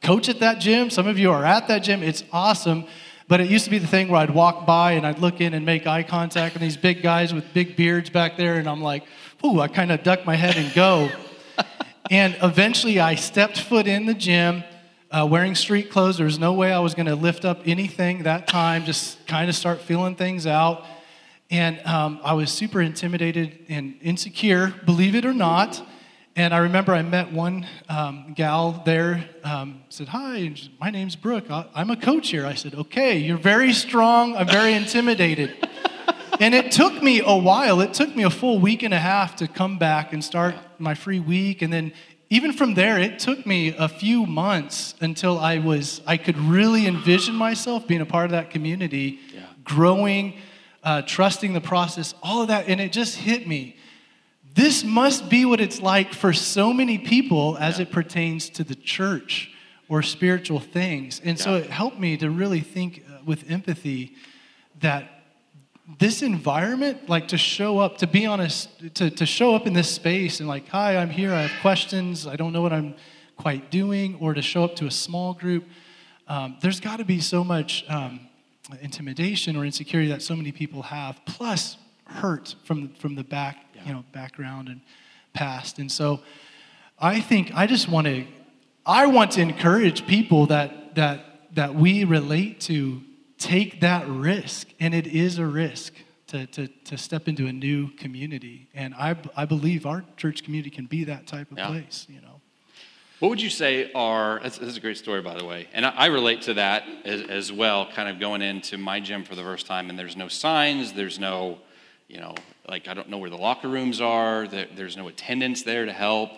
coach 0.00 0.28
at 0.28 0.40
that 0.40 0.60
gym. 0.60 0.90
Some 0.90 1.08
of 1.08 1.18
you 1.18 1.32
are 1.32 1.44
at 1.44 1.68
that 1.68 1.80
gym. 1.80 2.02
It's 2.02 2.22
awesome. 2.32 2.84
But 3.26 3.40
it 3.40 3.50
used 3.50 3.64
to 3.64 3.70
be 3.70 3.78
the 3.78 3.86
thing 3.86 4.08
where 4.08 4.20
I'd 4.20 4.30
walk 4.30 4.64
by 4.64 4.92
and 4.92 5.06
I'd 5.06 5.18
look 5.18 5.40
in 5.40 5.54
and 5.54 5.66
make 5.66 5.86
eye 5.86 6.02
contact 6.02 6.54
with 6.54 6.62
these 6.62 6.76
big 6.76 7.02
guys 7.02 7.34
with 7.34 7.52
big 7.52 7.76
beards 7.76 8.08
back 8.08 8.38
there, 8.38 8.54
and 8.54 8.66
I'm 8.66 8.80
like, 8.80 9.04
"Ooh!" 9.44 9.60
I 9.60 9.68
kind 9.68 9.92
of 9.92 10.02
duck 10.02 10.24
my 10.24 10.34
head 10.34 10.56
and 10.56 10.72
go. 10.72 11.10
and 12.10 12.34
eventually, 12.42 13.00
I 13.00 13.16
stepped 13.16 13.60
foot 13.60 13.86
in 13.86 14.06
the 14.06 14.14
gym 14.14 14.64
uh, 15.10 15.26
wearing 15.30 15.54
street 15.54 15.90
clothes. 15.90 16.16
There 16.16 16.24
was 16.24 16.38
no 16.38 16.54
way 16.54 16.72
I 16.72 16.78
was 16.78 16.94
going 16.94 17.06
to 17.06 17.14
lift 17.14 17.44
up 17.44 17.60
anything 17.66 18.22
that 18.22 18.46
time, 18.48 18.84
just 18.86 19.26
kind 19.26 19.50
of 19.50 19.54
start 19.54 19.82
feeling 19.82 20.14
things 20.14 20.46
out. 20.46 20.86
And 21.50 21.80
um, 21.86 22.20
I 22.22 22.34
was 22.34 22.50
super 22.50 22.80
intimidated 22.80 23.58
and 23.68 23.96
insecure, 24.00 24.74
believe 24.84 25.14
it 25.14 25.24
or 25.24 25.32
not. 25.34 25.82
And 26.38 26.54
I 26.54 26.58
remember 26.58 26.92
I 26.92 27.02
met 27.02 27.32
one 27.32 27.66
um, 27.88 28.32
gal 28.32 28.80
there, 28.86 29.28
um, 29.42 29.82
said, 29.88 30.06
Hi, 30.06 30.54
my 30.80 30.88
name's 30.88 31.16
Brooke. 31.16 31.46
I'm 31.50 31.90
a 31.90 31.96
coach 31.96 32.28
here. 32.28 32.46
I 32.46 32.54
said, 32.54 32.76
Okay, 32.76 33.18
you're 33.18 33.36
very 33.36 33.72
strong. 33.72 34.36
I'm 34.36 34.46
very 34.46 34.74
intimidated. 34.74 35.56
and 36.40 36.54
it 36.54 36.70
took 36.70 37.02
me 37.02 37.20
a 37.26 37.36
while. 37.36 37.80
It 37.80 37.92
took 37.92 38.14
me 38.14 38.22
a 38.22 38.30
full 38.30 38.60
week 38.60 38.84
and 38.84 38.94
a 38.94 39.00
half 39.00 39.34
to 39.36 39.48
come 39.48 39.78
back 39.78 40.12
and 40.12 40.22
start 40.22 40.54
my 40.78 40.94
free 40.94 41.18
week. 41.18 41.60
And 41.60 41.72
then 41.72 41.92
even 42.30 42.52
from 42.52 42.74
there, 42.74 43.00
it 43.00 43.18
took 43.18 43.44
me 43.44 43.74
a 43.76 43.88
few 43.88 44.24
months 44.24 44.94
until 45.00 45.40
I 45.40 45.58
was 45.58 46.02
I 46.06 46.18
could 46.18 46.38
really 46.38 46.86
envision 46.86 47.34
myself 47.34 47.88
being 47.88 48.00
a 48.00 48.06
part 48.06 48.26
of 48.26 48.30
that 48.30 48.50
community, 48.50 49.18
Yeah. 49.34 49.40
growing, 49.64 50.34
uh, 50.84 51.02
trusting 51.02 51.52
the 51.52 51.60
process, 51.60 52.14
all 52.22 52.42
of 52.42 52.48
that. 52.48 52.68
And 52.68 52.80
it 52.80 52.92
just 52.92 53.16
hit 53.16 53.48
me. 53.48 53.74
This 54.58 54.82
must 54.82 55.28
be 55.28 55.44
what 55.44 55.60
it's 55.60 55.80
like 55.80 56.12
for 56.12 56.32
so 56.32 56.72
many 56.72 56.98
people 56.98 57.56
as 57.60 57.78
it 57.78 57.92
pertains 57.92 58.50
to 58.50 58.64
the 58.64 58.74
church 58.74 59.52
or 59.88 60.02
spiritual 60.02 60.58
things. 60.58 61.20
And 61.22 61.38
so 61.38 61.54
it 61.54 61.70
helped 61.70 62.00
me 62.00 62.16
to 62.16 62.28
really 62.28 62.58
think 62.58 63.04
uh, 63.08 63.18
with 63.24 63.48
empathy 63.48 64.16
that 64.80 65.22
this 66.00 66.22
environment, 66.22 67.08
like 67.08 67.28
to 67.28 67.38
show 67.38 67.78
up, 67.78 67.98
to 67.98 68.08
be 68.08 68.26
honest, 68.26 68.96
to, 68.96 69.10
to 69.10 69.24
show 69.24 69.54
up 69.54 69.68
in 69.68 69.74
this 69.74 69.94
space 69.94 70.40
and 70.40 70.48
like, 70.48 70.66
hi, 70.66 70.96
I'm 70.96 71.10
here, 71.10 71.32
I 71.32 71.42
have 71.42 71.60
questions, 71.60 72.26
I 72.26 72.34
don't 72.34 72.52
know 72.52 72.60
what 72.60 72.72
I'm 72.72 72.96
quite 73.36 73.70
doing, 73.70 74.16
or 74.16 74.34
to 74.34 74.42
show 74.42 74.64
up 74.64 74.74
to 74.76 74.86
a 74.86 74.90
small 74.90 75.34
group, 75.34 75.66
um, 76.26 76.56
there's 76.60 76.80
got 76.80 76.96
to 76.96 77.04
be 77.04 77.20
so 77.20 77.44
much 77.44 77.84
um, 77.88 78.18
intimidation 78.80 79.54
or 79.54 79.64
insecurity 79.64 80.10
that 80.10 80.20
so 80.20 80.34
many 80.34 80.50
people 80.50 80.82
have, 80.82 81.20
plus 81.26 81.76
hurt 82.08 82.56
from, 82.64 82.88
from 82.94 83.14
the 83.14 83.22
back, 83.22 83.67
you 83.86 83.92
know, 83.92 84.04
background 84.12 84.68
and 84.68 84.80
past. 85.32 85.78
And 85.78 85.90
so 85.90 86.20
I 86.98 87.20
think 87.20 87.52
I 87.54 87.66
just 87.66 87.88
want 87.88 88.06
to, 88.06 88.26
I 88.84 89.06
want 89.06 89.32
to 89.32 89.40
encourage 89.40 90.06
people 90.06 90.46
that, 90.46 90.94
that, 90.94 91.20
that 91.54 91.74
we 91.74 92.04
relate 92.04 92.60
to 92.62 93.02
take 93.38 93.80
that 93.80 94.08
risk, 94.08 94.68
and 94.80 94.94
it 94.94 95.06
is 95.06 95.38
a 95.38 95.46
risk 95.46 95.94
to, 96.28 96.46
to, 96.46 96.66
to 96.66 96.98
step 96.98 97.28
into 97.28 97.46
a 97.46 97.52
new 97.52 97.88
community. 97.92 98.68
And 98.74 98.94
I, 98.94 99.16
I 99.36 99.44
believe 99.44 99.86
our 99.86 100.04
church 100.16 100.42
community 100.42 100.70
can 100.70 100.86
be 100.86 101.04
that 101.04 101.26
type 101.26 101.50
of 101.52 101.58
Yeah. 101.58 101.68
place, 101.68 102.06
you 102.08 102.20
know. 102.20 102.40
What 103.20 103.30
would 103.30 103.42
you 103.42 103.50
say 103.50 103.90
are, 103.94 104.38
this 104.44 104.58
this 104.58 104.68
is 104.68 104.76
a 104.76 104.80
great 104.80 104.96
story, 104.96 105.22
by 105.22 105.36
the 105.36 105.44
way, 105.44 105.68
and 105.72 105.84
I, 105.84 105.90
I 105.90 106.06
relate 106.06 106.42
to 106.42 106.54
that 106.54 106.84
as, 107.04 107.22
as 107.22 107.52
well, 107.52 107.88
kind 107.90 108.08
of 108.08 108.20
going 108.20 108.42
into 108.42 108.78
my 108.78 109.00
gym 109.00 109.24
for 109.24 109.34
the 109.34 109.42
first 109.42 109.66
time, 109.66 109.90
and 109.90 109.98
there's 109.98 110.16
no 110.16 110.28
signs, 110.28 110.92
there's 110.92 111.18
no, 111.18 111.58
you 112.08 112.20
know, 112.20 112.34
like 112.68 112.88
I 112.88 112.94
don't 112.94 113.08
know 113.08 113.18
where 113.18 113.30
the 113.30 113.36
locker 113.36 113.68
rooms 113.68 114.00
are, 114.00 114.46
there, 114.46 114.66
there's 114.74 114.96
no 114.96 115.08
attendants 115.08 115.62
there 115.62 115.86
to 115.86 115.92
help, 115.92 116.30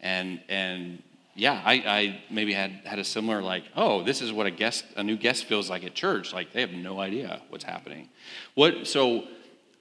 and, 0.00 0.40
and 0.48 1.02
yeah, 1.34 1.60
I, 1.64 1.74
I 1.74 2.20
maybe 2.30 2.52
had, 2.52 2.70
had 2.84 2.98
a 2.98 3.04
similar, 3.04 3.42
like, 3.42 3.64
oh, 3.76 4.02
this 4.02 4.22
is 4.22 4.32
what 4.32 4.46
a 4.46 4.50
guest, 4.50 4.84
a 4.96 5.02
new 5.02 5.16
guest 5.16 5.44
feels 5.44 5.70
like 5.70 5.84
at 5.84 5.94
church, 5.94 6.32
like 6.32 6.52
they 6.52 6.60
have 6.60 6.72
no 6.72 7.00
idea 7.00 7.42
what's 7.50 7.64
happening. 7.64 8.08
What, 8.54 8.86
so, 8.86 9.24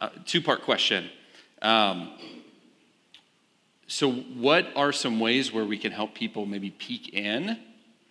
uh, 0.01 0.09
two-part 0.25 0.63
question. 0.63 1.09
Um, 1.61 2.11
so, 3.87 4.11
what 4.11 4.67
are 4.75 4.91
some 4.91 5.19
ways 5.19 5.53
where 5.53 5.63
we 5.63 5.77
can 5.77 5.91
help 5.91 6.15
people 6.15 6.45
maybe 6.45 6.71
peek 6.71 7.13
in? 7.13 7.57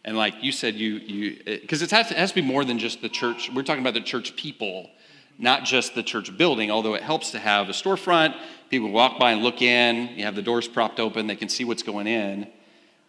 And 0.05 0.17
like 0.17 0.35
you 0.43 0.53
said, 0.53 0.75
you 0.75 0.95
you 0.95 1.43
because 1.45 1.83
it 1.83 1.93
it 1.93 2.09
has 2.11 2.31
to 2.31 2.35
be 2.35 2.43
more 2.43 2.65
than 2.65 2.79
just 2.79 3.01
the 3.01 3.09
church. 3.09 3.51
We're 3.53 3.63
talking 3.63 3.83
about 3.83 3.95
the 3.95 4.03
church 4.03 4.37
people, 4.37 4.91
not 5.39 5.65
just 5.65 5.95
the 5.95 6.03
church 6.03 6.37
building. 6.37 6.71
Although 6.71 6.95
it 6.95 7.03
helps 7.03 7.31
to 7.33 7.39
have 7.39 7.69
a 7.69 7.73
storefront, 7.73 8.37
people 8.71 8.91
walk 8.91 9.19
by 9.19 9.33
and 9.33 9.43
look 9.43 9.63
in. 9.63 10.09
You 10.17 10.25
have 10.25 10.35
the 10.35 10.43
doors 10.43 10.69
propped 10.69 11.01
open; 11.01 11.27
they 11.27 11.37
can 11.37 11.49
see 11.49 11.65
what's 11.65 11.83
going 11.83 12.07
in. 12.07 12.47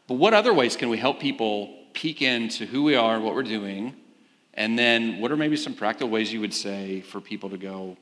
But 0.07 0.15
what 0.15 0.33
other 0.33 0.53
ways 0.53 0.75
can 0.75 0.89
we 0.89 0.97
help 0.97 1.19
people 1.19 1.75
peek 1.93 2.21
into 2.21 2.65
who 2.65 2.83
we 2.83 2.95
are, 2.95 3.19
what 3.19 3.33
we're 3.33 3.43
doing, 3.43 3.95
and 4.53 4.77
then 4.77 5.19
what 5.19 5.31
are 5.31 5.37
maybe 5.37 5.55
some 5.57 5.73
practical 5.73 6.09
ways 6.09 6.31
you 6.31 6.41
would 6.41 6.53
say 6.53 7.01
for 7.01 7.19
people 7.19 7.49
to 7.49 7.57
go, 7.57 7.97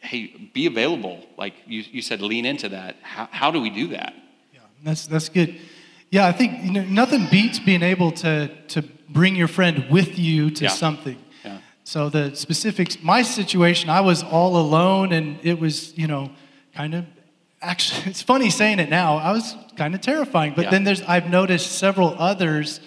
hey, 0.00 0.50
be 0.52 0.66
available. 0.66 1.24
Like 1.36 1.54
you, 1.66 1.84
you 1.90 2.02
said, 2.02 2.22
lean 2.22 2.46
into 2.46 2.68
that. 2.70 2.96
How, 3.02 3.28
how 3.30 3.50
do 3.50 3.60
we 3.60 3.70
do 3.70 3.88
that? 3.88 4.14
Yeah, 4.52 4.60
that's 4.82 5.06
that's 5.06 5.28
good. 5.28 5.58
Yeah, 6.10 6.26
I 6.26 6.32
think 6.32 6.62
you 6.64 6.72
know, 6.72 6.84
nothing 6.84 7.26
beats 7.30 7.58
being 7.58 7.82
able 7.82 8.12
to 8.12 8.48
to 8.68 8.82
bring 9.08 9.36
your 9.36 9.48
friend 9.48 9.86
with 9.90 10.18
you 10.18 10.50
to 10.50 10.64
Yeah. 10.64 10.70
something. 10.70 11.18
Yeah. 11.84 11.90
So 11.90 12.08
the 12.08 12.34
specifics, 12.34 13.02
my 13.02 13.22
situation, 13.22 13.90
I 13.90 14.00
was 14.00 14.22
all 14.22 14.56
alone, 14.56 15.12
and 15.12 15.38
it 15.42 15.58
was 15.60 15.96
you 15.98 16.06
know 16.06 16.30
kind 16.74 16.94
of 16.94 17.04
actually 17.60 18.02
it's 18.10 18.22
funny 18.22 18.50
saying 18.50 18.78
it 18.80 18.90
now. 18.90 19.16
I 19.16 19.32
was 19.32 19.56
kind 19.76 19.94
of 19.94 20.00
terrifying, 20.00 20.54
but 20.56 20.64
Yeah. 20.64 20.70
then 20.70 20.84
there's 20.84 21.02
I've 21.02 21.28
noticed 21.30 21.72
several 21.72 22.14
others 22.18 22.80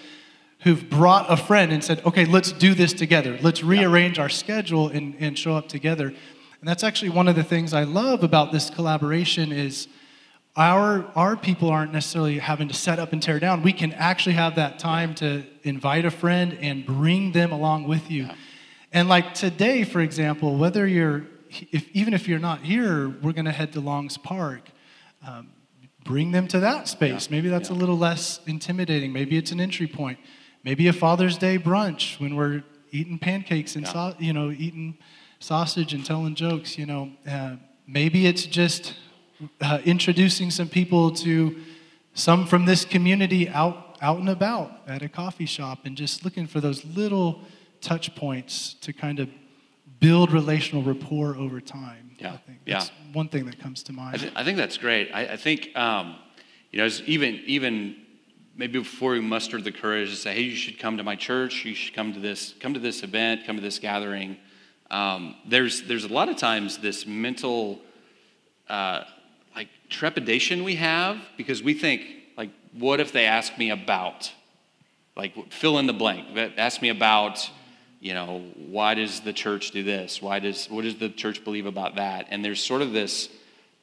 who've 0.64 0.90
brought 0.90 1.30
a 1.30 1.36
friend 1.36 1.72
and 1.72 1.84
said, 1.84 2.04
okay, 2.04 2.24
let's 2.24 2.50
do 2.50 2.74
this 2.74 2.92
together. 2.92 3.38
Let's 3.40 3.62
rearrange 3.62 4.18
our 4.18 4.28
schedule 4.28 4.88
and, 4.88 5.14
and 5.20 5.38
show 5.38 5.54
up 5.54 5.68
together. 5.68 6.08
And 6.08 6.68
that's 6.68 6.82
actually 6.82 7.10
one 7.10 7.28
of 7.28 7.36
the 7.36 7.44
things 7.44 7.72
I 7.72 7.84
love 7.84 8.24
about 8.24 8.50
this 8.50 8.68
collaboration 8.68 9.52
is 9.52 9.86
our, 10.56 11.06
our 11.14 11.36
people 11.36 11.70
aren't 11.70 11.92
necessarily 11.92 12.40
having 12.40 12.66
to 12.66 12.74
set 12.74 12.98
up 12.98 13.12
and 13.12 13.22
tear 13.22 13.38
down. 13.38 13.62
We 13.62 13.72
can 13.72 13.92
actually 13.92 14.34
have 14.34 14.56
that 14.56 14.80
time 14.80 15.14
to 15.16 15.44
invite 15.62 16.04
a 16.04 16.10
friend 16.10 16.58
and 16.60 16.84
bring 16.84 17.30
them 17.30 17.52
along 17.52 17.86
with 17.86 18.10
you. 18.10 18.28
And 18.92 19.08
like 19.08 19.34
today, 19.34 19.84
for 19.84 20.00
example, 20.00 20.56
whether 20.56 20.86
you're, 20.86 21.24
if, 21.72 21.88
even 21.92 22.14
if 22.14 22.26
you're 22.26 22.38
not 22.38 22.60
here, 22.60 23.08
we're 23.08 23.32
going 23.32 23.44
to 23.44 23.52
head 23.52 23.72
to 23.74 23.80
Longs 23.80 24.16
Park. 24.16 24.70
Um, 25.26 25.50
bring 26.04 26.30
them 26.32 26.48
to 26.48 26.60
that 26.60 26.88
space. 26.88 27.26
Yeah. 27.26 27.36
Maybe 27.36 27.48
that's 27.48 27.68
Yeah. 27.68 27.76
a 27.76 27.78
little 27.78 27.98
less 27.98 28.40
intimidating. 28.46 29.12
Maybe 29.12 29.36
it's 29.36 29.52
an 29.52 29.60
entry 29.60 29.86
point. 29.86 30.18
Maybe 30.64 30.88
a 30.88 30.92
Father's 30.92 31.36
Day 31.36 31.58
brunch 31.58 32.18
when 32.18 32.34
we're 32.34 32.62
eating 32.90 33.18
pancakes 33.18 33.76
and 33.76 33.84
Yeah. 33.84 33.92
sau- 33.92 34.14
you 34.18 34.32
know 34.32 34.50
eating 34.50 34.96
sausage 35.38 35.92
and 35.92 36.04
telling 36.04 36.34
jokes. 36.34 36.78
You 36.78 36.86
know, 36.86 37.10
uh, 37.30 37.56
maybe 37.86 38.26
it's 38.26 38.46
just 38.46 38.94
uh, 39.60 39.80
introducing 39.84 40.50
some 40.50 40.68
people 40.68 41.10
to 41.10 41.56
some 42.14 42.46
from 42.46 42.64
this 42.64 42.84
community 42.86 43.48
out 43.48 43.96
out 44.00 44.18
and 44.18 44.28
about 44.30 44.80
at 44.86 45.02
a 45.02 45.08
coffee 45.08 45.46
shop 45.46 45.80
and 45.84 45.96
just 45.96 46.24
looking 46.24 46.46
for 46.46 46.60
those 46.60 46.84
little 46.84 47.42
touch 47.80 48.14
points 48.14 48.74
to 48.82 48.92
kind 48.92 49.20
of 49.20 49.28
build 50.00 50.32
relational 50.32 50.82
rapport 50.82 51.36
over 51.36 51.60
time. 51.60 52.12
Yeah. 52.18 52.34
I 52.34 52.36
think 52.38 52.58
Yeah. 52.66 52.78
that's 52.78 52.90
one 53.12 53.28
thing 53.28 53.46
that 53.46 53.58
comes 53.58 53.82
to 53.84 53.92
I, 53.92 53.96
mind. 53.96 54.20
th- 54.20 54.32
I 54.36 54.44
think 54.44 54.56
that's 54.56 54.76
great. 54.76 55.10
I, 55.12 55.32
I 55.32 55.36
think, 55.36 55.70
um, 55.76 56.16
you 56.70 56.78
know, 56.78 56.88
even 57.06 57.40
even 57.46 57.96
maybe 58.56 58.78
before 58.78 59.12
we 59.12 59.20
mustered 59.20 59.64
the 59.64 59.72
courage 59.72 60.10
to 60.10 60.16
say, 60.16 60.34
hey, 60.34 60.42
you 60.42 60.56
should 60.56 60.78
come 60.78 60.96
to 60.96 61.04
my 61.04 61.14
church. 61.16 61.64
You 61.64 61.74
should 61.74 61.94
come 61.94 62.12
to 62.12 62.20
this 62.20 62.54
come 62.60 62.74
to 62.74 62.80
this 62.80 63.02
event. 63.02 63.46
Come 63.46 63.56
to 63.56 63.62
this 63.62 63.78
gathering. 63.78 64.36
Um, 64.90 65.36
there's 65.46 65.82
there's 65.82 66.04
a 66.04 66.12
lot 66.12 66.28
of 66.28 66.36
times 66.36 66.78
this 66.78 67.06
mental 67.06 67.80
uh, 68.68 69.04
like 69.54 69.68
trepidation 69.88 70.64
we 70.64 70.76
have 70.76 71.18
because 71.36 71.62
we 71.62 71.74
think 71.74 72.02
like, 72.36 72.50
what 72.72 73.00
if 73.00 73.12
they 73.12 73.24
ask 73.26 73.56
me 73.58 73.70
about 73.70 74.32
like 75.16 75.52
fill 75.52 75.78
in 75.78 75.86
the 75.86 75.92
blank 75.92 76.26
ask 76.56 76.80
me 76.80 76.90
about 76.90 77.50
you 78.00 78.14
know 78.14 78.44
why 78.56 78.94
does 78.94 79.20
the 79.20 79.32
church 79.32 79.70
do 79.70 79.82
this? 79.82 80.22
Why 80.22 80.38
does 80.38 80.66
what 80.66 80.82
does 80.82 80.96
the 80.96 81.08
church 81.08 81.44
believe 81.44 81.66
about 81.66 81.96
that? 81.96 82.26
And 82.30 82.44
there's 82.44 82.62
sort 82.62 82.82
of 82.82 82.92
this 82.92 83.28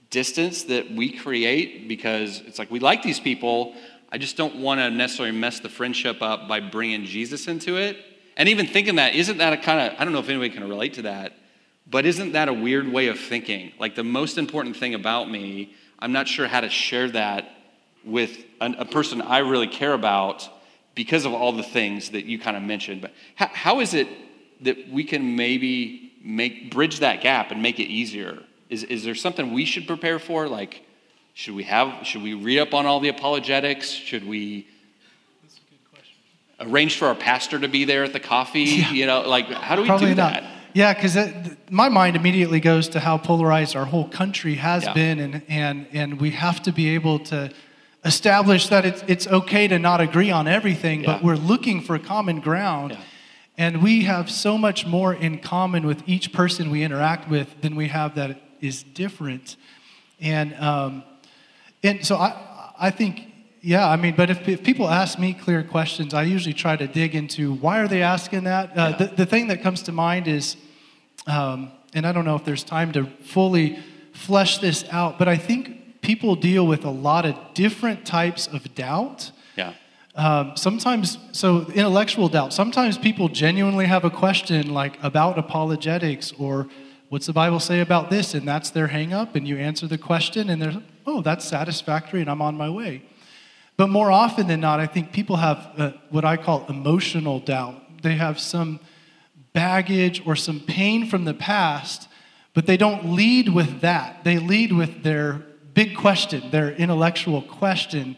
distance 0.10 0.64
that 0.64 0.92
we 0.92 1.12
create 1.12 1.88
because 1.88 2.42
it's 2.46 2.60
like 2.60 2.72
we 2.72 2.80
like 2.80 3.04
these 3.04 3.20
people. 3.20 3.76
I 4.12 4.18
just 4.18 4.38
don't 4.38 4.58
want 4.58 4.80
to 4.80 4.90
necessarily 4.90 5.38
mess 5.38 5.60
the 5.60 5.70
friendship 5.70 6.22
up 6.22 6.48
by 6.48 6.60
bringing 6.62 7.04
jesus 7.06 7.48
into 7.48 7.78
it. 7.78 7.98
And 8.38 8.48
even 8.50 8.68
thinking 8.68 8.96
that 8.96 9.16
isn't 9.16 9.38
that 9.38 9.54
a 9.54 9.58
kind 9.58 9.80
of 9.80 10.00
i 10.00 10.04
don't 10.04 10.14
know 10.14 10.20
if 10.20 10.30
anybody 10.30 10.50
can 10.50 10.68
relate 10.68 10.96
to 10.96 11.04
that 11.04 11.34
but 11.88 12.06
isn't 12.06 12.32
that 12.32 12.50
a 12.50 12.54
weird 12.54 12.92
way 12.92 13.08
of 13.08 13.20
thinking? 13.20 13.72
Like 13.80 13.94
the 13.94 14.04
most 14.04 14.38
important 14.38 14.76
thing 14.78 14.94
about 14.94 15.30
me 15.30 15.74
i'm 16.00 16.12
not 16.12 16.28
sure 16.28 16.48
how 16.48 16.62
to 16.62 16.70
share 16.70 17.10
that 17.10 17.50
with 18.04 18.38
an, 18.62 18.76
a 18.76 18.86
person 18.86 19.22
i 19.22 19.40
really 19.40 19.68
care 19.68 19.94
about 19.94 20.50
because 20.96 21.26
of 21.26 21.34
all 21.34 21.52
the 21.52 21.64
things 21.64 22.10
that 22.12 22.26
you 22.26 22.40
kind 22.40 22.58
of 22.58 22.64
mentioned. 22.64 23.02
But 23.02 23.12
how, 23.36 23.48
how 23.48 23.80
is 23.82 23.94
it 23.94 24.08
that 24.62 24.90
we 24.90 25.04
can 25.04 25.36
maybe 25.36 26.14
make 26.24 26.72
bridge 26.72 27.00
that 27.00 27.22
gap 27.22 27.52
and 27.52 27.62
make 27.62 27.80
it 27.80 27.88
easier? 27.88 28.40
Is, 28.70 28.84
is 28.84 29.04
there 29.04 29.14
something 29.16 29.54
we 29.54 29.66
should 29.66 29.86
prepare 29.86 30.18
for? 30.18 30.48
Like, 30.48 30.82
should 31.34 31.54
we 31.54 31.64
have 31.64 32.08
should 32.08 32.24
we 32.24 32.34
read 32.34 32.60
up 32.60 32.74
on 32.74 32.86
all 32.86 33.00
the 33.02 33.10
apologetics? 33.10 33.90
Should 33.90 34.26
we 34.26 34.68
arrange 36.60 36.98
for 36.98 37.08
our 37.10 37.16
pastor 37.16 37.60
to 37.60 37.68
be 37.68 37.84
there 37.86 38.04
at 38.04 38.14
the 38.14 38.20
coffee? 38.20 38.64
You 38.92 39.06
know, 39.06 39.22
like 39.28 39.48
how 39.48 39.76
do 39.76 39.82
we 39.82 39.88
Probably 39.88 40.10
do 40.12 40.16
not. 40.16 40.34
that? 40.34 40.52
Yeah, 40.74 40.94
because 40.94 41.18
my 41.70 41.88
mind 41.88 42.18
immediately 42.18 42.60
goes 42.60 42.90
to 42.90 43.00
how 43.00 43.18
polarized 43.18 43.76
our 43.78 43.86
whole 43.86 44.10
country 44.10 44.56
has 44.56 44.84
Yeah. 44.84 44.94
been, 44.94 45.20
and, 45.22 45.42
and, 45.48 45.88
and 45.94 46.20
we 46.20 46.32
have 46.32 46.62
to 46.64 46.74
be 46.74 46.90
able 46.96 47.20
to 47.20 47.50
establish 48.06 48.68
that 48.70 48.86
it's, 48.86 49.04
it's 49.08 49.28
okay 49.28 49.68
to 49.68 49.80
not 49.80 50.00
agree 50.00 50.32
on 50.32 50.48
everything, 50.48 51.04
but 51.04 51.24
we're 51.24 51.36
looking 51.36 51.82
for 51.82 51.98
common 52.00 52.40
ground. 52.40 52.92
Yeah. 52.92 53.00
And 53.58 53.82
we 53.82 54.04
have 54.04 54.30
so 54.30 54.58
much 54.58 54.86
more 54.86 55.14
in 55.14 55.40
common 55.40 55.88
with 55.88 56.04
each 56.06 56.32
person 56.32 56.70
we 56.70 56.84
interact 56.84 57.30
with 57.30 57.62
than 57.62 57.76
we 57.76 57.88
have 57.88 58.16
that 58.16 58.40
is 58.62 58.84
different. 58.84 59.56
And, 60.20 60.54
um, 60.56 61.04
and 61.84 62.06
so 62.06 62.18
I, 62.18 62.72
I 62.78 62.92
think, 62.92 63.32
yeah, 63.62 63.90
I 63.90 63.96
mean, 63.96 64.14
but 64.16 64.30
if, 64.30 64.48
if 64.48 64.64
people 64.64 64.88
ask 64.88 65.18
me 65.18 65.34
clear 65.34 65.64
questions, 65.64 66.14
I 66.14 66.24
usually 66.24 66.54
try 66.54 66.76
to 66.76 66.86
dig 66.86 67.16
into 67.16 67.54
why 67.56 67.80
are 67.80 67.88
they 67.88 68.04
asking 68.04 68.44
that. 68.44 68.72
Uh, 68.72 68.74
Yeah. 68.76 68.98
the, 68.98 69.16
the 69.16 69.26
thing 69.26 69.48
that 69.48 69.62
comes 69.64 69.84
to 69.84 69.92
mind 69.92 70.28
is, 70.28 70.58
um, 71.26 71.72
and 71.94 72.06
I 72.06 72.12
don't 72.12 72.26
know 72.26 72.36
if 72.36 72.44
there's 72.44 72.64
time 72.64 72.92
to 72.92 73.06
fully 73.06 73.80
flesh 74.14 74.60
this 74.60 74.84
out, 74.92 75.18
but 75.18 75.28
I 75.28 75.38
think 75.38 75.85
people 76.06 76.36
deal 76.36 76.68
with 76.68 76.86
a 76.86 76.90
lot 76.90 77.26
of 77.26 77.36
different 77.56 78.06
types 78.06 78.48
of 78.48 78.76
doubt. 78.76 79.32
Yeah. 79.58 79.74
Um, 80.16 80.56
sometimes, 80.56 81.18
so 81.32 81.66
intellectual 81.74 82.30
doubt. 82.30 82.54
Sometimes 82.54 82.98
people 82.98 83.28
genuinely 83.28 83.88
have 83.88 84.06
a 84.06 84.12
question 84.12 84.74
like 84.74 85.04
about 85.04 85.40
apologetics 85.40 86.32
or 86.38 86.68
what's 87.10 87.26
the 87.26 87.34
Bible 87.34 87.60
say 87.60 87.82
about 87.82 88.10
this, 88.10 88.36
and 88.36 88.48
that's 88.48 88.70
their 88.70 88.88
hang 88.88 89.14
up, 89.14 89.36
and 89.36 89.48
you 89.48 89.58
answer 89.58 89.88
the 89.88 89.98
question, 89.98 90.50
and 90.50 90.62
they're, 90.62 90.82
oh, 91.06 91.22
that's 91.22 91.44
satisfactory, 91.46 92.22
and 92.22 92.30
I'm 92.30 92.42
on 92.42 92.56
my 92.56 92.70
way. 92.70 93.02
But 93.78 93.90
more 93.90 94.12
often 94.12 94.48
than 94.48 94.62
not, 94.62 94.80
I 94.80 94.86
think 94.86 95.12
people 95.12 95.38
have 95.38 95.72
uh, 95.78 95.92
what 96.10 96.24
I 96.24 96.38
call 96.38 96.66
emotional 96.70 97.40
doubt. 97.40 98.02
They 98.04 98.16
have 98.16 98.40
some 98.40 98.80
baggage 99.54 100.26
or 100.26 100.36
some 100.36 100.60
pain 100.60 101.08
from 101.10 101.26
the 101.26 101.34
past, 101.34 102.08
but 102.54 102.68
they 102.68 102.78
don't 102.78 103.14
lead 103.14 103.50
with 103.50 103.82
that. 103.82 104.24
They 104.24 104.38
lead 104.38 104.72
with 104.72 105.04
their 105.04 105.44
big 105.76 105.96
question, 105.96 106.50
their 106.50 106.72
intellectual 106.72 107.44
question. 107.44 108.18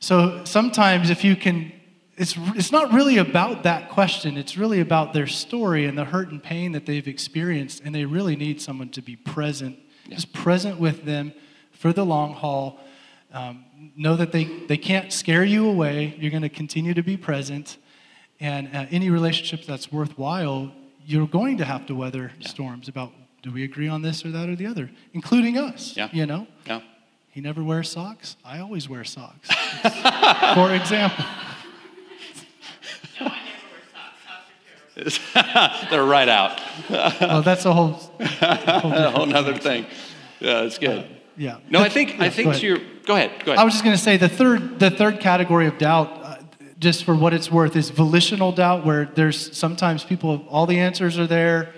So 0.00 0.44
sometimes, 0.44 1.10
if 1.10 1.22
you 1.22 1.36
can, 1.36 1.70
it's, 2.16 2.34
it's 2.56 2.72
not 2.72 2.92
really 2.92 3.18
about 3.18 3.62
that 3.62 3.90
question. 3.90 4.36
It's 4.36 4.56
really 4.56 4.80
about 4.80 5.12
their 5.12 5.28
story 5.28 5.84
and 5.84 5.96
the 5.96 6.04
hurt 6.04 6.30
and 6.30 6.42
pain 6.42 6.72
that 6.72 6.86
they've 6.86 7.06
experienced, 7.06 7.82
and 7.84 7.94
they 7.94 8.04
really 8.04 8.34
need 8.34 8.60
someone 8.60 8.88
to 8.90 9.02
be 9.02 9.14
present, 9.14 9.78
just 10.08 10.32
present 10.32 10.80
with 10.80 11.04
them 11.04 11.32
for 11.72 11.92
the 11.92 12.04
long 12.04 12.32
haul. 12.34 12.80
Um, 13.32 13.64
know 13.94 14.16
that 14.16 14.32
they, 14.32 14.44
they 14.44 14.78
can't 14.78 15.12
scare 15.12 15.44
you 15.44 15.68
away. 15.68 16.16
You're 16.18 16.30
going 16.30 16.42
to 16.42 16.48
continue 16.48 16.94
to 16.94 17.02
be 17.02 17.16
present. 17.16 17.76
And 18.40 18.74
uh, 18.74 18.86
any 18.90 19.10
relationship 19.10 19.66
that's 19.66 19.92
worthwhile, 19.92 20.72
you're 21.04 21.26
going 21.26 21.58
to 21.58 21.64
have 21.64 21.86
to 21.86 21.94
weather 21.94 22.32
storms 22.40 22.88
about 22.88 23.12
do 23.48 23.54
we 23.54 23.64
agree 23.64 23.88
on 23.88 24.02
this 24.02 24.24
or 24.24 24.30
that 24.30 24.48
or 24.48 24.54
the 24.56 24.66
other, 24.66 24.90
including 25.14 25.56
us. 25.56 25.96
Yeah. 25.96 26.08
You 26.12 26.26
know? 26.26 26.46
Yeah. 26.66 26.82
He 27.30 27.40
never 27.40 27.62
wears 27.64 27.90
socks. 27.90 28.36
I 28.44 28.58
always 28.58 28.88
wear 28.88 29.04
socks. 29.04 29.48
For 30.54 30.74
example. 30.74 31.24
No, 33.20 33.26
I 33.26 33.38
never 33.46 33.68
wear 33.70 35.14
socks. 35.14 35.18
Socks 35.44 35.90
They're 35.90 36.04
right 36.04 36.28
out. 36.28 36.60
Well, 36.90 37.42
that's 37.50 37.64
a 37.64 37.72
whole. 37.72 37.92
whole 37.92 38.12
A 38.42 39.10
whole 39.10 39.26
nother 39.26 39.56
thing. 39.56 39.86
Yeah, 40.40 40.62
it's 40.62 40.78
good. 40.78 41.06
yeah. 41.36 41.58
No, 41.70 41.80
I 41.80 41.88
think 41.88 42.20
I 42.20 42.28
think 42.28 42.52
go 42.52 42.52
to 42.52 42.58
ahead. 42.58 42.62
your 42.62 42.78
go 43.06 43.14
ahead. 43.14 43.44
Go 43.44 43.52
ahead. 43.52 43.60
I 43.60 43.64
was 43.64 43.72
just 43.72 43.84
going 43.84 43.96
to 43.96 44.02
say 44.02 44.16
the 44.16 44.28
third 44.28 44.78
the 44.78 44.90
third 44.90 45.20
category 45.20 45.66
of 45.66 45.78
doubt, 45.78 46.10
uh, 46.22 46.36
just 46.78 47.04
for 47.04 47.14
what 47.14 47.32
it's 47.32 47.50
worth, 47.50 47.76
is 47.76 47.90
volitional 47.90 48.52
doubt, 48.52 48.84
where 48.84 49.06
there's 49.14 49.56
sometimes 49.56 50.04
people 50.04 50.44
all 50.48 50.66
the 50.66 50.78
answers 50.78 51.18
are 51.18 51.26
there, 51.26 51.72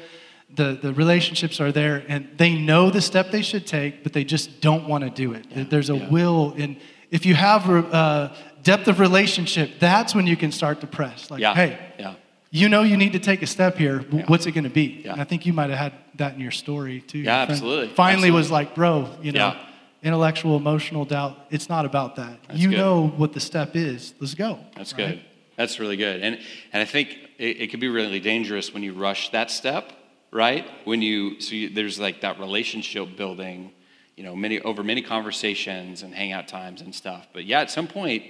the 0.61 0.68
the 0.86 0.92
relationships 1.04 1.56
are 1.61 1.72
there, 1.72 1.96
and 2.12 2.20
they 2.42 2.52
know 2.68 2.90
the 2.90 3.00
step 3.11 3.26
they 3.30 3.42
should 3.50 3.66
take, 3.66 3.92
but 4.04 4.12
they 4.12 4.24
just 4.24 4.46
don't 4.61 4.84
want 4.92 5.02
to 5.04 5.11
do 5.24 5.28
it. 5.38 5.44
There's 5.70 5.90
a 5.90 5.96
yeah. 5.96 6.08
will, 6.16 6.54
and 6.62 6.76
if 7.11 7.22
you 7.28 7.34
have 7.34 7.62
uh, 7.68 8.28
depth 8.62 8.86
of 8.88 9.00
relationship, 9.00 9.68
that's 9.80 10.14
when 10.14 10.26
you 10.26 10.36
can 10.36 10.52
start 10.52 10.80
to 10.80 10.86
press. 10.86 11.30
Like, 11.30 11.40
yeah. 11.40 11.54
hey, 11.54 11.70
Yeah. 11.98 12.14
you 12.50 12.68
know 12.68 12.82
you 12.82 12.96
need 12.96 13.12
to 13.14 13.18
take 13.30 13.42
a 13.42 13.46
step 13.56 13.76
here. 13.84 13.96
Yeah. 14.12 14.26
What's 14.30 14.46
it 14.46 14.52
going 14.52 14.68
to 14.72 14.76
be? 14.82 14.86
Yeah. 15.04 15.12
And 15.12 15.20
I 15.20 15.24
think 15.24 15.44
you 15.46 15.52
might 15.52 15.70
have 15.70 15.78
had 15.86 15.92
that 16.22 16.34
in 16.34 16.40
your 16.40 16.52
story 16.52 17.00
too. 17.00 17.18
Yeah, 17.20 17.46
absolutely. 17.48 17.88
Finally, 17.94 18.30
was 18.30 18.50
like, 18.58 18.74
bro, 18.74 18.92
you 19.22 19.32
know, 19.32 19.48
Yeah. 19.54 19.66
intellectual, 20.08 20.56
emotional 20.56 21.04
doubt. 21.04 21.34
It's 21.50 21.68
not 21.68 21.84
about 21.84 22.11
that. 22.16 22.34
you 22.62 22.68
good. 22.70 22.78
know 22.78 22.96
what 23.20 23.32
the 23.32 23.40
step 23.40 23.70
is. 23.74 24.14
Let's 24.20 24.34
go. 24.34 24.58
That's 24.76 24.92
right? 24.92 25.08
good. 25.08 25.20
That's 25.56 25.80
really 25.80 25.96
good. 26.06 26.20
And 26.26 26.34
and 26.72 26.80
I 26.86 26.86
think 26.94 27.08
it, 27.38 27.62
it 27.62 27.66
could 27.70 27.80
be 27.80 27.88
really 28.00 28.20
dangerous 28.20 28.72
when 28.74 28.82
you 28.82 28.92
rush 29.08 29.30
that 29.30 29.50
step, 29.50 29.84
right? 30.31 30.66
When 30.85 31.03
you 31.03 31.41
so 31.41 31.55
you, 31.55 31.70
there's 31.70 31.99
like 31.99 32.20
that 32.22 32.39
relationship 32.39 33.16
building, 33.16 33.72
you 34.16 34.24
know, 34.24 34.37
many 34.37 34.61
over 34.61 34.83
many 34.83 35.03
conversations 35.03 36.03
and 36.03 36.14
hangout 36.14 36.49
times 36.49 36.81
and 36.81 36.95
stuff. 36.95 37.28
But 37.33 37.45
yeah, 37.45 37.61
at 37.61 37.70
some 37.70 37.87
point, 37.87 38.24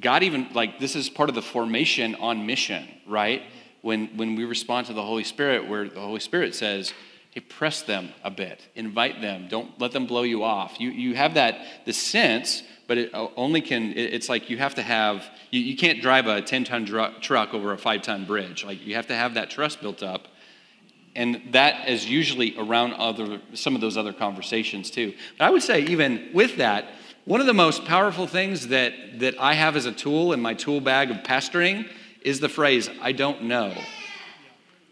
God 0.00 0.22
even 0.22 0.48
like 0.52 0.78
this 0.80 0.96
is 0.96 1.08
part 1.08 1.28
of 1.28 1.34
the 1.34 1.42
formation 1.42 2.14
on 2.16 2.46
mission, 2.46 2.88
right? 3.06 3.42
When 3.82 4.16
when 4.16 4.34
we 4.36 4.44
respond 4.44 4.86
to 4.88 4.92
the 4.92 5.02
Holy 5.02 5.24
Spirit, 5.24 5.68
where 5.68 5.88
the 5.88 6.00
Holy 6.00 6.20
Spirit 6.20 6.54
says, 6.54 6.92
hey, 7.30 7.40
press 7.40 7.82
them 7.82 8.10
a 8.24 8.30
bit, 8.30 8.66
invite 8.74 9.20
them, 9.20 9.48
don't 9.48 9.78
let 9.80 9.92
them 9.92 10.06
blow 10.06 10.22
you 10.22 10.42
off. 10.42 10.80
You, 10.80 10.90
you 10.90 11.14
have 11.14 11.34
that, 11.34 11.84
the 11.84 11.92
sense, 11.92 12.62
but 12.86 12.98
it 12.98 13.14
uh, 13.14 13.28
only 13.36 13.60
can, 13.60 13.92
it's 13.96 14.28
like 14.28 14.50
you 14.50 14.56
have 14.58 14.74
to 14.76 14.82
have, 14.82 15.24
you, 15.50 15.60
you 15.60 15.76
can't 15.76 16.00
drive 16.00 16.26
a 16.26 16.40
10 16.40 16.64
ton 16.64 16.84
dr- 16.84 17.20
truck 17.20 17.54
over 17.54 17.72
a 17.72 17.78
five 17.78 18.02
ton 18.02 18.24
bridge. 18.24 18.64
Like 18.64 18.84
you 18.84 18.94
have 18.94 19.06
to 19.08 19.14
have 19.14 19.34
that 19.34 19.50
trust 19.50 19.80
built 19.80 20.02
up. 20.02 20.28
And 21.18 21.42
that 21.50 21.88
is 21.88 22.08
usually 22.08 22.56
around 22.56 22.92
other, 22.94 23.40
some 23.52 23.74
of 23.74 23.80
those 23.80 23.96
other 23.96 24.12
conversations 24.12 24.88
too. 24.88 25.14
But 25.36 25.46
I 25.46 25.50
would 25.50 25.64
say, 25.64 25.80
even 25.80 26.30
with 26.32 26.58
that, 26.58 26.84
one 27.24 27.40
of 27.40 27.48
the 27.48 27.54
most 27.54 27.84
powerful 27.84 28.28
things 28.28 28.68
that, 28.68 29.18
that 29.18 29.34
I 29.40 29.54
have 29.54 29.74
as 29.74 29.84
a 29.84 29.90
tool 29.90 30.32
in 30.32 30.40
my 30.40 30.54
tool 30.54 30.80
bag 30.80 31.10
of 31.10 31.16
pastoring 31.24 31.88
is 32.22 32.38
the 32.38 32.48
phrase, 32.48 32.88
I 33.02 33.10
don't 33.10 33.42
know. 33.42 33.74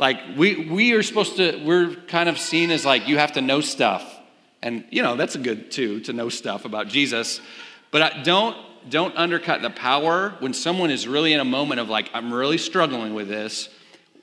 Like, 0.01 0.20
we, 0.37 0.68
we 0.68 0.95
are 0.95 1.03
supposed 1.05 1.37
to, 1.37 1.62
we're 1.64 1.95
kind 1.95 2.29
of 2.29 2.41
seen 2.41 2.72
as 2.72 2.85
like, 2.85 3.07
you 3.07 3.18
have 3.18 3.35
to 3.35 3.41
know 3.41 3.61
stuff. 3.61 4.05
And, 4.62 4.85
you 4.91 5.05
know, 5.05 5.14
that's 5.14 5.37
a 5.37 5.39
good 5.39 5.70
too, 5.70 6.01
to 6.01 6.12
know 6.12 6.29
stuff 6.29 6.64
about 6.64 6.89
Jesus. 6.89 7.41
But 7.93 8.03
I, 8.03 8.22
don't, 8.24 8.57
don't 8.91 9.16
undercut 9.16 9.62
the 9.62 9.70
power 9.70 10.35
when 10.41 10.55
someone 10.55 10.91
is 10.91 11.07
really 11.07 11.33
in 11.33 11.39
a 11.39 11.45
moment 11.45 11.79
of 11.79 11.89
like, 11.89 12.11
I'm 12.12 12.35
really 12.35 12.59
struggling 12.59 13.14
with 13.14 13.29
this. 13.29 13.68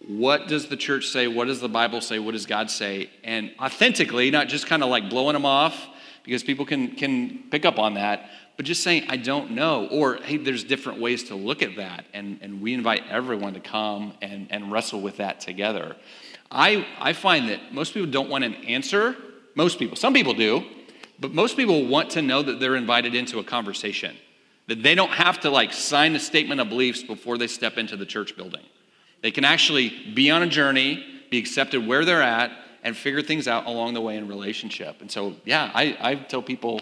What 0.07 0.47
does 0.47 0.67
the 0.67 0.77
church 0.77 1.07
say? 1.07 1.27
What 1.27 1.47
does 1.47 1.61
the 1.61 1.69
Bible 1.69 2.01
say? 2.01 2.19
What 2.19 2.31
does 2.31 2.45
God 2.45 2.69
say? 2.69 3.09
And 3.23 3.51
authentically, 3.59 4.31
not 4.31 4.49
just 4.49 4.67
kind 4.67 4.83
of 4.83 4.89
like 4.89 5.09
blowing 5.09 5.33
them 5.33 5.45
off, 5.45 5.87
because 6.23 6.43
people 6.43 6.65
can, 6.65 6.95
can 6.95 7.43
pick 7.51 7.65
up 7.65 7.77
on 7.77 7.95
that, 7.95 8.29
but 8.55 8.65
just 8.65 8.83
saying, 8.83 9.05
I 9.09 9.17
don't 9.17 9.51
know, 9.51 9.87
or 9.87 10.15
hey, 10.15 10.37
there's 10.37 10.63
different 10.63 11.01
ways 11.01 11.25
to 11.25 11.35
look 11.35 11.61
at 11.61 11.75
that. 11.77 12.05
And, 12.13 12.39
and 12.41 12.61
we 12.61 12.73
invite 12.73 13.03
everyone 13.09 13.53
to 13.55 13.59
come 13.59 14.13
and, 14.21 14.47
and 14.51 14.71
wrestle 14.71 15.01
with 15.01 15.17
that 15.17 15.41
together. 15.41 15.95
I, 16.51 16.85
I 16.99 17.13
find 17.13 17.49
that 17.49 17.73
most 17.73 17.93
people 17.93 18.09
don't 18.09 18.29
want 18.29 18.43
an 18.43 18.53
answer. 18.53 19.15
Most 19.55 19.79
people, 19.79 19.95
some 19.95 20.13
people 20.13 20.33
do, 20.33 20.63
but 21.19 21.33
most 21.33 21.57
people 21.57 21.87
want 21.87 22.11
to 22.11 22.21
know 22.21 22.41
that 22.41 22.59
they're 22.59 22.75
invited 22.75 23.15
into 23.15 23.39
a 23.39 23.43
conversation, 23.43 24.15
that 24.67 24.81
they 24.83 24.95
don't 24.95 25.11
have 25.11 25.39
to 25.41 25.49
like 25.49 25.73
sign 25.73 26.15
a 26.15 26.19
statement 26.19 26.61
of 26.61 26.69
beliefs 26.69 27.03
before 27.03 27.37
they 27.37 27.47
step 27.47 27.77
into 27.77 27.97
the 27.97 28.05
church 28.05 28.35
building. 28.35 28.63
They 29.23 29.31
can 29.31 29.45
actually 29.45 29.89
be 30.13 30.29
on 30.29 30.43
a 30.43 30.47
journey, 30.47 31.03
be 31.31 31.39
accepted 31.39 31.87
where 31.87 32.03
they're 32.03 32.21
at, 32.21 32.51
and 32.83 32.95
figure 32.95 33.21
things 33.21 33.47
out 33.47 33.65
along 33.65 33.93
the 33.93 34.01
way 34.01 34.17
in 34.17 34.27
relationship. 34.27 34.99
And 34.99 35.09
so, 35.09 35.37
yeah, 35.45 35.71
I, 35.73 35.97
I 35.99 36.15
tell 36.15 36.41
people 36.41 36.81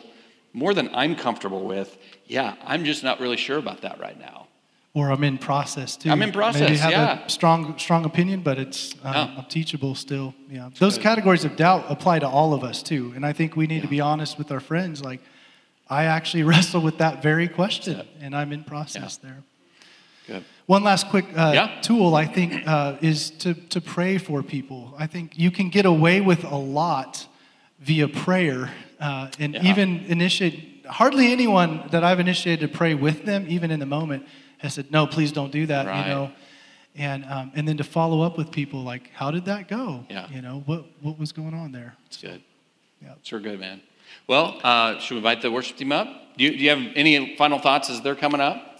more 0.51 0.73
than 0.73 0.89
I'm 0.91 1.15
comfortable 1.15 1.63
with, 1.63 1.95
yeah, 2.25 2.55
I'm 2.65 2.83
just 2.83 3.03
not 3.03 3.19
really 3.19 3.37
sure 3.37 3.57
about 3.57 3.81
that 3.81 3.99
right 3.99 4.19
now. 4.19 4.47
Or 4.95 5.11
I'm 5.11 5.23
in 5.23 5.37
process 5.37 5.95
too. 5.95 6.09
I'm 6.09 6.21
in 6.23 6.31
process. 6.31 6.61
Maybe 6.61 6.77
have 6.77 6.91
yeah. 6.91 7.25
a 7.25 7.29
strong, 7.29 7.77
strong 7.77 8.05
opinion, 8.05 8.41
but 8.41 8.57
it's 8.57 8.93
um, 9.03 9.13
Yeah. 9.13 9.35
I'm 9.37 9.45
teachable 9.45 9.93
still. 9.93 10.33
Yeah, 10.49 10.69
those 10.79 10.97
categories 10.97 11.45
of 11.45 11.55
doubt 11.55 11.85
apply 11.89 12.19
to 12.19 12.27
all 12.27 12.53
of 12.53 12.63
us 12.63 12.83
too, 12.83 13.13
and 13.15 13.25
I 13.25 13.31
think 13.31 13.55
we 13.55 13.67
need 13.67 13.83
to 13.83 13.87
be 13.87 14.01
honest 14.01 14.37
with 14.37 14.51
our 14.51 14.59
friends. 14.59 15.01
Like, 15.01 15.21
I 15.89 16.05
actually 16.05 16.43
wrestle 16.51 16.81
with 16.81 16.97
that 16.97 17.21
very 17.21 17.47
question, 17.47 18.05
and 18.19 18.35
I'm 18.35 18.51
in 18.51 18.65
process 18.65 19.15
there. 19.15 19.43
Good. 20.27 20.43
One 20.71 20.83
last 20.85 21.09
quick 21.09 21.25
uh, 21.35 21.51
Yeah. 21.53 21.81
tool, 21.81 22.15
I 22.15 22.25
think, 22.25 22.65
uh, 22.65 22.95
is 23.01 23.29
to, 23.43 23.53
to 23.53 23.81
pray 23.81 24.17
for 24.17 24.41
people. 24.41 24.95
I 24.97 25.05
think 25.05 25.37
you 25.37 25.51
can 25.51 25.67
get 25.67 25.85
away 25.85 26.21
with 26.21 26.45
a 26.45 26.55
lot 26.55 27.27
via 27.81 28.07
prayer 28.07 28.71
uh, 28.97 29.27
and 29.37 29.55
Yeah. 29.55 29.69
even 29.69 30.05
initiate. 30.07 30.85
Hardly 30.87 31.29
anyone 31.29 31.89
that 31.91 32.05
I've 32.05 32.21
initiated 32.21 32.71
to 32.71 32.77
pray 32.77 32.93
with 32.93 33.25
them, 33.25 33.47
even 33.49 33.69
in 33.69 33.81
the 33.81 33.85
moment, 33.85 34.25
has 34.59 34.75
said, 34.75 34.89
"No, 34.91 35.05
please 35.05 35.33
don't 35.33 35.51
do 35.51 35.65
that." 35.65 35.87
Right. 35.87 36.07
You 36.07 36.13
know, 36.13 36.31
and 36.95 37.25
um, 37.25 37.51
and 37.53 37.67
then 37.67 37.75
to 37.75 37.83
follow 37.83 38.21
up 38.21 38.37
with 38.37 38.49
people 38.49 38.81
like, 38.81 39.11
"How 39.13 39.29
did 39.29 39.43
that 39.45 39.67
go? 39.67 40.05
Yeah. 40.09 40.29
You 40.33 40.41
know, 40.41 40.63
what 40.65 40.85
what 41.01 41.19
was 41.19 41.33
going 41.33 41.53
on 41.53 41.73
there?" 41.73 41.95
It's 42.05 42.15
good. 42.15 42.41
Yeah. 43.01 43.15
Sure, 43.23 43.41
good, 43.41 43.59
man. 43.59 43.81
Well, 44.25 44.57
uh, 44.63 44.99
should 44.99 45.15
we 45.15 45.17
invite 45.17 45.41
the 45.41 45.51
worship 45.51 45.75
team 45.75 45.91
up? 45.91 46.07
Do 46.37 46.45
you, 46.45 46.51
do 46.51 46.63
you 46.63 46.69
have 46.69 46.93
any 46.95 47.35
final 47.35 47.59
thoughts 47.59 47.89
as 47.89 47.99
they're 48.01 48.15
coming 48.15 48.39
up? 48.39 48.70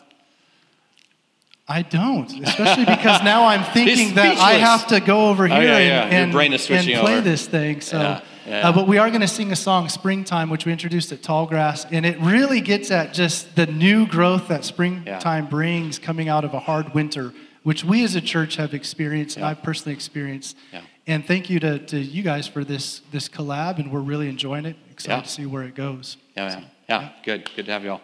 I 1.68 1.84
don't, 1.84 2.30
especially 2.46 2.86
because 2.86 3.24
now 3.24 3.46
I'm 3.46 3.64
thinking 3.74 4.16
that 4.16 4.38
I 4.38 4.54
have 4.54 4.88
to 4.88 5.00
go 5.00 5.30
over 5.30 5.48
here 5.48 5.58
Oh, 5.58 5.62
yeah, 5.62 5.78
and, 5.78 6.12
yeah. 6.12 6.20
And, 6.20 6.32
brain 6.32 6.54
is 6.54 6.64
switching 6.64 6.94
and 6.96 7.02
play 7.02 7.14
over. 7.14 7.22
this 7.22 7.48
thing. 7.48 7.80
So, 7.82 8.00
Yeah, 8.00 8.22
yeah. 8.46 8.70
Uh, 8.70 8.74
but 8.74 8.88
we 8.88 8.98
are 8.98 9.10
going 9.10 9.22
to 9.22 9.28
sing 9.28 9.52
a 9.52 9.56
song, 9.56 9.88
"Springtime," 9.88 10.50
which 10.50 10.66
we 10.66 10.72
introduced 10.72 11.12
at 11.12 11.22
Tallgrass, 11.22 11.86
and 11.92 12.06
it 12.06 12.20
really 12.20 12.60
gets 12.62 12.92
at 12.92 13.14
just 13.14 13.56
the 13.56 13.68
new 13.68 14.06
growth 14.06 14.48
that 14.50 14.66
springtime 14.66 15.48
brings 15.48 15.98
coming 16.00 16.28
out 16.28 16.44
of 16.44 16.54
a 16.54 16.60
hard 16.60 16.94
winter, 16.94 17.32
which 17.64 17.84
we 17.86 18.04
as 18.04 18.16
a 18.16 18.22
church 18.22 18.56
have 18.58 18.74
experienced, 18.74 19.38
and 19.38 19.46
I've 19.46 19.62
personally 19.64 19.94
experienced. 19.94 20.58
Yeah. 20.74 20.82
And 21.08 21.26
thank 21.26 21.50
you 21.50 21.60
to, 21.62 21.80
to 21.80 21.98
you 22.00 22.22
guys 22.24 22.48
for 22.48 22.64
this 22.64 23.02
this 23.12 23.30
collab, 23.30 23.78
and 23.80 23.92
we're 23.92 24.00
really 24.02 24.28
enjoying 24.28 24.66
it. 24.66 24.76
Excited 24.92 25.18
Yeah. 25.18 25.22
to 25.24 25.30
see 25.30 25.46
where 25.46 25.64
it 25.64 25.76
goes. 25.76 26.18
Yeah, 26.36 26.48
man. 26.50 26.66
Yeah, 26.90 27.10
good. 27.24 27.50
Good 27.56 27.68
to 27.68 27.72
have 27.72 27.84
you 27.86 27.92
all. 27.92 28.02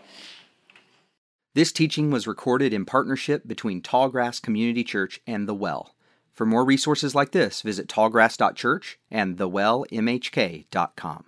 This 1.57 1.71
teaching 1.71 2.11
was 2.11 2.27
recorded 2.27 2.71
in 2.71 2.85
partnership 2.85 3.47
between 3.47 3.81
Tallgrass 3.81 4.39
Community 4.39 4.83
Church 4.83 5.19
and 5.25 5.49
The 5.49 5.55
Well. 5.55 5.95
For 6.31 6.45
more 6.45 6.63
resources 6.63 7.15
like 7.15 7.31
this, 7.31 7.63
visit 7.63 7.87
tallgrass.church 7.87 8.99
and 9.09 9.37
thewellmhk.com. 9.37 11.25